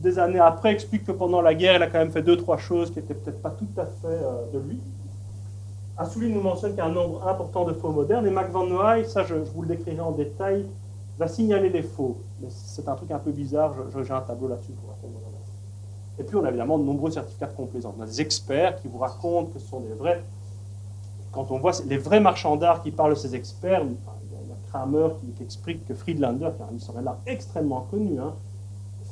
des 0.00 0.18
années 0.18 0.38
après 0.38 0.72
explique 0.72 1.04
que 1.04 1.12
pendant 1.12 1.40
la 1.40 1.54
guerre, 1.54 1.76
elle 1.76 1.82
a 1.82 1.86
quand 1.88 1.98
même 1.98 2.12
fait 2.12 2.22
deux 2.22 2.36
trois 2.36 2.58
choses 2.58 2.92
qui 2.92 3.00
n'étaient 3.00 3.14
peut-être 3.14 3.42
pas 3.42 3.50
tout 3.50 3.68
à 3.76 3.84
fait 3.84 4.06
euh, 4.06 4.46
de 4.52 4.58
lui. 4.60 4.80
Assouline 5.96 6.34
nous 6.34 6.40
mentionne 6.40 6.70
qu'il 6.70 6.78
y 6.78 6.82
a 6.82 6.86
un 6.86 6.92
nombre 6.92 7.26
important 7.26 7.64
de 7.64 7.72
faux 7.72 7.90
modernes 7.90 8.26
et 8.26 8.30
Mac 8.30 8.50
Van 8.52 8.64
Noy, 8.64 9.04
ça 9.04 9.24
je, 9.24 9.34
vous 9.34 9.62
le 9.62 9.68
décrirai 9.68 10.00
en 10.00 10.12
détail, 10.12 10.66
va 11.18 11.26
signaler 11.26 11.70
les 11.70 11.82
faux. 11.82 12.18
Mais 12.40 12.48
c'est 12.50 12.86
un 12.88 12.94
truc 12.94 13.10
un 13.10 13.18
peu 13.18 13.32
bizarre, 13.32 13.74
j'ai 13.90 14.12
un 14.12 14.20
tableau 14.20 14.46
là-dessus 14.46 14.72
pour 14.72 14.90
raconter. 14.90 15.18
Et 16.20 16.24
puis 16.24 16.36
on 16.36 16.44
a 16.44 16.48
évidemment 16.48 16.78
de 16.78 16.84
nombreux 16.84 17.10
certificats 17.10 17.46
de 17.46 17.56
complaisance. 17.56 17.94
On 17.98 18.02
a 18.02 18.06
des 18.06 18.20
experts 18.20 18.80
qui 18.80 18.88
vous 18.88 18.98
racontent 18.98 19.50
que 19.52 19.58
ce 19.58 19.66
sont 19.68 19.80
des 19.80 19.94
vrais 19.94 20.22
quand 21.32 21.50
on 21.50 21.58
voit 21.58 21.72
les 21.86 21.98
vrais 21.98 22.20
marchands 22.20 22.56
d'art 22.56 22.82
qui 22.82 22.90
parlent 22.90 23.14
de 23.14 23.18
ces 23.18 23.34
experts, 23.34 23.82
il 23.84 23.92
y 23.92 24.52
a 24.52 24.56
Kramer 24.70 25.08
qui, 25.36 25.42
explique 25.42 25.86
que 25.86 25.94
Friedlander, 25.94 26.50
qui 26.56 26.62
est 26.62 26.72
un 26.72 26.76
historien 26.76 27.02
d'art 27.02 27.18
extrêmement 27.26 27.86
connu, 27.90 28.18
hein, 28.20 28.34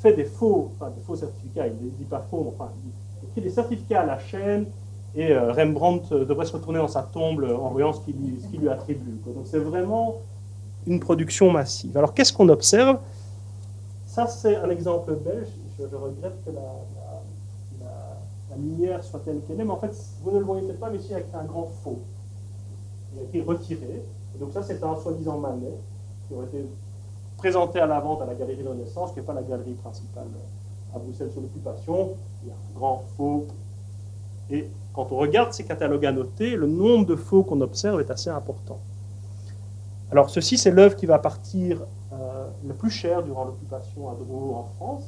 fait 0.00 0.12
des 0.12 0.24
faux, 0.24 0.72
des 0.80 1.02
faux 1.02 1.16
certificats, 1.16 1.66
il 1.66 1.74
ne 1.74 1.90
dit 1.90 2.04
pas 2.04 2.24
faux, 2.30 2.54
il 3.22 3.28
écrit 3.28 3.40
des 3.40 3.50
certificats 3.50 4.02
à 4.02 4.06
la 4.06 4.18
chaîne, 4.18 4.66
et 5.14 5.32
euh, 5.32 5.52
Rembrandt 5.52 6.12
euh, 6.12 6.24
devrait 6.24 6.44
se 6.44 6.52
retourner 6.52 6.78
dans 6.78 6.88
sa 6.88 7.02
tombe 7.02 7.42
en 7.42 7.70
voyant 7.70 7.92
ce 7.92 8.00
qu'il 8.00 8.16
lui, 8.60 8.68
attribue. 8.68 9.18
Donc 9.24 9.46
c'est 9.46 9.58
vraiment 9.58 10.16
une 10.86 11.00
production 11.00 11.50
massive. 11.50 11.96
Alors 11.96 12.12
qu'est-ce 12.12 12.32
qu'on 12.32 12.48
observe? 12.50 12.98
Ça 14.06 14.26
c'est 14.26 14.56
un 14.56 14.68
exemple 14.68 15.14
belge, 15.14 15.48
je, 15.78 15.84
regrette 15.84 16.44
que 16.44 16.50
la, 16.50 16.60
lumière 18.56 19.04
soit 19.04 19.20
telle 19.20 19.40
qu'elle 19.46 19.60
est, 19.60 19.64
mais 19.64 19.72
en 19.72 19.78
fait 19.78 19.94
vous 20.22 20.30
ne 20.32 20.38
le 20.38 20.44
voyez 20.44 20.66
peut-être 20.66 20.80
pas, 20.80 20.90
mais 20.90 20.98
ici 20.98 21.14
avec 21.14 21.26
un 21.34 21.44
grand 21.44 21.66
faux 21.82 22.00
a 23.18 23.22
été 23.22 23.40
retiré. 23.42 24.02
donc 24.38 24.52
ça, 24.52 24.62
c'est 24.62 24.82
un 24.82 24.96
soi-disant 24.96 25.38
Manet 25.38 25.78
qui 26.26 26.34
aurait 26.34 26.46
été 26.46 26.66
présenté 27.36 27.80
à 27.80 27.86
la 27.86 28.00
vente 28.00 28.22
à 28.22 28.26
la 28.26 28.34
Galerie 28.34 28.66
Renaissance, 28.66 29.12
qui 29.12 29.20
n'est 29.20 29.24
pas 29.24 29.34
la 29.34 29.42
galerie 29.42 29.74
principale 29.74 30.26
à 30.94 30.98
Bruxelles 30.98 31.30
sur 31.32 31.40
l'occupation. 31.40 32.14
Il 32.42 32.48
y 32.48 32.50
a 32.50 32.54
un 32.54 32.78
grand 32.78 33.04
faux. 33.16 33.46
Et 34.50 34.68
quand 34.94 35.12
on 35.12 35.16
regarde 35.16 35.52
ces 35.52 35.64
catalogues 35.64 36.06
annotés, 36.06 36.56
le 36.56 36.66
nombre 36.66 37.06
de 37.06 37.16
faux 37.16 37.42
qu'on 37.42 37.60
observe 37.60 38.00
est 38.00 38.10
assez 38.10 38.30
important. 38.30 38.78
Alors 40.10 40.30
ceci, 40.30 40.56
c'est 40.56 40.70
l'œuvre 40.70 40.96
qui 40.96 41.06
va 41.06 41.18
partir 41.18 41.82
euh, 42.12 42.46
le 42.66 42.74
plus 42.74 42.90
cher 42.90 43.22
durant 43.22 43.44
l'occupation 43.44 44.08
à 44.08 44.14
Drouot 44.14 44.54
en 44.54 44.64
France. 44.76 45.04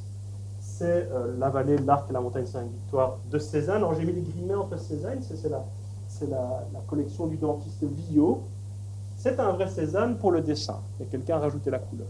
C'est 0.78 1.08
euh, 1.10 1.34
La 1.38 1.50
vallée, 1.50 1.76
l'arc 1.78 2.08
et 2.08 2.12
la 2.12 2.20
montagne 2.20 2.46
Sainte-Victoire 2.46 3.18
de 3.28 3.38
Cézanne. 3.40 3.78
Alors 3.78 3.94
j'ai 3.94 4.04
mis 4.04 4.12
des 4.12 4.20
guillemets 4.20 4.54
entre 4.54 4.78
Cézanne, 4.78 5.18
c'est 5.22 5.48
la 5.48 5.64
c'est 6.06 6.30
la, 6.30 6.62
collection 6.86 7.26
du 7.26 7.36
dentiste 7.36 7.82
Villot. 7.82 8.42
C'est 9.16 9.40
un 9.40 9.50
vrai 9.52 9.66
Cézanne 9.68 10.16
pour 10.18 10.30
le 10.30 10.40
dessin, 10.40 10.78
et 11.00 11.04
quelqu'un 11.04 11.36
a 11.36 11.40
rajouté 11.40 11.70
la 11.70 11.80
couleur. 11.80 12.06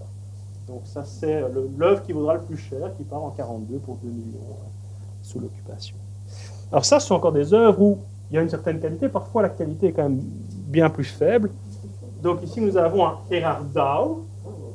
Donc 0.66 0.83
ça, 0.85 1.02
c'est 1.02 1.42
l'œuvre 1.78 2.02
qui 2.02 2.12
vaudra 2.12 2.35
le 2.35 2.42
plus 2.42 2.59
cher, 2.59 2.94
qui 2.96 3.04
part 3.04 3.24
en 3.24 3.31
42 3.31 3.78
pour 3.78 3.96
2 3.96 4.09
millions 4.09 4.38
euh, 4.50 4.66
sous 5.22 5.40
l'occupation. 5.40 5.96
Alors 6.70 6.85
ça, 6.85 7.00
ce 7.00 7.07
sont 7.07 7.14
encore 7.14 7.33
des 7.33 7.54
œuvres 7.54 7.81
où 7.81 7.98
il 8.31 8.35
y 8.35 8.38
a 8.38 8.42
une 8.42 8.50
certaine 8.50 8.78
qualité, 8.78 9.09
parfois 9.09 9.40
la 9.40 9.48
qualité 9.48 9.87
est 9.87 9.92
quand 9.92 10.02
même 10.02 10.20
bien 10.20 10.90
plus 10.90 11.04
faible. 11.04 11.50
Donc 12.22 12.42
ici, 12.42 12.61
nous 12.61 12.76
avons 12.76 13.07
un 13.07 13.18
Erard 13.31 13.64
Dow, 13.64 14.26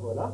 voilà. 0.02 0.34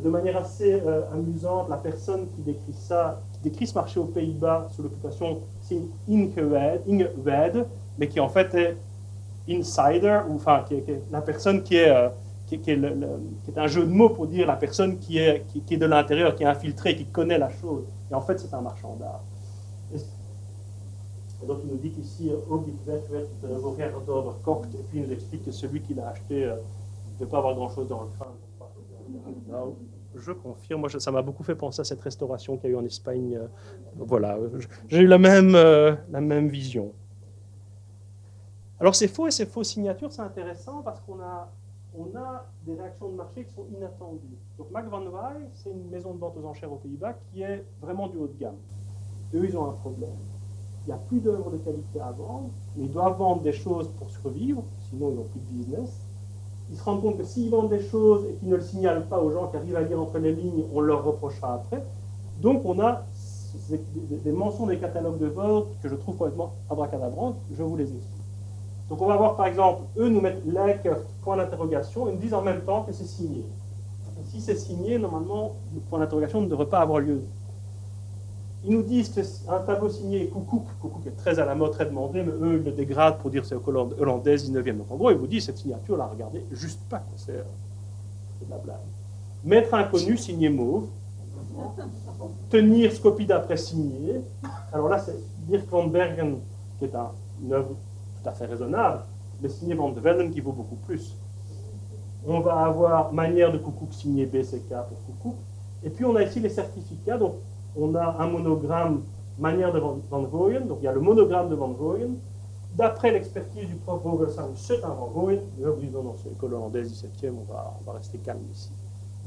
De 0.00 0.08
manière 0.08 0.38
assez 0.38 0.80
euh, 0.86 1.02
amusante, 1.12 1.68
la 1.68 1.76
personne 1.76 2.26
qui 2.34 2.40
décrit 2.40 2.72
ça, 2.72 3.20
qui 3.34 3.40
décrit 3.50 3.66
ce 3.66 3.74
marché 3.74 4.00
aux 4.00 4.06
Pays-Bas 4.06 4.68
sous 4.74 4.82
l'occupation, 4.82 5.40
c'est 5.60 5.78
Ingewed, 6.08 7.66
mais 7.98 8.08
qui 8.08 8.18
en 8.18 8.30
fait 8.30 8.54
est 8.54 8.76
insider, 9.50 10.20
ou 10.28 10.36
enfin 10.36 10.64
qui 10.66 10.76
est, 10.76 11.02
la 11.10 11.20
personne 11.20 11.62
qui 11.62 11.76
est, 11.76 11.90
euh, 11.90 12.08
qui, 12.46 12.70
est 12.70 13.58
un 13.58 13.66
jeu 13.66 13.84
de 13.84 13.90
mots 13.90 14.08
pour 14.08 14.26
dire 14.26 14.46
la 14.46 14.56
personne 14.56 14.98
qui 14.98 15.18
est, 15.18 15.44
qui, 15.48 15.74
est 15.74 15.76
de 15.76 15.86
l'intérieur, 15.86 16.34
qui 16.34 16.42
est 16.42 16.46
infiltrée, 16.46 16.96
qui 16.96 17.04
connaît 17.04 17.38
la 17.38 17.50
chose. 17.50 17.84
Et 18.10 18.14
en 18.14 18.22
fait, 18.22 18.40
c'est 18.40 18.54
un 18.54 18.62
marchand 18.62 18.96
d'art. 18.98 19.22
Et 19.94 21.46
donc, 21.46 21.58
il 21.64 21.70
nous 21.70 21.76
dit 21.76 21.90
qu'ici, 21.90 22.30
Ogit 22.48 22.72
werd 22.86 23.02
et 23.12 24.82
puis 24.88 24.98
il 24.98 25.02
nous 25.02 25.12
explique 25.12 25.44
que 25.44 25.50
celui 25.50 25.80
qui 25.80 25.94
l'a 25.94 26.08
acheté 26.08 26.44
euh, 26.44 26.54
ne 26.54 27.18
peut 27.18 27.26
pas 27.26 27.38
avoir 27.38 27.54
grand-chose 27.54 27.88
dans 27.88 28.02
le 28.02 28.08
crâne. 28.16 28.28
Je 30.14 30.32
confirme, 30.32 30.80
moi 30.80 30.90
ça 30.90 31.10
m'a 31.10 31.22
beaucoup 31.22 31.42
fait 31.42 31.54
penser 31.54 31.80
à 31.80 31.84
cette 31.84 32.02
restauration 32.02 32.58
qu'il 32.58 32.70
y 32.70 32.72
a 32.72 32.76
eu 32.76 32.78
en 32.78 32.84
Espagne. 32.84 33.36
Euh, 33.36 33.46
voilà, 33.96 34.38
j'ai 34.88 35.00
eu 35.00 35.06
la 35.06 35.18
même, 35.18 35.52
la 35.52 36.20
même 36.20 36.48
vision. 36.48 36.92
Alors 38.78 38.94
ces 38.94 39.08
faux 39.08 39.28
et 39.28 39.30
ces 39.30 39.46
fausses 39.46 39.70
signatures, 39.70 40.12
c'est 40.12 40.22
intéressant 40.22 40.82
parce 40.82 41.00
qu'on 41.00 41.20
a, 41.20 41.48
on 41.96 42.16
a 42.16 42.46
des 42.66 42.74
réactions 42.74 43.10
de 43.10 43.14
marché 43.14 43.44
qui 43.44 43.54
sont 43.54 43.66
inattendues. 43.76 44.36
Donc 44.58 44.70
Mac 44.70 44.88
Van 44.88 45.02
Wy, 45.02 45.46
c'est 45.54 45.70
une 45.70 45.88
maison 45.88 46.14
de 46.14 46.18
vente 46.18 46.36
aux 46.36 46.46
enchères 46.46 46.72
aux 46.72 46.76
Pays-Bas 46.76 47.14
qui 47.30 47.42
est 47.42 47.64
vraiment 47.80 48.08
du 48.08 48.18
haut 48.18 48.26
de 48.26 48.38
gamme. 48.38 48.56
Eux, 49.34 49.46
ils 49.46 49.56
ont 49.56 49.70
un 49.70 49.74
problème. 49.74 50.16
Il 50.84 50.88
n'y 50.88 50.94
a 50.94 50.98
plus 50.98 51.20
d'œuvres 51.20 51.52
de 51.52 51.58
qualité 51.58 52.00
à 52.00 52.10
vendre, 52.10 52.50
mais 52.76 52.86
ils 52.86 52.92
doivent 52.92 53.16
vendre 53.16 53.42
des 53.42 53.52
choses 53.52 53.88
pour 53.96 54.10
survivre, 54.10 54.64
sinon 54.90 55.10
ils 55.10 55.16
n'ont 55.16 55.28
plus 55.28 55.40
de 55.40 55.46
business. 55.46 56.00
Ils 56.72 56.78
se 56.78 56.84
rendent 56.84 57.02
compte 57.02 57.18
que 57.18 57.24
s'ils 57.24 57.50
vendent 57.50 57.68
des 57.68 57.82
choses 57.82 58.24
et 58.24 58.34
qu'ils 58.36 58.48
ne 58.48 58.56
le 58.56 58.62
signalent 58.62 59.04
pas 59.04 59.20
aux 59.20 59.30
gens 59.30 59.48
qui 59.48 59.58
arrivent 59.58 59.76
à 59.76 59.82
lire 59.82 60.00
entre 60.00 60.18
les 60.18 60.32
lignes, 60.32 60.64
on 60.74 60.80
leur 60.80 61.04
reprochera 61.04 61.54
après. 61.54 61.84
Donc 62.40 62.62
on 62.64 62.80
a 62.80 63.02
des, 63.68 64.32
mentions 64.32 64.66
des 64.66 64.78
catalogues 64.78 65.18
de 65.18 65.26
vote 65.26 65.68
que 65.82 65.88
je 65.90 65.94
trouve 65.94 66.16
complètement 66.16 66.54
abracadabrantes, 66.70 67.36
je 67.54 67.62
vous 67.62 67.76
les 67.76 67.84
explique. 67.84 68.08
Donc 68.88 69.02
on 69.02 69.06
va 69.06 69.18
voir 69.18 69.36
par 69.36 69.46
exemple, 69.46 69.82
eux 69.98 70.08
nous 70.08 70.22
mettent 70.22 70.46
like, 70.46 70.88
point 71.22 71.36
d'interrogation, 71.36 72.08
et 72.08 72.12
nous 72.12 72.18
disent 72.18 72.32
en 72.32 72.42
même 72.42 72.62
temps 72.62 72.84
que 72.84 72.92
c'est 72.92 73.04
signé. 73.04 73.44
si 74.24 74.40
c'est 74.40 74.56
signé, 74.56 74.98
normalement, 74.98 75.56
le 75.74 75.80
point 75.80 75.98
d'interrogation 75.98 76.40
ne 76.40 76.46
devrait 76.46 76.70
pas 76.70 76.80
avoir 76.80 77.00
lieu. 77.00 77.22
Ils 78.64 78.70
nous 78.70 78.82
disent 78.82 79.08
qu'un 79.08 79.58
tableau 79.60 79.88
signé 79.88 80.28
Coucou 80.28 80.64
qui 81.02 81.08
est 81.08 81.16
très 81.16 81.38
à 81.40 81.44
la 81.44 81.54
mode, 81.54 81.72
très 81.72 81.86
demandé, 81.86 82.22
mais 82.22 82.32
eux, 82.32 82.58
ils 82.58 82.64
le 82.64 82.72
dégradent 82.72 83.18
pour 83.18 83.30
dire 83.30 83.44
c'est 83.44 83.56
hollandaise 83.56 84.48
19e. 84.48 84.78
Donc 84.78 84.90
en 84.90 84.96
gros, 84.96 85.10
ils 85.10 85.16
vous 85.16 85.26
disent 85.26 85.46
cette 85.46 85.58
signature, 85.58 85.96
la 85.96 86.06
regardez 86.06 86.44
juste 86.52 86.80
pas, 86.88 87.02
c'est 87.16 87.32
de 87.32 88.50
la 88.50 88.58
blague. 88.58 88.76
Maître 89.44 89.74
inconnu, 89.74 90.16
signé 90.16 90.48
mauve. 90.48 90.86
Tenir 92.50 92.92
Scopie 92.92 93.26
d'après 93.26 93.56
signé. 93.56 94.20
Alors 94.72 94.88
là, 94.88 94.98
c'est 94.98 95.16
Dirk 95.48 95.68
van 95.68 95.88
Bergen, 95.88 96.38
qui 96.78 96.84
est 96.84 96.92
une 97.42 97.52
œuvre 97.52 97.70
tout 98.22 98.28
à 98.28 98.32
fait 98.32 98.46
raisonnable, 98.46 99.00
mais 99.40 99.48
signé 99.48 99.74
Van 99.74 99.90
de 99.90 99.98
Velde 99.98 100.30
qui 100.32 100.40
vaut 100.40 100.52
beaucoup 100.52 100.76
plus. 100.76 101.16
On 102.24 102.38
va 102.38 102.64
avoir 102.64 103.12
manière 103.12 103.50
de 103.50 103.58
Coucou 103.58 103.88
signé 103.90 104.26
BCK 104.26 104.68
pour 104.68 105.02
Coucou. 105.06 105.34
Et 105.82 105.90
puis 105.90 106.04
on 106.04 106.14
a 106.14 106.22
ici 106.22 106.38
les 106.38 106.48
certificats. 106.48 107.18
Donc 107.18 107.34
on 107.76 107.94
a 107.94 108.16
un 108.18 108.26
monogramme 108.28 109.02
manière 109.38 109.72
de 109.72 109.78
Van, 109.78 110.22
Gooyen, 110.22 110.62
donc 110.62 110.78
il 110.80 110.84
y 110.84 110.88
a 110.88 110.92
le 110.92 111.00
monogramme 111.00 111.48
de 111.48 111.54
Van 111.54 111.68
Gooyen. 111.68 112.14
D'après 112.74 113.12
l'expertise 113.12 113.66
du 113.68 113.74
prof 113.74 114.02
Vogelsang, 114.02 114.52
c'est 114.54 114.82
un 114.82 114.88
Van 114.88 115.10
Gooyen. 115.14 115.40
Je 115.60 115.68
vous 115.68 115.80
dis 115.80 115.90
non, 115.90 116.02
non, 116.02 116.14
c'est 116.22 116.30
l'école 116.30 116.54
hollandaise 116.54 116.90
17e, 116.92 117.32
on 117.32 117.52
va, 117.52 117.74
on 117.80 117.90
va 117.90 117.98
rester 117.98 118.18
calme 118.18 118.40
ici. 118.50 118.70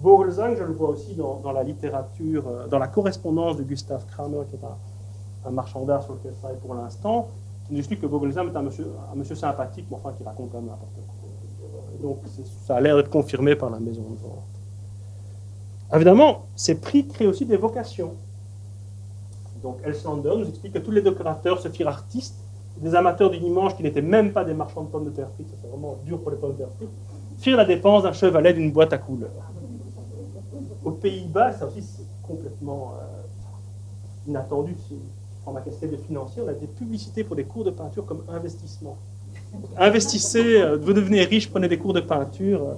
Vogelsang, 0.01 0.55
je 0.57 0.63
le 0.63 0.73
vois 0.73 0.89
aussi 0.89 1.15
dans, 1.15 1.39
dans, 1.43 1.51
la 1.51 1.63
littérature, 1.63 2.47
euh, 2.47 2.67
dans 2.67 2.79
la 2.79 2.87
correspondance 2.87 3.57
de 3.57 3.63
Gustav 3.63 4.05
Kramer, 4.07 4.41
qui 4.49 4.55
est 4.55 4.65
un, 4.65 5.47
un 5.47 5.51
marchand 5.51 5.85
d'art 5.85 6.03
sur 6.03 6.13
lequel 6.13 6.33
je 6.33 6.39
travaille 6.39 6.59
pour 6.59 6.73
l'instant, 6.73 7.27
qui 7.67 7.73
nous 7.73 7.79
explique 7.79 8.01
que 8.01 8.07
Vogelsang 8.07 8.47
est 8.47 8.55
un 8.55 8.61
monsieur, 8.61 8.87
un 9.11 9.15
monsieur 9.15 9.35
sympathique, 9.35 9.85
mais 9.89 9.97
enfin 9.97 10.13
qui 10.17 10.23
raconte 10.23 10.51
quand 10.51 10.57
même 10.57 10.69
n'importe 10.69 10.93
quoi. 10.93 11.25
Donc 12.01 12.19
ça 12.65 12.75
a 12.75 12.81
l'air 12.81 12.95
d'être 12.97 13.09
confirmé 13.09 13.55
par 13.55 13.69
la 13.69 13.79
maison 13.79 14.01
de 14.01 14.17
vente. 14.17 14.43
Évidemment, 15.93 16.43
ces 16.55 16.75
prix 16.75 17.07
créent 17.07 17.27
aussi 17.27 17.45
des 17.45 17.57
vocations. 17.57 18.13
Donc 19.65 19.79
Elslander 19.83 20.33
nous 20.37 20.47
explique 20.47 20.73
que 20.73 20.77
tous 20.77 20.91
les 20.91 21.01
décorateurs 21.01 21.59
se 21.59 21.69
firent 21.69 21.87
artistes, 21.87 22.35
des 22.77 22.93
amateurs 22.93 23.31
du 23.31 23.39
dimanche 23.39 23.75
qui 23.75 23.81
n'étaient 23.81 24.03
même 24.03 24.31
pas 24.31 24.45
des 24.45 24.53
marchands 24.53 24.83
de 24.83 24.89
pommes 24.89 25.05
de 25.05 25.09
terre 25.09 25.31
frites, 25.33 25.47
c'est 25.59 25.67
vraiment 25.67 25.97
dur 26.05 26.21
pour 26.21 26.29
les 26.29 26.37
pommes 26.37 26.51
de 26.51 26.57
terre 26.57 26.69
frites, 26.77 26.91
firent 27.39 27.57
la 27.57 27.65
dépense 27.65 28.03
d'un 28.03 28.13
chevalet 28.13 28.53
d'une 28.53 28.71
boîte 28.71 28.93
à 28.93 28.99
couleurs. 28.99 29.31
Aux 30.83 30.91
Pays-Bas, 30.91 31.53
ça 31.53 31.65
aussi 31.65 31.81
c'est 31.81 32.05
complètement 32.21 32.93
euh, 32.93 34.29
inattendu. 34.29 34.75
Prend 35.41 35.53
ma 35.53 35.61
casquette 35.61 35.93
de 35.93 35.97
financier, 35.97 36.43
on 36.45 36.47
a 36.47 36.53
des 36.53 36.67
publicités 36.67 37.23
pour 37.23 37.35
des 37.35 37.45
cours 37.45 37.63
de 37.63 37.71
peinture 37.71 38.05
comme 38.05 38.21
investissement. 38.29 38.97
Investissez, 39.77 40.61
euh, 40.61 40.77
vous 40.77 40.93
devenez 40.93 41.23
riche, 41.23 41.49
prenez 41.49 41.67
des 41.67 41.79
cours 41.79 41.93
de 41.93 42.01
peinture. 42.01 42.61
Euh, 42.61 42.73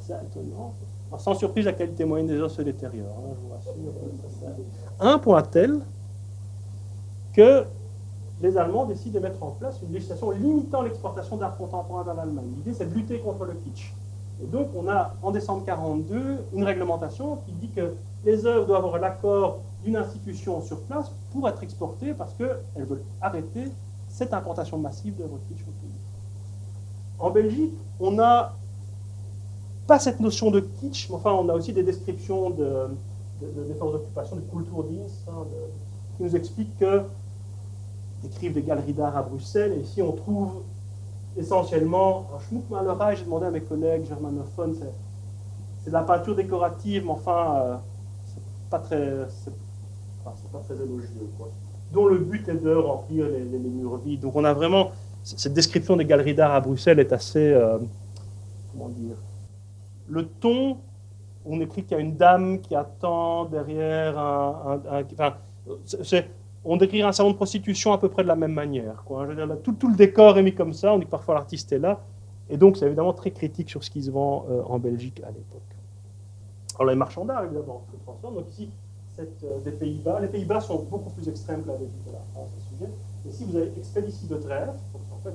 c'est 0.00 0.14
étonnant. 0.14 0.74
sans 1.18 1.34
surprise, 1.36 1.66
la 1.66 1.72
qualité 1.72 2.04
moyenne 2.04 2.26
des 2.26 2.34
œuvres 2.34 2.50
se 2.50 2.62
détériore, 2.62 3.14
hein, 3.16 3.34
je 3.36 3.46
vous 3.46 3.54
rassure. 3.54 4.56
Un 4.98 5.18
point 5.20 5.42
tel 5.42 5.82
que 7.36 7.64
les 8.40 8.56
Allemands 8.56 8.86
décident 8.86 9.20
de 9.20 9.20
mettre 9.20 9.42
en 9.42 9.50
place 9.50 9.80
une 9.82 9.92
législation 9.92 10.30
limitant 10.30 10.82
l'exportation 10.82 11.36
d'art 11.36 11.56
contemporain 11.56 12.02
vers 12.02 12.14
l'Allemagne. 12.14 12.48
L'idée, 12.56 12.74
c'est 12.74 12.88
de 12.88 12.94
lutter 12.94 13.20
contre 13.20 13.44
le 13.44 13.52
kitsch. 13.54 13.94
Et 14.42 14.46
donc, 14.46 14.68
on 14.74 14.88
a 14.88 15.14
en 15.22 15.30
décembre 15.30 15.60
1942 15.60 16.44
une 16.52 16.64
réglementation 16.64 17.36
qui 17.46 17.52
dit 17.52 17.68
que 17.68 17.94
les 18.24 18.44
œuvres 18.44 18.66
doivent 18.66 18.84
avoir 18.84 19.00
l'accord 19.00 19.60
d'une 19.84 19.96
institution 19.96 20.60
sur 20.62 20.80
place 20.82 21.10
pour 21.32 21.48
être 21.48 21.62
exportées 21.62 22.12
parce 22.12 22.34
qu'elles 22.34 22.84
veulent 22.84 23.04
arrêter 23.20 23.70
cette 24.08 24.34
importation 24.34 24.78
massive 24.78 25.16
d'œuvres 25.16 25.38
kitsch 25.48 25.62
au 25.62 25.72
pays. 25.80 25.90
En 27.18 27.30
Belgique, 27.30 27.72
on 28.00 28.10
n'a 28.10 28.54
pas 29.86 29.98
cette 29.98 30.20
notion 30.20 30.50
de 30.50 30.60
kitsch, 30.60 31.08
mais 31.08 31.16
enfin, 31.16 31.32
on 31.32 31.48
a 31.48 31.54
aussi 31.54 31.72
des 31.72 31.82
descriptions 31.82 32.50
de, 32.50 32.88
des 33.40 33.74
forces 33.74 33.92
d'occupation, 33.92 34.36
de 34.36 34.42
Kulturdienst, 34.42 35.26
hein, 35.28 35.44
qui 36.16 36.24
nous 36.24 36.36
expliquent 36.36 36.76
que 36.78 37.02
écrivent 38.26 38.52
des 38.52 38.62
galeries 38.62 38.92
d'art 38.92 39.16
à 39.16 39.22
Bruxelles. 39.22 39.74
Et 39.78 39.80
ici, 39.80 40.02
on 40.02 40.12
trouve 40.12 40.62
essentiellement 41.36 42.26
un 42.34 42.40
schmuck 42.40 42.64
J'ai 43.16 43.24
demandé 43.24 43.46
à 43.46 43.50
mes 43.50 43.60
collègues 43.60 44.06
germanophones, 44.06 44.76
c'est 45.82 45.90
de 45.90 45.92
la 45.92 46.02
peinture 46.02 46.34
décorative, 46.34 47.04
mais 47.04 47.12
enfin, 47.12 47.56
euh, 47.56 47.76
c'est 48.26 48.70
pas 48.70 48.78
très, 48.78 49.12
c'est 49.44 49.52
pas 50.24 50.60
très 50.64 50.74
élogieux, 50.74 51.30
quoi. 51.38 51.48
Dont 51.92 52.06
le 52.06 52.18
but 52.18 52.48
est 52.48 52.54
de 52.54 52.74
remplir 52.74 53.26
les, 53.28 53.58
murs 53.58 53.98
vides. 53.98 54.20
Donc, 54.20 54.34
on 54.34 54.44
a 54.44 54.52
vraiment 54.52 54.90
cette 55.22 55.52
description 55.52 55.96
des 55.96 56.04
galeries 56.04 56.34
d'art 56.34 56.52
à 56.52 56.60
Bruxelles 56.60 56.98
est 56.98 57.12
assez, 57.12 57.52
euh, 57.52 57.78
comment 58.72 58.88
dire, 58.88 59.16
le 60.08 60.26
ton. 60.26 60.78
On 61.44 61.60
écrit 61.60 61.84
qu'il 61.84 61.96
y 61.96 62.00
a 62.00 62.02
une 62.02 62.16
dame 62.16 62.60
qui 62.60 62.74
attend 62.74 63.44
derrière 63.44 64.18
un, 64.18 64.80
un, 64.90 65.02
enfin, 65.12 65.34
on 66.66 66.76
décrit 66.76 67.02
un 67.02 67.12
salon 67.12 67.30
de 67.30 67.36
prostitution 67.36 67.92
à 67.92 67.98
peu 67.98 68.08
près 68.08 68.22
de 68.22 68.28
la 68.28 68.36
même 68.36 68.52
manière. 68.52 69.04
Tout, 69.62 69.88
le 69.88 69.96
décor 69.96 70.36
est 70.36 70.42
mis 70.42 70.54
comme 70.54 70.72
ça, 70.72 70.92
on 70.92 70.98
dit 70.98 71.04
que 71.04 71.10
parfois 71.10 71.34
l'artiste 71.34 71.72
est 71.72 71.78
là, 71.78 72.00
et 72.50 72.56
donc 72.56 72.76
c'est 72.76 72.86
évidemment 72.86 73.12
très 73.12 73.30
critique 73.30 73.70
sur 73.70 73.84
ce 73.84 73.90
qui 73.90 74.02
se 74.02 74.10
vend 74.10 74.46
euh, 74.50 74.62
en 74.66 74.78
Belgique 74.78 75.20
à 75.24 75.28
l'époque. 75.28 75.62
Alors 76.78 76.90
les 76.90 76.96
marchands 76.96 77.24
d'art, 77.24 77.44
évidemment, 77.44 77.84
se 77.92 77.96
transforment. 78.04 78.34
Donc 78.34 78.48
ici, 78.50 78.68
cette, 79.16 79.42
euh, 79.44 79.60
des 79.60 79.70
Pays-Bas. 79.70 80.20
Les 80.20 80.28
Pays-Bas 80.28 80.60
sont 80.60 80.86
beaucoup 80.90 81.10
plus 81.10 81.28
extrêmes 81.28 81.62
que 81.62 81.68
la 81.68 81.74
Belgique 81.76 82.06
et 82.08 82.12
la 82.12 82.24
France 82.32 82.48
à 82.56 82.60
ce 82.60 82.76
sujet. 82.76 82.92
Ici, 83.28 83.44
vous 83.44 83.56
avez 83.56 83.72
Expéditie 83.76 84.26
de 84.26 84.36
Trèves, 84.36 84.74
en 84.94 85.18
fait, 85.22 85.34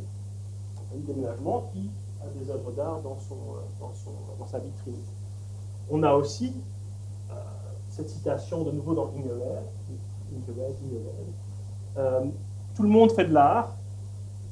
un 0.94 1.00
déménagement 1.08 1.70
qui 1.74 1.90
a 2.22 2.28
des 2.28 2.52
œuvres 2.52 2.72
d'art 2.72 3.02
dans, 3.02 3.18
euh, 3.32 4.46
sa 4.46 4.60
vitrine. 4.60 5.00
On 5.90 6.04
a 6.04 6.14
aussi 6.14 6.54
cette 7.90 8.10
citation 8.10 8.64
de 8.64 8.72
nouveau 8.72 8.94
dans 8.94 9.12
Ingler, 9.18 9.60
euh, 11.98 12.22
tout 12.76 12.84
le 12.84 12.90
monde 12.90 13.12
fait 13.12 13.26
de 13.26 13.34
l'art. 13.34 13.76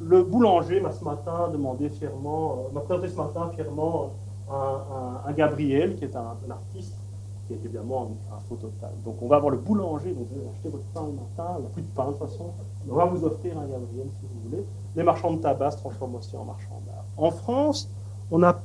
Le 0.01 0.23
boulanger 0.23 0.79
m'a 0.79 0.91
ce 0.91 1.03
matin 1.03 1.49
demandé 1.51 1.89
fièrement, 1.89 2.65
euh, 2.69 2.73
m'a 2.73 2.81
présenté 2.81 3.09
ce 3.09 3.15
matin 3.15 3.51
fièrement 3.53 4.11
un, 4.49 5.31
Gabriel, 5.33 5.95
qui 5.95 6.05
est 6.05 6.15
un, 6.15 6.35
artiste, 6.49 6.95
qui 7.47 7.53
est 7.53 7.57
évidemment 7.57 8.11
un, 8.31 8.39
faux 8.47 8.55
total. 8.55 8.91
Donc 9.05 9.21
on 9.21 9.27
va 9.27 9.35
avoir 9.35 9.51
le 9.51 9.57
boulanger, 9.57 10.13
vous 10.13 10.25
achetez 10.55 10.69
votre 10.69 10.85
pain 10.93 11.05
le 11.05 11.13
matin, 11.13 11.59
il 11.59 11.69
plus 11.69 11.81
de 11.81 11.87
pain 11.95 12.07
de 12.07 12.11
toute 12.11 12.19
façon, 12.19 12.51
on 12.89 12.95
va 12.95 13.05
vous 13.05 13.23
offrir 13.25 13.57
un 13.57 13.67
Gabriel 13.67 14.07
si 14.19 14.25
vous 14.25 14.49
voulez. 14.49 14.63
Les 14.95 15.03
marchands 15.03 15.33
de 15.33 15.41
tabac 15.41 15.71
se 15.71 15.77
transforment 15.77 16.15
aussi 16.15 16.35
en 16.35 16.45
marchands 16.45 16.81
d'art. 16.87 17.05
En 17.17 17.31
France, 17.31 17.89
on 18.31 18.41
a, 18.41 18.59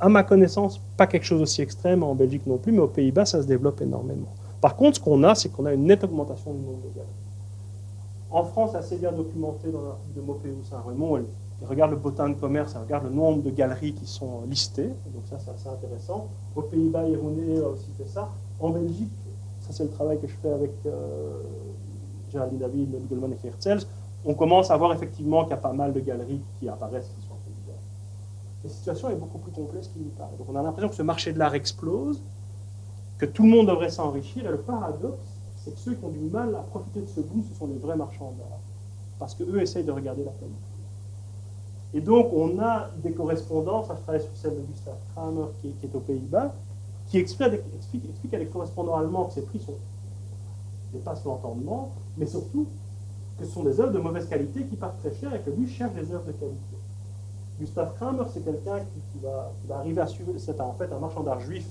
à 0.00 0.08
ma 0.08 0.22
connaissance, 0.24 0.80
pas 0.96 1.06
quelque 1.06 1.24
chose 1.24 1.42
aussi 1.42 1.62
extrême, 1.62 2.02
en 2.02 2.14
Belgique 2.14 2.46
non 2.46 2.56
plus, 2.58 2.72
mais 2.72 2.80
aux 2.80 2.88
Pays-Bas, 2.88 3.26
ça 3.26 3.42
se 3.42 3.46
développe 3.46 3.80
énormément. 3.80 4.28
Par 4.60 4.76
contre, 4.76 4.96
ce 4.96 5.00
qu'on 5.00 5.22
a, 5.24 5.34
c'est 5.34 5.48
qu'on 5.50 5.66
a 5.66 5.72
une 5.72 5.84
nette 5.84 6.04
augmentation 6.04 6.52
du 6.52 6.60
nombre 6.60 6.82
de 6.82 6.94
galeries. 6.94 7.12
En 8.30 8.44
France, 8.44 8.74
assez 8.74 8.96
bien 8.96 9.12
documenté 9.12 9.70
dans 9.70 9.82
l'article 9.82 10.14
de 10.16 10.20
Maupéou 10.20 10.64
Saint-Raymond. 10.68 11.24
Il 11.60 11.66
regarde 11.66 11.92
le 11.92 11.96
botin 11.96 12.28
de 12.28 12.34
commerce, 12.34 12.72
il 12.74 12.82
regarde 12.82 13.04
le 13.04 13.10
nombre 13.10 13.42
de 13.42 13.50
galeries 13.50 13.94
qui 13.94 14.06
sont 14.06 14.42
listées. 14.48 14.88
Donc 15.12 15.22
ça, 15.28 15.38
c'est 15.38 15.50
assez 15.50 15.68
intéressant. 15.68 16.28
Aux 16.54 16.62
Pays-Bas, 16.62 17.08
Ironé 17.08 17.58
a 17.58 17.68
aussi 17.68 17.90
fait 17.96 18.06
ça. 18.06 18.28
En 18.60 18.70
Belgique, 18.70 19.10
ça 19.60 19.72
c'est 19.72 19.84
le 19.84 19.90
travail 19.90 20.20
que 20.20 20.26
je 20.26 20.34
fais 20.42 20.50
avec 20.50 20.72
euh, 20.86 21.42
Géraldine 22.30 22.58
David, 22.58 23.08
Goldman 23.08 23.32
et 23.32 23.46
Herzels. 23.46 23.86
On 24.24 24.34
commence 24.34 24.70
à 24.70 24.76
voir 24.76 24.92
effectivement 24.92 25.42
qu'il 25.44 25.50
y 25.50 25.54
a 25.54 25.58
pas 25.58 25.72
mal 25.72 25.92
de 25.92 26.00
galeries 26.00 26.40
qui 26.58 26.68
apparaissent 26.68 27.08
qui 27.08 27.26
sont 27.26 27.34
en 27.34 27.72
La 28.64 28.70
situation 28.70 29.10
est 29.10 29.14
beaucoup 29.14 29.38
plus 29.38 29.52
complexe 29.52 29.88
qu'il 29.88 30.02
n'y 30.02 30.08
paraît. 30.10 30.36
Donc 30.38 30.48
on 30.50 30.56
a 30.56 30.62
l'impression 30.62 30.88
que 30.88 30.96
ce 30.96 31.02
marché 31.02 31.32
de 31.32 31.38
l'art 31.38 31.54
explose, 31.54 32.20
que 33.18 33.26
tout 33.26 33.42
le 33.42 33.50
monde 33.50 33.66
devrait 33.66 33.90
s'enrichir. 33.90 34.46
Et 34.46 34.50
le 34.50 34.58
paradoxe, 34.58 35.18
c'est 35.56 35.74
que 35.74 35.80
ceux 35.80 35.94
qui 35.94 36.04
ont 36.04 36.10
du 36.10 36.20
mal 36.20 36.54
à 36.54 36.60
profiter 36.60 37.00
de 37.00 37.08
ce 37.08 37.20
boom, 37.20 37.42
ce 37.52 37.58
sont 37.58 37.66
les 37.66 37.78
vrais 37.78 37.96
marchands 37.96 38.32
d'art. 38.38 38.60
Parce 39.18 39.34
qu'eux 39.34 39.60
essayent 39.60 39.84
de 39.84 39.92
regarder 39.92 40.24
la 40.24 40.30
qualité. 40.30 40.56
Et 41.94 42.00
donc, 42.00 42.28
on 42.32 42.58
a 42.60 42.88
des 43.02 43.12
correspondances, 43.12 43.86
je 43.88 44.02
travaille 44.02 44.22
sur 44.22 44.30
celle 44.34 44.56
de 44.56 44.60
Gustav 44.60 44.94
Kramer, 45.14 45.46
qui, 45.60 45.74
est 45.82 45.94
aux 45.94 46.00
Pays-Bas, 46.00 46.54
qui 47.08 47.18
explique, 47.18 48.34
à 48.34 48.38
des 48.38 48.46
correspondants 48.46 48.96
allemands 48.96 49.24
que 49.24 49.32
ces 49.34 49.42
prix 49.42 49.58
sont, 49.58 49.74
dépassent 50.92 51.24
l'entendement, 51.24 51.90
mais 52.16 52.26
surtout 52.26 52.66
que 53.38 53.46
ce 53.46 53.52
sont 53.52 53.64
des 53.64 53.80
œuvres 53.80 53.92
de 53.92 53.98
mauvaise 53.98 54.28
qualité 54.28 54.64
qui 54.64 54.76
partent 54.76 55.00
très 55.00 55.14
cher 55.14 55.34
et 55.34 55.40
que 55.40 55.50
lui 55.50 55.66
cherche 55.66 55.94
des 55.94 56.12
œuvres 56.12 56.26
de 56.26 56.32
qualité. 56.32 56.76
Gustav 57.58 57.94
Kramer, 57.94 58.24
c'est 58.32 58.44
quelqu'un 58.44 58.80
qui, 58.80 59.18
va, 59.22 59.50
qui, 59.60 59.68
va, 59.68 59.78
arriver 59.78 60.00
à 60.02 60.06
suivre, 60.06 60.32
c'est 60.36 60.60
en 60.60 60.74
fait 60.74 60.92
un 60.92 60.98
marchand 60.98 61.22
d'art 61.22 61.40
juif 61.40 61.66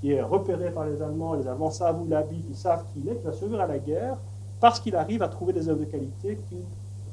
qui 0.00 0.12
est 0.12 0.22
repéré 0.22 0.70
par 0.70 0.86
les 0.86 1.00
Allemands, 1.02 1.34
les 1.34 1.46
Allemands 1.46 1.70
savent 1.70 2.00
où 2.00 2.06
il 2.06 2.14
habite, 2.14 2.44
ils 2.48 2.56
savent 2.56 2.84
qui 2.92 3.00
il 3.00 3.08
est, 3.10 3.16
qui 3.16 3.24
va 3.24 3.32
survivre 3.32 3.60
à 3.60 3.66
la 3.66 3.78
guerre, 3.78 4.16
parce 4.60 4.80
qu'il 4.80 4.96
arrive 4.96 5.22
à 5.22 5.28
trouver 5.28 5.52
des 5.52 5.68
œuvres 5.68 5.80
de 5.80 5.84
qualité 5.84 6.38
qu'il 6.48 6.62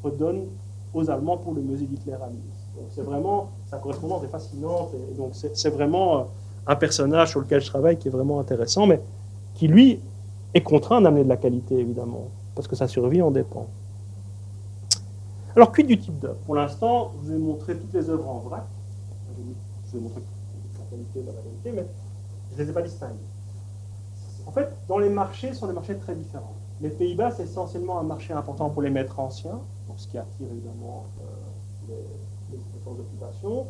redonne 0.03 0.45
aux 0.93 1.09
Allemands 1.09 1.37
pour 1.37 1.53
le 1.53 1.61
musée 1.61 1.85
d'Hitler 1.85 2.13
à 2.13 2.29
Nice. 2.29 2.57
Donc 2.75 2.85
c'est 2.91 3.01
vraiment, 3.01 3.49
sa 3.69 3.77
correspondance 3.77 4.23
est 4.23 4.29
fascinante, 4.29 4.89
et 5.11 5.15
donc 5.15 5.31
c'est 5.33 5.69
vraiment 5.69 6.17
euh, 6.17 6.23
un 6.67 6.75
personnage 6.75 7.31
sur 7.31 7.41
lequel 7.41 7.61
je 7.61 7.67
travaille 7.67 7.97
qui 7.97 8.07
est 8.07 8.11
vraiment 8.11 8.39
intéressant, 8.39 8.85
mais 8.85 9.01
qui 9.55 9.67
lui 9.67 9.99
est 10.53 10.61
contraint 10.61 11.01
d'amener 11.01 11.23
de 11.23 11.29
la 11.29 11.37
qualité, 11.37 11.77
évidemment, 11.79 12.27
parce 12.55 12.67
que 12.67 12.75
sa 12.75 12.87
survie 12.87 13.21
en 13.21 13.31
dépend. 13.31 13.67
Alors, 15.55 15.71
quid 15.71 15.87
du 15.87 15.97
type 15.97 16.19
d'œuvre 16.19 16.37
Pour 16.45 16.55
l'instant, 16.55 17.11
je 17.23 17.27
vous 17.27 17.35
ai 17.35 17.39
montré 17.39 17.75
toutes 17.75 17.93
les 17.93 18.09
œuvres 18.09 18.29
en 18.29 18.39
vrac. 18.39 18.63
Je 19.87 19.91
vous 19.91 19.97
ai 19.97 20.01
montré 20.01 20.21
la 20.77 20.85
qualité 20.85 21.23
la 21.25 21.33
qualité, 21.33 21.71
mais 21.73 21.87
je 22.51 22.57
ne 22.57 22.63
les 22.63 22.69
ai 22.69 22.73
pas 22.73 22.81
distinguées. 22.81 23.13
En 24.45 24.51
fait, 24.51 24.69
dans 24.87 24.97
les 24.97 25.09
marchés, 25.09 25.53
ce 25.53 25.59
sont 25.59 25.67
des 25.67 25.73
marchés 25.73 25.97
très 25.97 26.15
différents. 26.15 26.53
Les 26.79 26.89
Pays-Bas, 26.89 27.31
c'est 27.31 27.43
essentiellement 27.43 27.99
un 27.99 28.03
marché 28.03 28.33
important 28.33 28.69
pour 28.69 28.81
les 28.81 28.89
maîtres 28.89 29.19
anciens, 29.19 29.59
donc 29.87 29.97
ce 29.97 30.07
qui 30.07 30.17
attire 30.17 30.47
évidemment 30.51 31.05
euh, 31.89 31.95
les, 32.51 32.59
forces 32.83 32.97
d'occupation. 32.97 33.65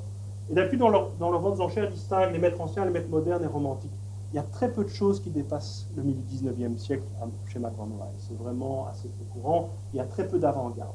Et 0.49 0.53
d'habitude, 0.53 0.79
dans 0.79 0.89
leur, 0.89 1.09
dans 1.19 1.31
leur 1.31 1.41
vente 1.41 1.59
enchères, 1.59 1.89
distinguent 1.89 2.31
les 2.31 2.39
maîtres 2.39 2.61
anciens, 2.61 2.85
les 2.85 2.91
maîtres 2.91 3.09
modernes 3.09 3.43
et 3.43 3.47
romantiques. 3.47 3.91
Il 4.33 4.35
y 4.35 4.39
a 4.39 4.43
très 4.43 4.69
peu 4.71 4.83
de 4.83 4.89
choses 4.89 5.21
qui 5.21 5.29
dépassent 5.29 5.87
le 5.95 6.03
milieu 6.03 6.21
du 6.21 6.35
19e 6.35 6.77
siècle 6.77 7.03
chez 7.47 7.59
McGonagall. 7.59 8.09
C'est 8.19 8.37
vraiment 8.37 8.87
assez 8.87 9.09
courant. 9.33 9.69
Il 9.93 9.97
y 9.97 9.99
a 10.01 10.05
très 10.05 10.27
peu 10.27 10.37
d'avant-garde. 10.37 10.91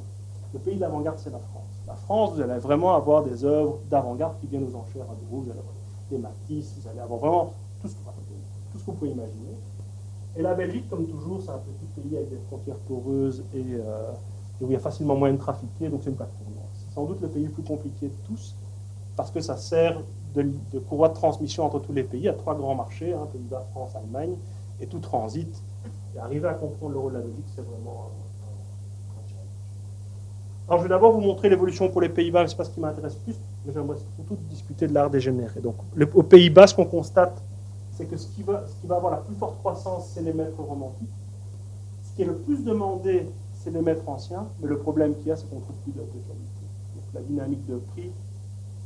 Le 0.52 0.58
pays 0.58 0.76
d'avant-garde, 0.76 1.18
c'est 1.18 1.30
la 1.30 1.38
France. 1.38 1.72
La 1.86 1.94
France, 1.94 2.34
vous 2.34 2.42
allez 2.42 2.58
vraiment 2.58 2.94
avoir 2.94 3.24
des 3.24 3.44
œuvres 3.44 3.78
d'avant-garde 3.88 4.38
qui 4.40 4.46
viennent 4.48 4.64
aux 4.64 4.76
enchères 4.76 5.04
à 5.10 5.14
vous. 5.30 5.42
Vous 5.42 5.50
allez 5.50 5.58
avoir 5.58 5.74
des 6.10 6.18
Matisse, 6.18 6.74
vous 6.78 6.88
allez 6.88 7.00
avoir 7.00 7.18
vraiment 7.18 7.54
tout 7.82 7.88
ce, 7.88 7.94
ce 8.78 8.84
vous 8.84 8.92
pouvez 8.92 9.10
imaginer. 9.10 9.56
Et 10.36 10.42
la 10.42 10.54
Belgique, 10.54 10.88
comme 10.88 11.06
toujours, 11.06 11.42
c'est 11.42 11.50
un 11.50 11.58
petit 11.58 12.00
pays 12.00 12.16
avec 12.16 12.30
des 12.30 12.38
frontières 12.48 12.76
poreuses 12.88 13.42
et, 13.54 13.64
euh, 13.74 14.12
où 14.60 14.66
il 14.66 14.72
y 14.72 14.76
a 14.76 14.78
facilement 14.78 15.14
moyen 15.14 15.34
de 15.34 15.40
trafiquer, 15.40 15.88
donc 15.88 16.00
c'est 16.02 16.10
une 16.10 16.16
plateforme. 16.16 16.52
C'est 16.74 16.94
sans 16.94 17.04
doute 17.04 17.20
le 17.20 17.28
pays 17.28 17.44
le 17.44 17.50
plus 17.50 17.62
compliqué 17.62 18.06
de 18.06 18.14
tous, 18.26 18.54
parce 19.16 19.30
que 19.30 19.40
ça 19.40 19.56
sert 19.56 20.00
de, 20.34 20.50
courroie 20.88 21.10
de 21.10 21.14
transmission 21.14 21.64
entre 21.64 21.80
tous 21.80 21.92
les 21.92 22.02
pays. 22.02 22.28
A 22.28 22.32
trois 22.32 22.54
grands 22.54 22.74
marchés, 22.74 23.12
hein, 23.12 23.26
Pays-Bas, 23.30 23.66
France, 23.72 23.94
Allemagne, 23.94 24.34
et 24.80 24.86
tout 24.86 25.00
transite. 25.00 25.62
Et 26.16 26.18
arriver 26.18 26.48
à 26.48 26.54
comprendre 26.54 26.92
le 26.92 26.98
rôle 26.98 27.12
de 27.12 27.18
la 27.18 27.24
Belgique, 27.24 27.44
c'est 27.54 27.62
vraiment 27.62 28.08
un, 28.08 29.28
challenge. 29.28 29.46
Alors 30.68 30.78
je 30.78 30.84
vais 30.84 30.88
d'abord 30.88 31.12
vous 31.12 31.20
montrer 31.20 31.50
l'évolution 31.50 31.90
pour 31.90 32.00
les 32.00 32.08
Pays-Bas, 32.08 32.46
c'est 32.46 32.56
pas 32.56 32.64
ce 32.64 32.70
qui 32.70 32.80
m'intéresse 32.80 33.16
plus, 33.16 33.34
mais 33.66 33.72
j'aimerais 33.72 33.98
surtout 34.16 34.36
discuter 34.48 34.86
de 34.86 34.94
l'art 34.94 35.10
dégénéré. 35.10 35.60
Donc 35.60 35.76
aux 36.14 36.22
Pays-Bas, 36.22 36.66
ce 36.66 36.74
qu'on 36.74 36.86
constate, 36.86 37.42
c'est 37.92 38.06
que 38.06 38.16
ce 38.16 38.26
qui, 38.28 38.42
va, 38.42 38.64
ce 38.66 38.80
qui 38.80 38.86
va 38.86 38.96
avoir 38.96 39.12
la 39.12 39.18
plus 39.18 39.34
forte 39.34 39.58
croissance, 39.58 40.10
c'est 40.14 40.22
les 40.22 40.32
maîtres 40.32 40.60
romantiques. 40.60 41.08
Ce 42.04 42.16
qui 42.16 42.22
est 42.22 42.26
le 42.26 42.36
plus 42.36 42.64
demandé, 42.64 43.26
c'est 43.62 43.70
les 43.70 43.82
maîtres 43.82 44.08
anciens, 44.08 44.46
mais 44.60 44.68
le 44.68 44.78
problème 44.78 45.14
qu'il 45.16 45.28
y 45.28 45.30
a, 45.30 45.36
c'est 45.36 45.48
qu'on 45.48 45.56
ne 45.56 45.60
trouve 45.60 45.76
plus 45.76 45.92
d'œuvres 45.92 46.08
de 46.08 46.20
qualité. 46.20 46.62
Donc 46.94 47.04
la 47.14 47.20
dynamique 47.20 47.66
de 47.66 47.76
prix 47.76 48.10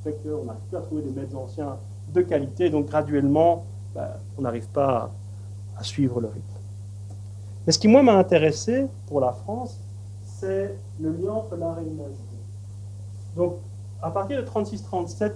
fait 0.03 0.19
qu'on 0.23 0.45
n'arrive 0.45 0.63
plus 0.69 0.77
à 0.77 0.81
trouver 0.81 1.03
des 1.03 1.11
maîtres 1.11 1.37
anciens 1.37 1.77
de 2.13 2.23
qualité, 2.23 2.71
donc 2.71 2.87
graduellement, 2.87 3.65
ben, 3.95 4.09
on 4.39 4.43
n'arrive 4.43 4.69
pas 4.69 5.11
à, 5.77 5.83
suivre 5.83 6.21
le 6.21 6.29
rythme. 6.29 6.43
Mais 7.67 7.73
ce 7.73 7.79
qui, 7.79 7.89
moi, 7.89 8.03
m'a 8.03 8.15
intéressé 8.15 8.87
pour 9.07 9.21
la 9.21 9.33
France, 9.33 9.79
c'est 10.25 10.77
le 11.01 11.11
lien 11.11 11.33
entre 11.33 11.57
l'art 11.57 11.79
et 11.79 11.85
nazisme. 11.85 12.23
Donc, 13.37 13.57
à 14.03 14.11
partir 14.11 14.43
de 14.43 14.47
36-37, 14.47 15.33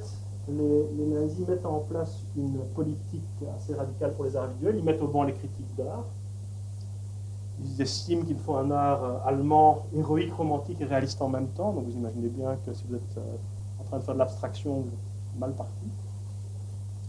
les, 0.57 1.07
nazis 1.07 1.46
mettent 1.46 1.66
en 1.66 1.80
place 1.80 2.22
une 2.36 2.59
politique 2.74 3.22
assez 3.57 3.74
radicale 3.74 4.14
pour 4.14 4.24
les 4.24 4.36
arts 4.36 4.48
visuels. 4.48 4.76
Ils 4.76 4.84
mettent 4.84 5.03
au 5.03 5.09
banc 5.09 5.24
les 5.24 5.32
critiques 5.32 5.76
d'art. 5.76 6.05
Ils 7.62 7.80
estiment 7.82 8.24
qu'il 8.24 8.38
faut 8.38 8.57
un 8.57 8.70
art 8.70 9.05
euh, 9.05 9.18
allemand 9.28 9.86
héroïque, 9.94 10.32
romantique 10.32 10.80
et 10.80 10.84
réaliste 10.84 11.20
en 11.20 11.28
même 11.28 11.48
temps. 11.48 11.72
Donc 11.72 11.84
vous 11.84 11.92
imaginez 11.92 12.28
bien 12.28 12.57
que 12.64 12.72
si 12.72 12.84
vous 12.88 12.96
êtes 12.96 13.18
euh, 13.18 13.80
en 13.80 13.84
train 13.84 13.98
de 13.98 14.03
faire 14.03 14.14
de 14.14 14.18
l'abstraction, 14.18 14.84
mal 15.38 15.53
parti. 15.53 15.86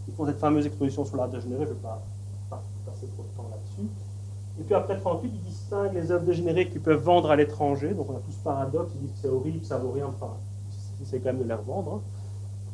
Ils 0.08 0.14
font 0.14 0.26
cette 0.26 0.40
fameuse 0.40 0.66
exposition 0.66 1.06
sur 1.06 1.16
l'art 1.16 1.30
dégénéré, 1.30 1.66
je 1.66 1.70
ne 1.70 1.76
vais 1.76 1.82
pas, 1.82 2.02
passer 2.50 3.08
trop 3.08 3.24
de 3.24 3.38
temps 3.38 3.50
là-dessus. 3.50 3.90
Et 4.60 4.64
puis 4.64 4.74
après 4.74 4.98
38, 5.00 5.32
ils 5.34 5.50
distinguent 5.50 5.94
les 5.94 6.12
œuvres 6.12 6.26
dégénérées 6.26 6.70
qu'ils 6.70 6.82
peuvent 6.82 7.02
vendre 7.02 7.32
à 7.32 7.36
l'étranger. 7.36 7.94
Donc 7.94 8.10
on 8.10 8.18
a 8.18 8.20
tous 8.20 8.32
ce 8.34 8.44
paradoxe, 8.44 8.92
ils 8.96 9.02
disent 9.02 9.12
que 9.14 9.20
c'est 9.22 9.30
horrible, 9.30 9.64
ça 9.64 9.78
vaut 9.78 9.92
rien, 9.92 10.08
enfin, 10.08 10.34
c'est 11.06 11.20
quand 11.20 11.30
même 11.30 11.40
de 11.40 11.48
les 11.48 11.54
revendre. 11.54 11.94
Hein 11.96 12.02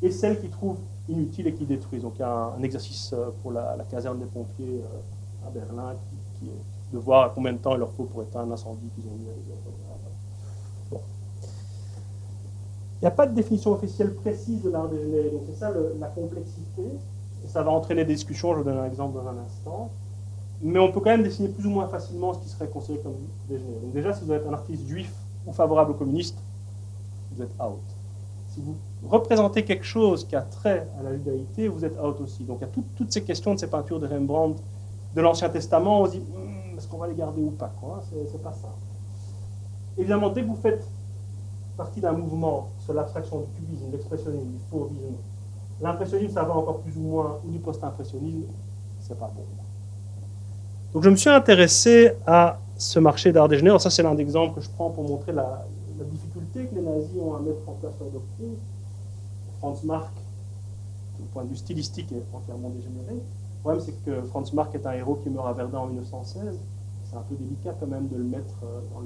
et 0.02 0.12
celles 0.12 0.40
qui 0.40 0.50
trouvent 0.50 0.80
inutiles 1.10 1.48
et 1.48 1.54
qui 1.54 1.66
détruisent. 1.66 2.02
Donc 2.02 2.14
il 2.16 2.20
y 2.20 2.24
a 2.24 2.54
un, 2.58 2.62
exercice 2.64 3.14
euh, 3.14 3.30
pour 3.42 3.52
la, 3.52 3.78
caserne 3.90 4.20
des 4.20 4.26
pompiers 4.26 4.82
euh, 4.84 5.48
à 5.48 5.52
Berlin 5.52 5.96
qui, 6.40 6.48
est 6.48 6.94
de 6.94 6.98
voir 6.98 7.34
combien 7.34 7.52
de 7.52 7.58
temps 7.58 7.74
il 7.74 7.80
leur 7.80 7.92
faut 7.92 8.06
pour 8.06 8.24
éteindre 8.24 8.52
un 8.52 8.54
incendie 8.54 8.90
qu'ils 8.96 9.06
ont 9.06 9.12
à 9.12 9.98
bon. 10.92 11.02
Il 12.96 13.04
n'y 13.04 13.08
a 13.08 13.12
pas 13.12 13.28
de 13.28 13.36
définition 13.36 13.74
officielle 13.74 14.14
précise 14.16 14.64
de 14.64 14.70
l'art 14.70 14.88
dégénéré, 14.88 15.30
donc 15.30 15.42
c'est 15.48 15.60
ça 15.60 15.72
la 16.00 16.08
complexité. 16.08 16.84
Et 17.44 17.48
ça 17.48 17.62
va 17.62 17.72
entraîner 17.72 18.06
des 18.06 18.14
discussions, 18.14 18.54
je 18.54 18.60
vous 18.60 18.64
donne 18.64 18.78
un 18.78 18.86
exemple 18.86 19.16
dans 19.16 19.28
un 19.28 19.38
instant. 19.38 19.92
Mais 20.62 20.80
on 20.80 20.92
peut 20.92 21.02
quand 21.02 21.12
même 21.12 21.24
dessiner 21.24 21.50
plus 21.50 21.68
ou 21.68 21.70
moins 21.70 21.88
facilement 21.88 22.34
ce 22.34 22.40
qui 22.40 22.50
serait 22.50 22.68
considéré 22.68 23.04
comme 23.04 23.18
dégénéré. 23.50 23.80
Donc 23.82 23.94
déjà, 23.94 24.14
si 24.14 24.24
vous 24.24 24.32
êtes 24.32 24.48
un 24.48 24.54
artiste 24.54 24.88
juif 24.88 25.12
ou 25.46 25.52
favorable 25.52 25.92
aux 25.92 25.96
communistes, 25.96 26.38
vous 27.36 27.44
êtes 27.44 27.52
out 27.60 27.80
si 28.58 28.62
vous 28.62 28.76
représentez 29.06 29.64
quelque 29.64 29.86
chose 29.86 30.26
qui 30.26 30.36
a 30.36 30.42
trait 30.42 30.88
à 31.00 31.04
la 31.04 31.14
judaïté, 31.14 31.68
vous 31.68 31.86
êtes 31.86 31.98
out 32.00 32.20
aussi. 32.22 32.44
Donc 32.44 32.60
il 32.62 32.84
toutes 32.96 33.12
ces 33.12 33.24
questions 33.24 33.54
de 33.54 33.60
ces 33.60 33.68
peintures 33.68 34.00
de 34.00 34.08
Rembrandt 34.08 34.62
de 35.16 35.22
l'Ancien 35.22 35.50
Testament, 35.50 36.02
on 36.02 36.06
se 36.06 36.12
dit, 36.12 36.20
hmm, 36.20 36.78
est-ce 36.78 36.88
qu'on 36.88 36.98
va 36.98 37.08
les 37.08 37.16
garder 37.16 37.42
ou 37.42 37.52
pas 37.52 37.72
quoi 37.82 38.04
C'est 38.10 38.42
pas 38.42 38.54
ça. 38.54 38.70
Évidemment, 39.98 40.30
dès 40.30 40.42
que 40.42 40.48
vous 40.48 40.56
faites 40.56 40.88
partie 41.76 42.02
d'un 42.02 42.12
mouvement 42.12 42.70
sur 42.84 42.94
l'abstraction 42.94 43.40
du 43.40 43.46
cubisme, 43.56 43.86
l'expressionnisme, 43.92 44.48
du 44.48 44.60
fauvisme, 44.70 45.16
l'impressionnisme, 45.82 46.34
ça 46.34 46.44
va 46.44 46.56
encore 46.56 46.80
plus 46.80 46.96
ou 46.98 47.02
moins, 47.02 47.40
ou 47.46 47.52
du 47.52 47.60
post-impressionnisme, 47.60 48.44
c'est 49.00 49.18
pas 49.18 49.32
bon. 49.36 49.44
Donc 50.94 51.04
je 51.04 51.10
me 51.10 51.16
suis 51.16 51.30
intéressé 51.30 52.14
à 52.26 52.60
ce 52.78 53.00
marché 53.00 53.32
d'art 53.32 53.48
dégénéré. 53.48 53.78
Ça, 53.80 53.90
c'est 53.90 54.04
l'un 54.04 54.16
des 54.16 54.24
exemples 54.24 54.56
que 54.56 54.62
je 54.62 54.70
prends 54.70 54.90
pour 54.90 55.04
montrer 55.04 55.32
la 55.32 55.66
difficulté 56.06 56.66
que 56.66 56.76
les 56.76 56.82
nazis 56.82 57.20
ont 57.20 57.36
à 57.36 57.40
mettre 57.40 57.68
en 57.68 57.74
place 57.74 57.94
leur 58.00 58.10
doctrine. 58.10 58.56
Franz 59.60 59.86
Marc, 59.86 60.14
du 61.20 61.26
point 61.28 61.44
de 61.44 61.50
vue 61.50 61.56
stylistique, 61.56 62.12
est 62.12 62.24
entièrement 62.34 62.70
dégénéré. 62.70 63.16
Le 63.16 63.60
problème, 63.62 63.82
c'est 63.84 64.04
que 64.04 64.22
Franz 64.28 64.54
Marc 64.54 64.76
est 64.76 64.86
un 64.86 64.94
héros 64.94 65.16
qui 65.16 65.30
meurt 65.30 65.48
à 65.48 65.54
Verdun 65.54 65.80
en 65.80 65.88
1916. 65.88 66.60
C'est 67.06 67.16
un 67.16 67.22
peu 67.22 67.36
délicat 67.36 67.74
quand 67.80 67.88
même 67.88 68.08
de 68.08 68.18
le 68.18 68.24
mettre 68.24 68.56
euh, 68.64 68.82
dans, 68.94 69.02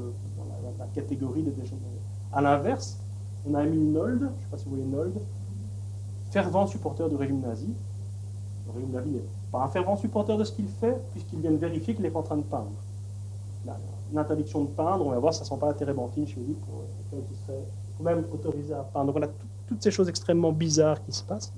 la, 0.80 0.86
catégorie 0.93 1.43
des 1.43 1.52
dégénérés. 1.52 2.02
À 2.34 2.41
l'inverse, 2.41 2.99
on 3.47 3.54
a 3.56 3.64
Emile 3.64 3.91
Nold, 3.91 4.20
je 4.20 4.26
ne 4.26 4.30
sais 4.30 4.47
pas 4.49 4.58
si 4.58 4.66
vous 4.66 4.72
voyez 4.72 4.86
Nold, 4.86 5.14
fervent 6.32 6.68
supporter 6.68 7.08
du 7.10 7.16
régime 7.16 7.41
nazi. 7.41 7.74
Le 8.68 8.74
régime 8.74 8.91
nazi 8.91 9.10
n'est 9.10 9.24
pas 9.52 9.64
un 9.64 9.68
fervent 9.68 9.97
supporter 9.97 10.38
de 10.38 10.43
ce 10.43 10.52
qu'il 10.52 10.68
fait, 10.68 10.97
puisqu'il 11.12 11.39
vient 11.39 11.52
de 11.52 11.58
vérifier 11.58 11.93
qu'il 11.93 12.04
n'est 12.04 12.12
pas 12.12 12.20
en 12.20 12.24
train 12.24 12.38
de 12.38 12.43
peindre 12.43 12.72
une 14.12 14.18
interdiction 14.18 14.62
de 14.64 14.68
peindre, 14.68 15.06
on 15.06 15.12
va 15.12 15.20
voir, 15.20 15.34
ça 15.34 15.43
ne 15.43 15.49
sent 15.49 15.56
pas 15.60 15.68
la 15.68 15.74
térébenthine 15.74 16.28
chez 16.28 16.39
lui, 16.39 16.54
pour 16.54 16.84
quelqu'un 17.10 17.26
qui 17.28 17.36
serait 17.36 17.64
quand 17.97 18.04
même 18.04 18.24
autorisé 18.34 18.74
à 18.74 18.84
peindre. 18.84 19.08
Donc 19.08 19.18
voilà 19.18 19.28
toutes 19.72 19.84
ces 19.84 19.92
choses 19.92 20.10
extrêmement 20.10 20.52
bizarres 20.52 21.02
qui 21.04 21.12
se 21.12 21.24
passent. 21.24 21.54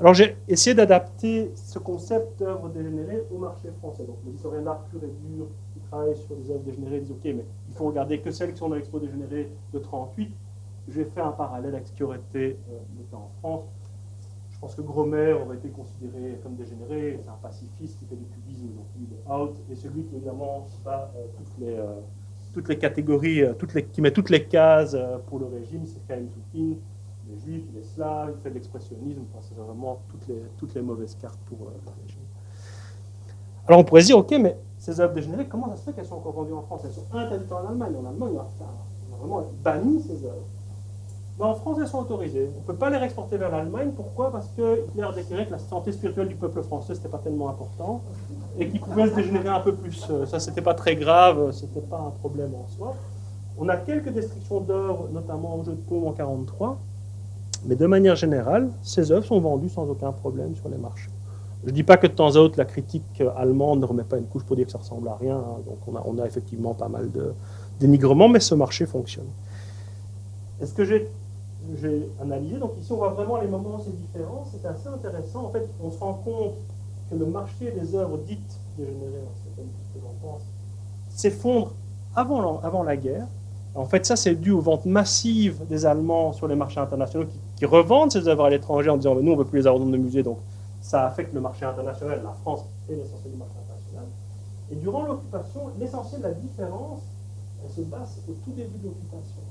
Alors 0.00 0.12
j'ai 0.12 0.36
essayé 0.48 0.74
d'adapter 0.74 1.52
ce 1.54 1.78
concept 1.78 2.38
d'œuvre 2.38 2.68
dégénérée 2.68 3.22
au 3.32 3.38
marché 3.38 3.68
français. 3.78 4.04
Donc 4.04 4.18
les 4.26 4.32
historiens 4.32 4.62
d'art 4.62 4.82
pur 4.90 5.00
et 5.02 5.12
dur 5.28 5.46
qui 5.72 5.80
travaillent 5.88 6.16
sur 6.16 6.36
des 6.36 6.50
œuvres 6.50 6.64
dégénérées 6.64 7.00
disent 7.00 7.12
ok, 7.12 7.24
mais 7.24 7.44
il 7.68 7.74
faut 7.74 7.86
regarder 7.86 8.20
que 8.20 8.30
celles 8.30 8.52
qui 8.52 8.58
sont 8.58 8.68
dans 8.68 8.74
l'expo 8.74 8.98
dégénérée 8.98 9.50
de 9.72 9.78
38. 9.78 10.34
J'ai 10.88 11.04
fait 11.04 11.20
un 11.20 11.32
parallèle 11.32 11.74
avec 11.74 11.86
ce 11.86 11.92
qui 11.92 12.02
aurait 12.02 12.18
été 12.18 12.58
euh, 12.70 13.16
en 13.16 13.30
France. 13.40 13.64
Je 14.56 14.60
pense 14.60 14.74
que 14.74 14.80
Gromer 14.80 15.34
aurait 15.34 15.56
été 15.56 15.68
considéré 15.68 16.40
comme 16.42 16.56
dégénéré, 16.56 17.18
c'est 17.22 17.28
un 17.28 17.38
pacifiste 17.42 17.98
qui 17.98 18.06
fait 18.06 18.16
du 18.16 18.24
cubisme, 18.24 18.68
donc 18.68 18.86
il 18.96 19.06
est 19.14 19.30
out, 19.30 19.54
et 19.70 19.74
celui 19.74 20.04
qui 20.04 20.16
évidemment 20.16 20.66
pas 20.82 21.12
euh, 21.14 21.26
toutes, 21.36 21.58
les, 21.58 21.74
euh, 21.74 22.00
toutes 22.54 22.68
les 22.70 22.78
catégories, 22.78 23.42
euh, 23.42 23.52
les, 23.74 23.84
qui 23.84 24.00
met 24.00 24.12
toutes 24.12 24.30
les 24.30 24.44
cases 24.44 24.96
pour 25.26 25.40
le 25.40 25.46
régime, 25.46 25.84
c'est 25.84 26.00
Karim 26.08 26.30
Soukine, 26.30 26.76
les 27.28 27.38
juifs, 27.40 27.64
les 27.74 27.82
slaves, 27.82 28.34
il 28.36 28.42
fait 28.42 28.50
de 28.50 28.54
l'expressionnisme, 28.54 29.22
c'est 29.40 29.56
vraiment 29.56 30.00
toutes 30.08 30.28
les, 30.28 30.80
les 30.80 30.82
mauvaises 30.82 31.16
cartes 31.20 31.38
pour 31.46 31.58
le 31.58 31.92
régime. 32.02 32.20
Alors 33.66 33.80
on 33.80 33.84
pourrait 33.84 34.02
se 34.02 34.06
dire, 34.06 34.18
ok, 34.18 34.34
mais 34.40 34.58
ces 34.78 35.00
œuvres 35.00 35.14
dégénérées, 35.14 35.46
comment 35.46 35.68
ça 35.70 35.76
se 35.76 35.82
fait 35.82 35.92
qu'elles 35.92 36.06
sont 36.06 36.16
encore 36.16 36.32
vendues 36.32 36.52
en 36.52 36.62
France? 36.62 36.82
Elles 36.84 36.92
sont 36.92 37.06
interdites 37.12 37.50
en 37.50 37.66
Allemagne. 37.66 37.94
En 38.00 38.08
Allemagne, 38.08 38.32
on 38.34 38.40
a 38.40 39.18
vraiment 39.18 39.46
banni 39.62 40.00
ces 40.02 40.24
œuvres 40.24 40.46
en 41.44 41.54
France, 41.54 41.78
elles 41.80 41.88
sont 41.88 41.98
autorisées. 41.98 42.48
On 42.56 42.60
ne 42.60 42.64
peut 42.66 42.74
pas 42.74 42.88
les 42.88 43.04
exporter 43.04 43.36
vers 43.36 43.50
l'Allemagne. 43.50 43.90
Pourquoi? 43.94 44.32
Parce 44.32 44.48
que 44.56 44.84
Hitler 44.86 45.02
a 45.02 45.12
déclaré 45.12 45.46
que 45.46 45.52
la 45.52 45.58
santé 45.58 45.92
spirituelle 45.92 46.28
du 46.28 46.34
peuple 46.34 46.62
français, 46.62 46.94
n'était 46.94 47.08
pas 47.08 47.18
tellement 47.18 47.50
important 47.50 48.00
et 48.58 48.68
qu'il 48.68 48.80
pouvait 48.80 49.08
se 49.08 49.14
dégénérer 49.14 49.48
un 49.48 49.60
peu 49.60 49.74
plus. 49.74 50.06
Euh, 50.10 50.24
ça, 50.24 50.40
c'était 50.40 50.62
pas 50.62 50.74
très 50.74 50.96
grave, 50.96 51.52
ce 51.52 51.66
n'était 51.66 51.80
pas 51.80 51.98
un 51.98 52.10
problème 52.10 52.54
en 52.54 52.66
soi. 52.68 52.94
On 53.58 53.68
a 53.68 53.76
quelques 53.76 54.08
destructions 54.08 54.60
d'œuvres, 54.60 55.08
notamment 55.12 55.56
au 55.56 55.64
jeu 55.64 55.72
de 55.72 55.80
paume 55.80 56.04
en 56.06 56.12
1943, 56.12 56.78
mais 57.66 57.74
de 57.76 57.86
manière 57.86 58.16
générale, 58.16 58.70
ces 58.82 59.10
œuvres 59.10 59.26
sont 59.26 59.40
vendues 59.40 59.68
sans 59.68 59.88
aucun 59.88 60.12
problème 60.12 60.54
sur 60.54 60.68
les 60.68 60.78
marchés. 60.78 61.10
Je 61.64 61.70
ne 61.70 61.74
dis 61.74 61.82
pas 61.82 61.96
que 61.96 62.06
de 62.06 62.12
temps 62.12 62.36
à 62.36 62.38
autre, 62.38 62.58
la 62.58 62.64
critique 62.64 63.22
allemande 63.36 63.80
ne 63.80 63.86
remet 63.86 64.04
pas 64.04 64.18
une 64.18 64.26
couche 64.26 64.44
pour 64.44 64.54
dire 64.54 64.66
que 64.66 64.72
ça 64.72 64.78
ressemble 64.78 65.08
à 65.08 65.16
rien. 65.16 65.36
Hein. 65.36 65.58
Donc 65.66 65.78
on 66.06 66.18
a, 66.18 66.24
effectivement 66.26 66.74
pas 66.74 66.88
mal 66.88 67.10
de 67.10 67.34
dénigrement, 67.80 68.28
mais 68.28 68.40
ce 68.40 68.54
marché 68.54 68.86
fonctionne. 68.86 69.26
Est-ce 70.60 70.72
que 70.74 70.84
j'ai 70.84 71.08
analysé? 72.20 72.58
Donc 72.58 72.72
ici, 72.80 72.92
on 72.92 72.96
voit 72.96 73.10
vraiment 73.10 73.40
les 73.40 73.48
moments 73.48 73.80
c'est 73.84 73.96
différent. 73.96 74.44
C'est 74.52 74.66
assez 74.66 74.88
intéressant. 74.88 75.46
En 75.46 75.50
fait, 75.50 75.68
on 75.82 75.90
se 75.90 75.98
rend 75.98 76.14
compte 76.14 76.54
que 77.10 77.16
le 77.16 77.26
marché 77.26 77.72
des 77.72 77.96
œuvres 77.96 78.18
dites 78.18 78.60
dégénérées, 78.78 79.24
c'est 79.42 79.56
comme 79.56 79.66
ce 79.66 79.98
que 79.98 80.04
j'en 80.04 80.28
pense, 80.28 80.42
s'effondre 81.08 81.72
avant 82.14 82.82
la 82.84 82.96
guerre. 82.96 83.26
En 83.76 83.84
fait, 83.84 84.06
ça, 84.06 84.16
c'est 84.16 84.34
dû 84.34 84.52
aux 84.52 84.60
ventes 84.60 84.86
massives 84.86 85.66
des 85.68 85.84
Allemands 85.84 86.32
sur 86.32 86.48
les 86.48 86.56
marchés 86.56 86.80
internationaux 86.80 87.26
qui, 87.56 87.66
revendent 87.66 88.10
ces 88.10 88.26
œuvres 88.26 88.46
à 88.46 88.50
l'étranger 88.50 88.88
en 88.88 88.96
disant 88.96 89.14
Nous, 89.14 89.30
on 89.30 89.34
ne 89.34 89.38
veut 89.38 89.44
plus 89.44 89.58
les 89.60 89.66
avoir 89.66 89.84
dans 89.84 89.90
nos 89.90 89.98
musées. 89.98 90.22
Donc, 90.22 90.38
ça 90.80 91.06
affecte 91.06 91.34
le 91.34 91.40
marché 91.40 91.66
international. 91.66 92.22
La 92.24 92.32
France 92.32 92.64
est 92.88 92.94
l'essentiel 92.94 93.32
du 93.32 93.38
marché 93.38 93.52
international. 93.62 94.06
Et 94.72 94.76
durant 94.76 95.04
l'occupation, 95.04 95.60
l'essentiel 95.78 96.22
de 96.22 96.26
la 96.26 96.32
différence, 96.32 97.02
elle 97.62 97.70
se 97.70 97.82
passe 97.82 98.18
au 98.26 98.32
tout 98.32 98.52
début 98.52 98.78
de 98.78 98.84
l'occupation. 98.84 99.42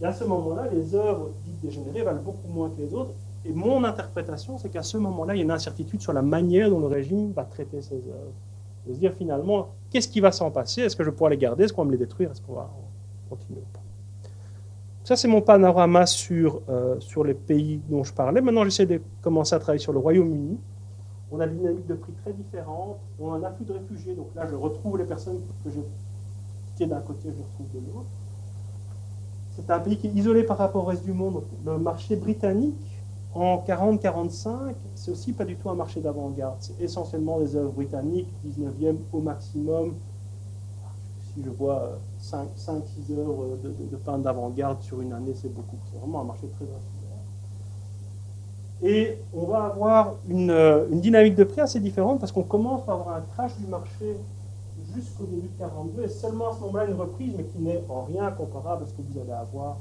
Et 0.00 0.06
à 0.06 0.12
ce 0.14 0.24
moment-là, 0.24 0.68
les 0.72 0.94
œuvres 0.94 1.28
dites 1.44 1.60
dégénérées 1.60 2.02
valent 2.02 2.22
beaucoup 2.22 2.48
moins 2.48 2.70
que 2.70 2.80
les 2.80 2.94
autres. 2.94 3.10
Et 3.44 3.52
mon 3.52 3.84
interprétation, 3.84 4.56
c'est 4.56 4.70
qu'à 4.70 4.82
ce 4.82 4.96
moment-là, 4.96 5.34
il 5.34 5.38
y 5.38 5.40
a 5.40 5.44
une 5.44 5.50
incertitude 5.50 6.00
sur 6.00 6.14
la 6.14 6.22
manière 6.22 6.70
dont 6.70 6.80
le 6.80 6.86
régime 6.86 7.32
va 7.32 7.44
traiter 7.44 7.82
ces 7.82 7.96
œuvres. 7.96 8.32
De 8.86 8.94
se 8.94 8.98
dire 8.98 9.12
finalement, 9.12 9.68
qu'est-ce 9.90 10.08
qui 10.08 10.20
va 10.20 10.32
s'en 10.32 10.50
passer? 10.50 10.82
Est-ce 10.82 10.96
que 10.96 11.04
je 11.04 11.10
pourrai 11.10 11.30
les 11.30 11.36
garder? 11.36 11.64
Est-ce 11.64 11.74
qu'on 11.74 11.82
va 11.82 11.88
me 11.88 11.92
les 11.92 11.98
détruire? 11.98 12.30
Est-ce 12.30 12.40
qu'on 12.40 12.54
va 12.54 12.70
Ça, 15.04 15.16
c'est 15.16 15.28
mon 15.28 15.40
panorama 15.40 16.06
sur, 16.06 16.60
euh, 16.68 17.00
sur 17.00 17.24
les 17.24 17.34
pays 17.34 17.80
dont 17.88 18.04
je 18.04 18.12
parlais. 18.12 18.40
Maintenant, 18.40 18.64
j'essaie 18.64 18.86
de 18.86 19.00
commencer 19.22 19.54
à 19.54 19.58
travailler 19.58 19.82
sur 19.82 19.92
le 19.92 19.98
Royaume-Uni. 19.98 20.58
On 21.32 21.40
a 21.40 21.46
une 21.46 21.58
dynamique 21.58 21.86
de 21.86 21.94
prix 21.94 22.12
très 22.22 22.32
différente. 22.32 22.98
On 23.18 23.32
a 23.32 23.36
un 23.38 23.42
afflux 23.42 23.64
de 23.64 23.72
réfugiés. 23.72 24.14
Donc 24.14 24.28
là, 24.34 24.46
je 24.48 24.54
retrouve 24.54 24.98
les 24.98 25.04
personnes 25.04 25.40
que 25.64 25.70
j'ai 25.70 25.82
quittées 26.66 26.86
d'un 26.86 27.00
côté, 27.00 27.28
je 27.28 27.42
retrouve 27.42 27.80
de 27.80 27.86
l'autre. 27.86 28.08
C'est 29.56 29.70
un 29.70 29.80
pays 29.80 29.96
qui 29.96 30.06
est 30.06 30.12
isolé 30.12 30.44
par 30.44 30.58
rapport 30.58 30.84
au 30.84 30.86
reste 30.86 31.04
du 31.04 31.12
monde. 31.12 31.42
Le 31.66 31.78
marché 31.78 32.16
britannique, 32.16 32.74
en 33.34 33.62
40-45, 33.66 34.74
c'est 34.94 35.10
aussi 35.10 35.32
pas 35.32 35.44
du 35.44 35.56
tout 35.56 35.70
un 35.70 35.74
marché 35.74 36.00
d'avant-garde. 36.00 36.56
C'est 36.60 36.80
essentiellement 36.80 37.38
des 37.38 37.56
œuvres 37.56 37.72
britanniques, 37.72 38.28
19e 38.46 38.96
au 39.12 39.20
maximum. 39.20 39.94
Si 41.34 41.42
je 41.44 41.50
vois 41.50 41.98
5-6 42.20 43.16
œuvres 43.18 43.56
de, 43.62 43.68
de, 43.90 43.96
peintres 43.96 44.24
d'avant-garde 44.24 44.82
sur 44.82 45.00
une 45.00 45.12
année, 45.12 45.32
c'est 45.34 45.52
beaucoup. 45.52 45.76
C'est 45.90 45.98
vraiment 45.98 46.22
un 46.22 46.24
marché 46.24 46.48
très 46.48 46.64
insulaire. 46.64 47.00
Et 48.82 49.18
on 49.34 49.44
va 49.44 49.64
avoir 49.64 50.14
une, 50.28 50.50
une, 50.90 51.00
dynamique 51.00 51.36
de 51.36 51.44
prix 51.44 51.60
assez 51.60 51.78
différente 51.78 52.18
parce 52.18 52.32
qu'on 52.32 52.42
commence 52.42 52.88
à 52.88 52.92
avoir 52.92 53.16
un 53.16 53.20
crash 53.20 53.56
du 53.58 53.66
marché 53.66 54.16
jusqu'au 54.94 55.24
début 55.24 55.48
de 55.48 55.58
42 55.58 56.02
et 56.02 56.08
seulement 56.08 56.50
à 56.50 56.54
ce 56.54 56.60
moment-là 56.60 56.86
une 56.86 56.94
reprise, 56.94 57.34
mais 57.36 57.44
qui 57.44 57.58
n'est 57.58 57.84
en 57.88 58.02
rien 58.02 58.30
comparable 58.32 58.84
à 58.84 58.86
ce 58.86 58.92
que 58.92 59.02
vous 59.02 59.20
allez 59.20 59.32
avoir 59.32 59.76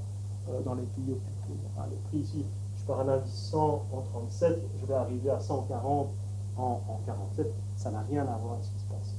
euh, 0.50 0.62
dans 0.66 0.76
les 0.76 0.84
pays 0.84 1.14
occupés. 1.14 1.60
Enfin, 1.74 1.88
les 1.90 1.98
prix 2.10 2.18
ici, 2.20 2.46
je 2.78 2.84
pars 2.86 3.00
un 3.00 3.08
indice 3.08 3.50
100 3.52 3.58
en 3.60 4.02
37, 4.14 4.60
je 4.82 4.86
vais 4.86 4.94
arriver 4.94 5.30
à 5.30 5.40
140 5.40 6.10
en, 6.58 6.64
en 6.64 7.00
47, 7.06 7.52
ça 7.78 7.90
n'a 7.90 8.02
rien 8.02 8.22
à 8.22 8.38
voir 8.38 8.54
avec 8.54 8.66
ce 8.66 8.70
qui 8.72 8.80
se 8.80 8.86
passe. 8.86 9.16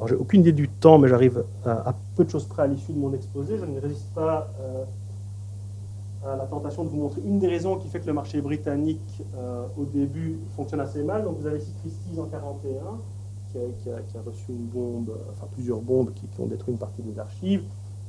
Alors, 0.00 0.08
j'ai 0.08 0.14
aucune 0.14 0.40
idée 0.40 0.52
du 0.52 0.66
temps, 0.66 0.98
mais 0.98 1.08
j'arrive 1.08 1.44
à, 1.66 1.94
peu 2.16 2.24
de 2.24 2.30
choses 2.30 2.46
près 2.46 2.62
à 2.62 2.66
l'issue 2.66 2.94
de 2.94 2.98
mon 2.98 3.12
exposé. 3.12 3.58
Je 3.58 3.66
ne 3.66 3.78
résiste 3.78 4.08
pas 4.14 4.48
euh, 4.62 4.84
à 6.26 6.36
la 6.36 6.46
tentation 6.46 6.84
de 6.84 6.88
vous 6.88 6.96
montrer 6.96 7.20
une 7.22 7.38
des 7.38 7.48
raisons 7.48 7.76
qui 7.76 7.86
fait 7.88 8.00
que 8.00 8.06
le 8.06 8.14
marché 8.14 8.40
britannique, 8.40 9.22
euh, 9.36 9.66
au 9.76 9.84
début, 9.84 10.38
fonctionne 10.56 10.80
assez 10.80 11.02
mal. 11.02 11.24
Donc, 11.24 11.36
vous 11.38 11.46
avez 11.46 11.58
ici 11.58 11.74
Christie's 11.82 12.18
en 12.18 12.24
41, 12.24 12.80
qui 13.52 13.90
a, 13.90 14.22
reçu 14.24 14.46
une 14.48 14.68
bombe, 14.68 15.10
enfin 15.32 15.46
plusieurs 15.52 15.80
bombes 15.80 16.14
qui, 16.14 16.24
ont 16.40 16.46
détruit 16.46 16.72
une 16.72 16.78
partie 16.78 17.02
des 17.02 17.18
archives. 17.18 17.64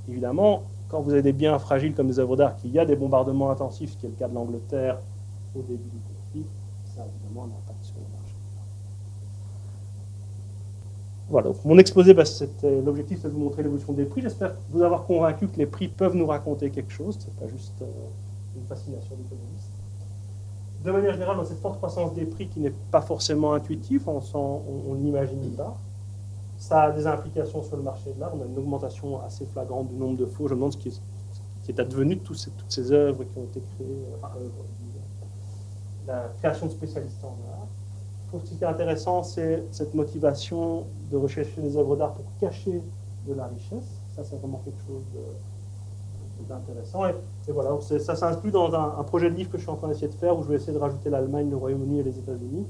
Évidemment, 0.07 0.63
quand 0.87 1.01
vous 1.01 1.11
avez 1.11 1.23
des 1.23 1.33
biens 1.33 1.59
fragiles 1.59 1.93
comme 1.93 2.07
des 2.07 2.19
œuvres 2.19 2.37
d'art, 2.37 2.55
qu'il 2.55 2.71
y 2.71 2.79
a 2.79 2.85
des 2.85 2.95
bombardements 2.95 3.51
intensifs, 3.51 3.91
ce 3.91 3.97
qui 3.97 4.05
est 4.05 4.09
le 4.09 4.15
cas 4.15 4.29
de 4.29 4.35
l'Angleterre 4.35 4.97
au 5.53 5.61
début 5.63 5.89
du 5.89 5.99
conflit, 6.07 6.45
ça 6.95 7.01
a 7.01 7.05
évidemment 7.05 7.47
un 7.47 7.57
impact 7.57 7.83
sur 7.83 7.95
le 7.95 8.17
marché. 8.17 8.30
Voilà, 11.32 11.49
mon 11.63 11.77
exposé, 11.77 12.13
bah, 12.13 12.23
l'objectif, 12.61 13.19
c'est 13.21 13.29
de 13.29 13.34
vous 13.34 13.39
montrer 13.39 13.63
l'évolution 13.63 13.93
des 13.93 14.03
prix. 14.03 14.21
J'espère 14.21 14.53
vous 14.69 14.82
avoir 14.82 15.05
convaincu 15.05 15.47
que 15.47 15.57
les 15.57 15.65
prix 15.65 15.88
peuvent 15.88 16.13
nous 16.13 16.25
raconter 16.25 16.69
quelque 16.71 16.91
chose, 16.91 17.17
c'est 17.17 17.34
pas 17.36 17.47
juste 17.47 17.73
euh, 17.82 17.86
une 18.57 18.65
fascination 18.67 19.15
d'économiste. 19.15 19.69
De 20.84 20.91
manière 20.91 21.13
générale, 21.13 21.38
dans 21.38 21.45
cette 21.45 21.61
forte 21.61 21.77
croissance 21.77 22.13
des 22.13 22.25
prix 22.25 22.47
qui 22.47 22.59
n'est 22.59 22.73
pas 22.91 22.99
forcément 22.99 23.53
intuitive, 23.53 24.09
on 24.09 24.95
n'imagine 24.95 25.51
pas, 25.51 25.77
ça 26.57 26.82
a 26.84 26.91
des 26.91 27.07
implications 27.07 27.63
sur 27.63 27.77
le 27.77 27.84
marché 27.84 28.11
de 28.13 28.19
l'art. 28.19 28.34
On 28.36 28.41
a 28.41 28.45
une 28.45 28.57
augmentation 28.57 29.21
assez 29.23 29.45
flagrante 29.45 29.88
du 29.88 29.95
nombre 29.95 30.17
de 30.17 30.25
faux. 30.25 30.49
Je 30.49 30.53
me 30.53 30.59
demande 30.59 30.73
ce 30.73 30.77
qui 30.77 30.89
est, 31.69 31.79
advenu 31.79 32.15
de 32.15 32.19
toutes 32.19 32.45
ces, 32.67 32.91
œuvres 32.91 33.23
qui 33.23 33.38
ont 33.38 33.45
été 33.45 33.61
créées, 33.61 34.03
enfin, 34.21 34.34
la 36.05 36.29
création 36.39 36.65
de 36.65 36.71
spécialistes 36.71 37.23
en 37.23 37.38
art 37.53 37.61
ce 38.39 38.53
qui 38.53 38.63
est 38.63 38.67
intéressant, 38.67 39.23
c'est 39.23 39.63
cette 39.71 39.93
motivation 39.93 40.86
de 41.11 41.17
rechercher 41.17 41.61
des 41.61 41.75
œuvres 41.77 41.95
d'art 41.95 42.13
pour 42.13 42.25
cacher 42.39 42.82
de 43.27 43.34
la 43.34 43.47
richesse. 43.47 43.89
Ça, 44.15 44.23
c'est 44.23 44.38
vraiment 44.38 44.61
quelque 44.63 44.79
chose 44.88 45.03
d'intéressant. 46.47 47.05
Et, 47.07 47.51
voilà, 47.51 47.77
ça 47.82 48.15
s'inscrit 48.15 48.51
dans 48.51 48.73
un, 48.73 49.03
projet 49.03 49.29
de 49.29 49.36
livre 49.36 49.51
que 49.51 49.57
je 49.57 49.63
suis 49.63 49.71
en 49.71 49.75
train 49.75 49.89
d'essayer 49.89 50.07
de 50.07 50.13
faire 50.13 50.38
où 50.38 50.43
je 50.43 50.47
vais 50.47 50.55
essayer 50.55 50.73
de 50.73 50.77
rajouter 50.77 51.09
l'Allemagne, 51.09 51.49
le 51.49 51.57
Royaume-Uni 51.57 51.99
et 51.99 52.03
les 52.03 52.17
États-Unis. 52.17 52.65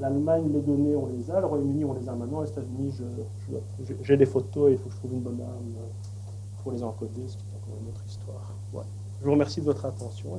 L'Allemagne, 0.00 0.50
les 0.52 0.60
données, 0.60 0.96
on 0.96 1.06
les 1.06 1.30
a. 1.30 1.40
Le 1.40 1.46
Royaume-Uni, 1.46 1.84
on 1.84 1.94
les 1.94 2.08
a 2.08 2.12
maintenant. 2.12 2.42
Les 2.42 2.48
États-Unis, 2.48 2.94
j'ai 4.02 4.16
des 4.16 4.26
photos 4.26 4.70
et 4.70 4.72
il 4.72 4.78
faut 4.78 4.88
que 4.88 4.94
je 4.94 4.98
trouve 4.98 5.12
une 5.12 5.20
bonne 5.20 5.40
arme 5.40 5.74
pour 6.62 6.72
les 6.72 6.82
encoder, 6.82 7.22
ce 7.26 7.36
qui 7.36 7.44
est 7.44 7.56
encore 7.56 7.78
une 7.80 7.88
autre 7.88 8.02
histoire. 8.06 8.52
Je 9.20 9.24
vous 9.24 9.32
remercie 9.32 9.60
de 9.60 9.66
votre 9.66 9.84
attention. 9.84 10.38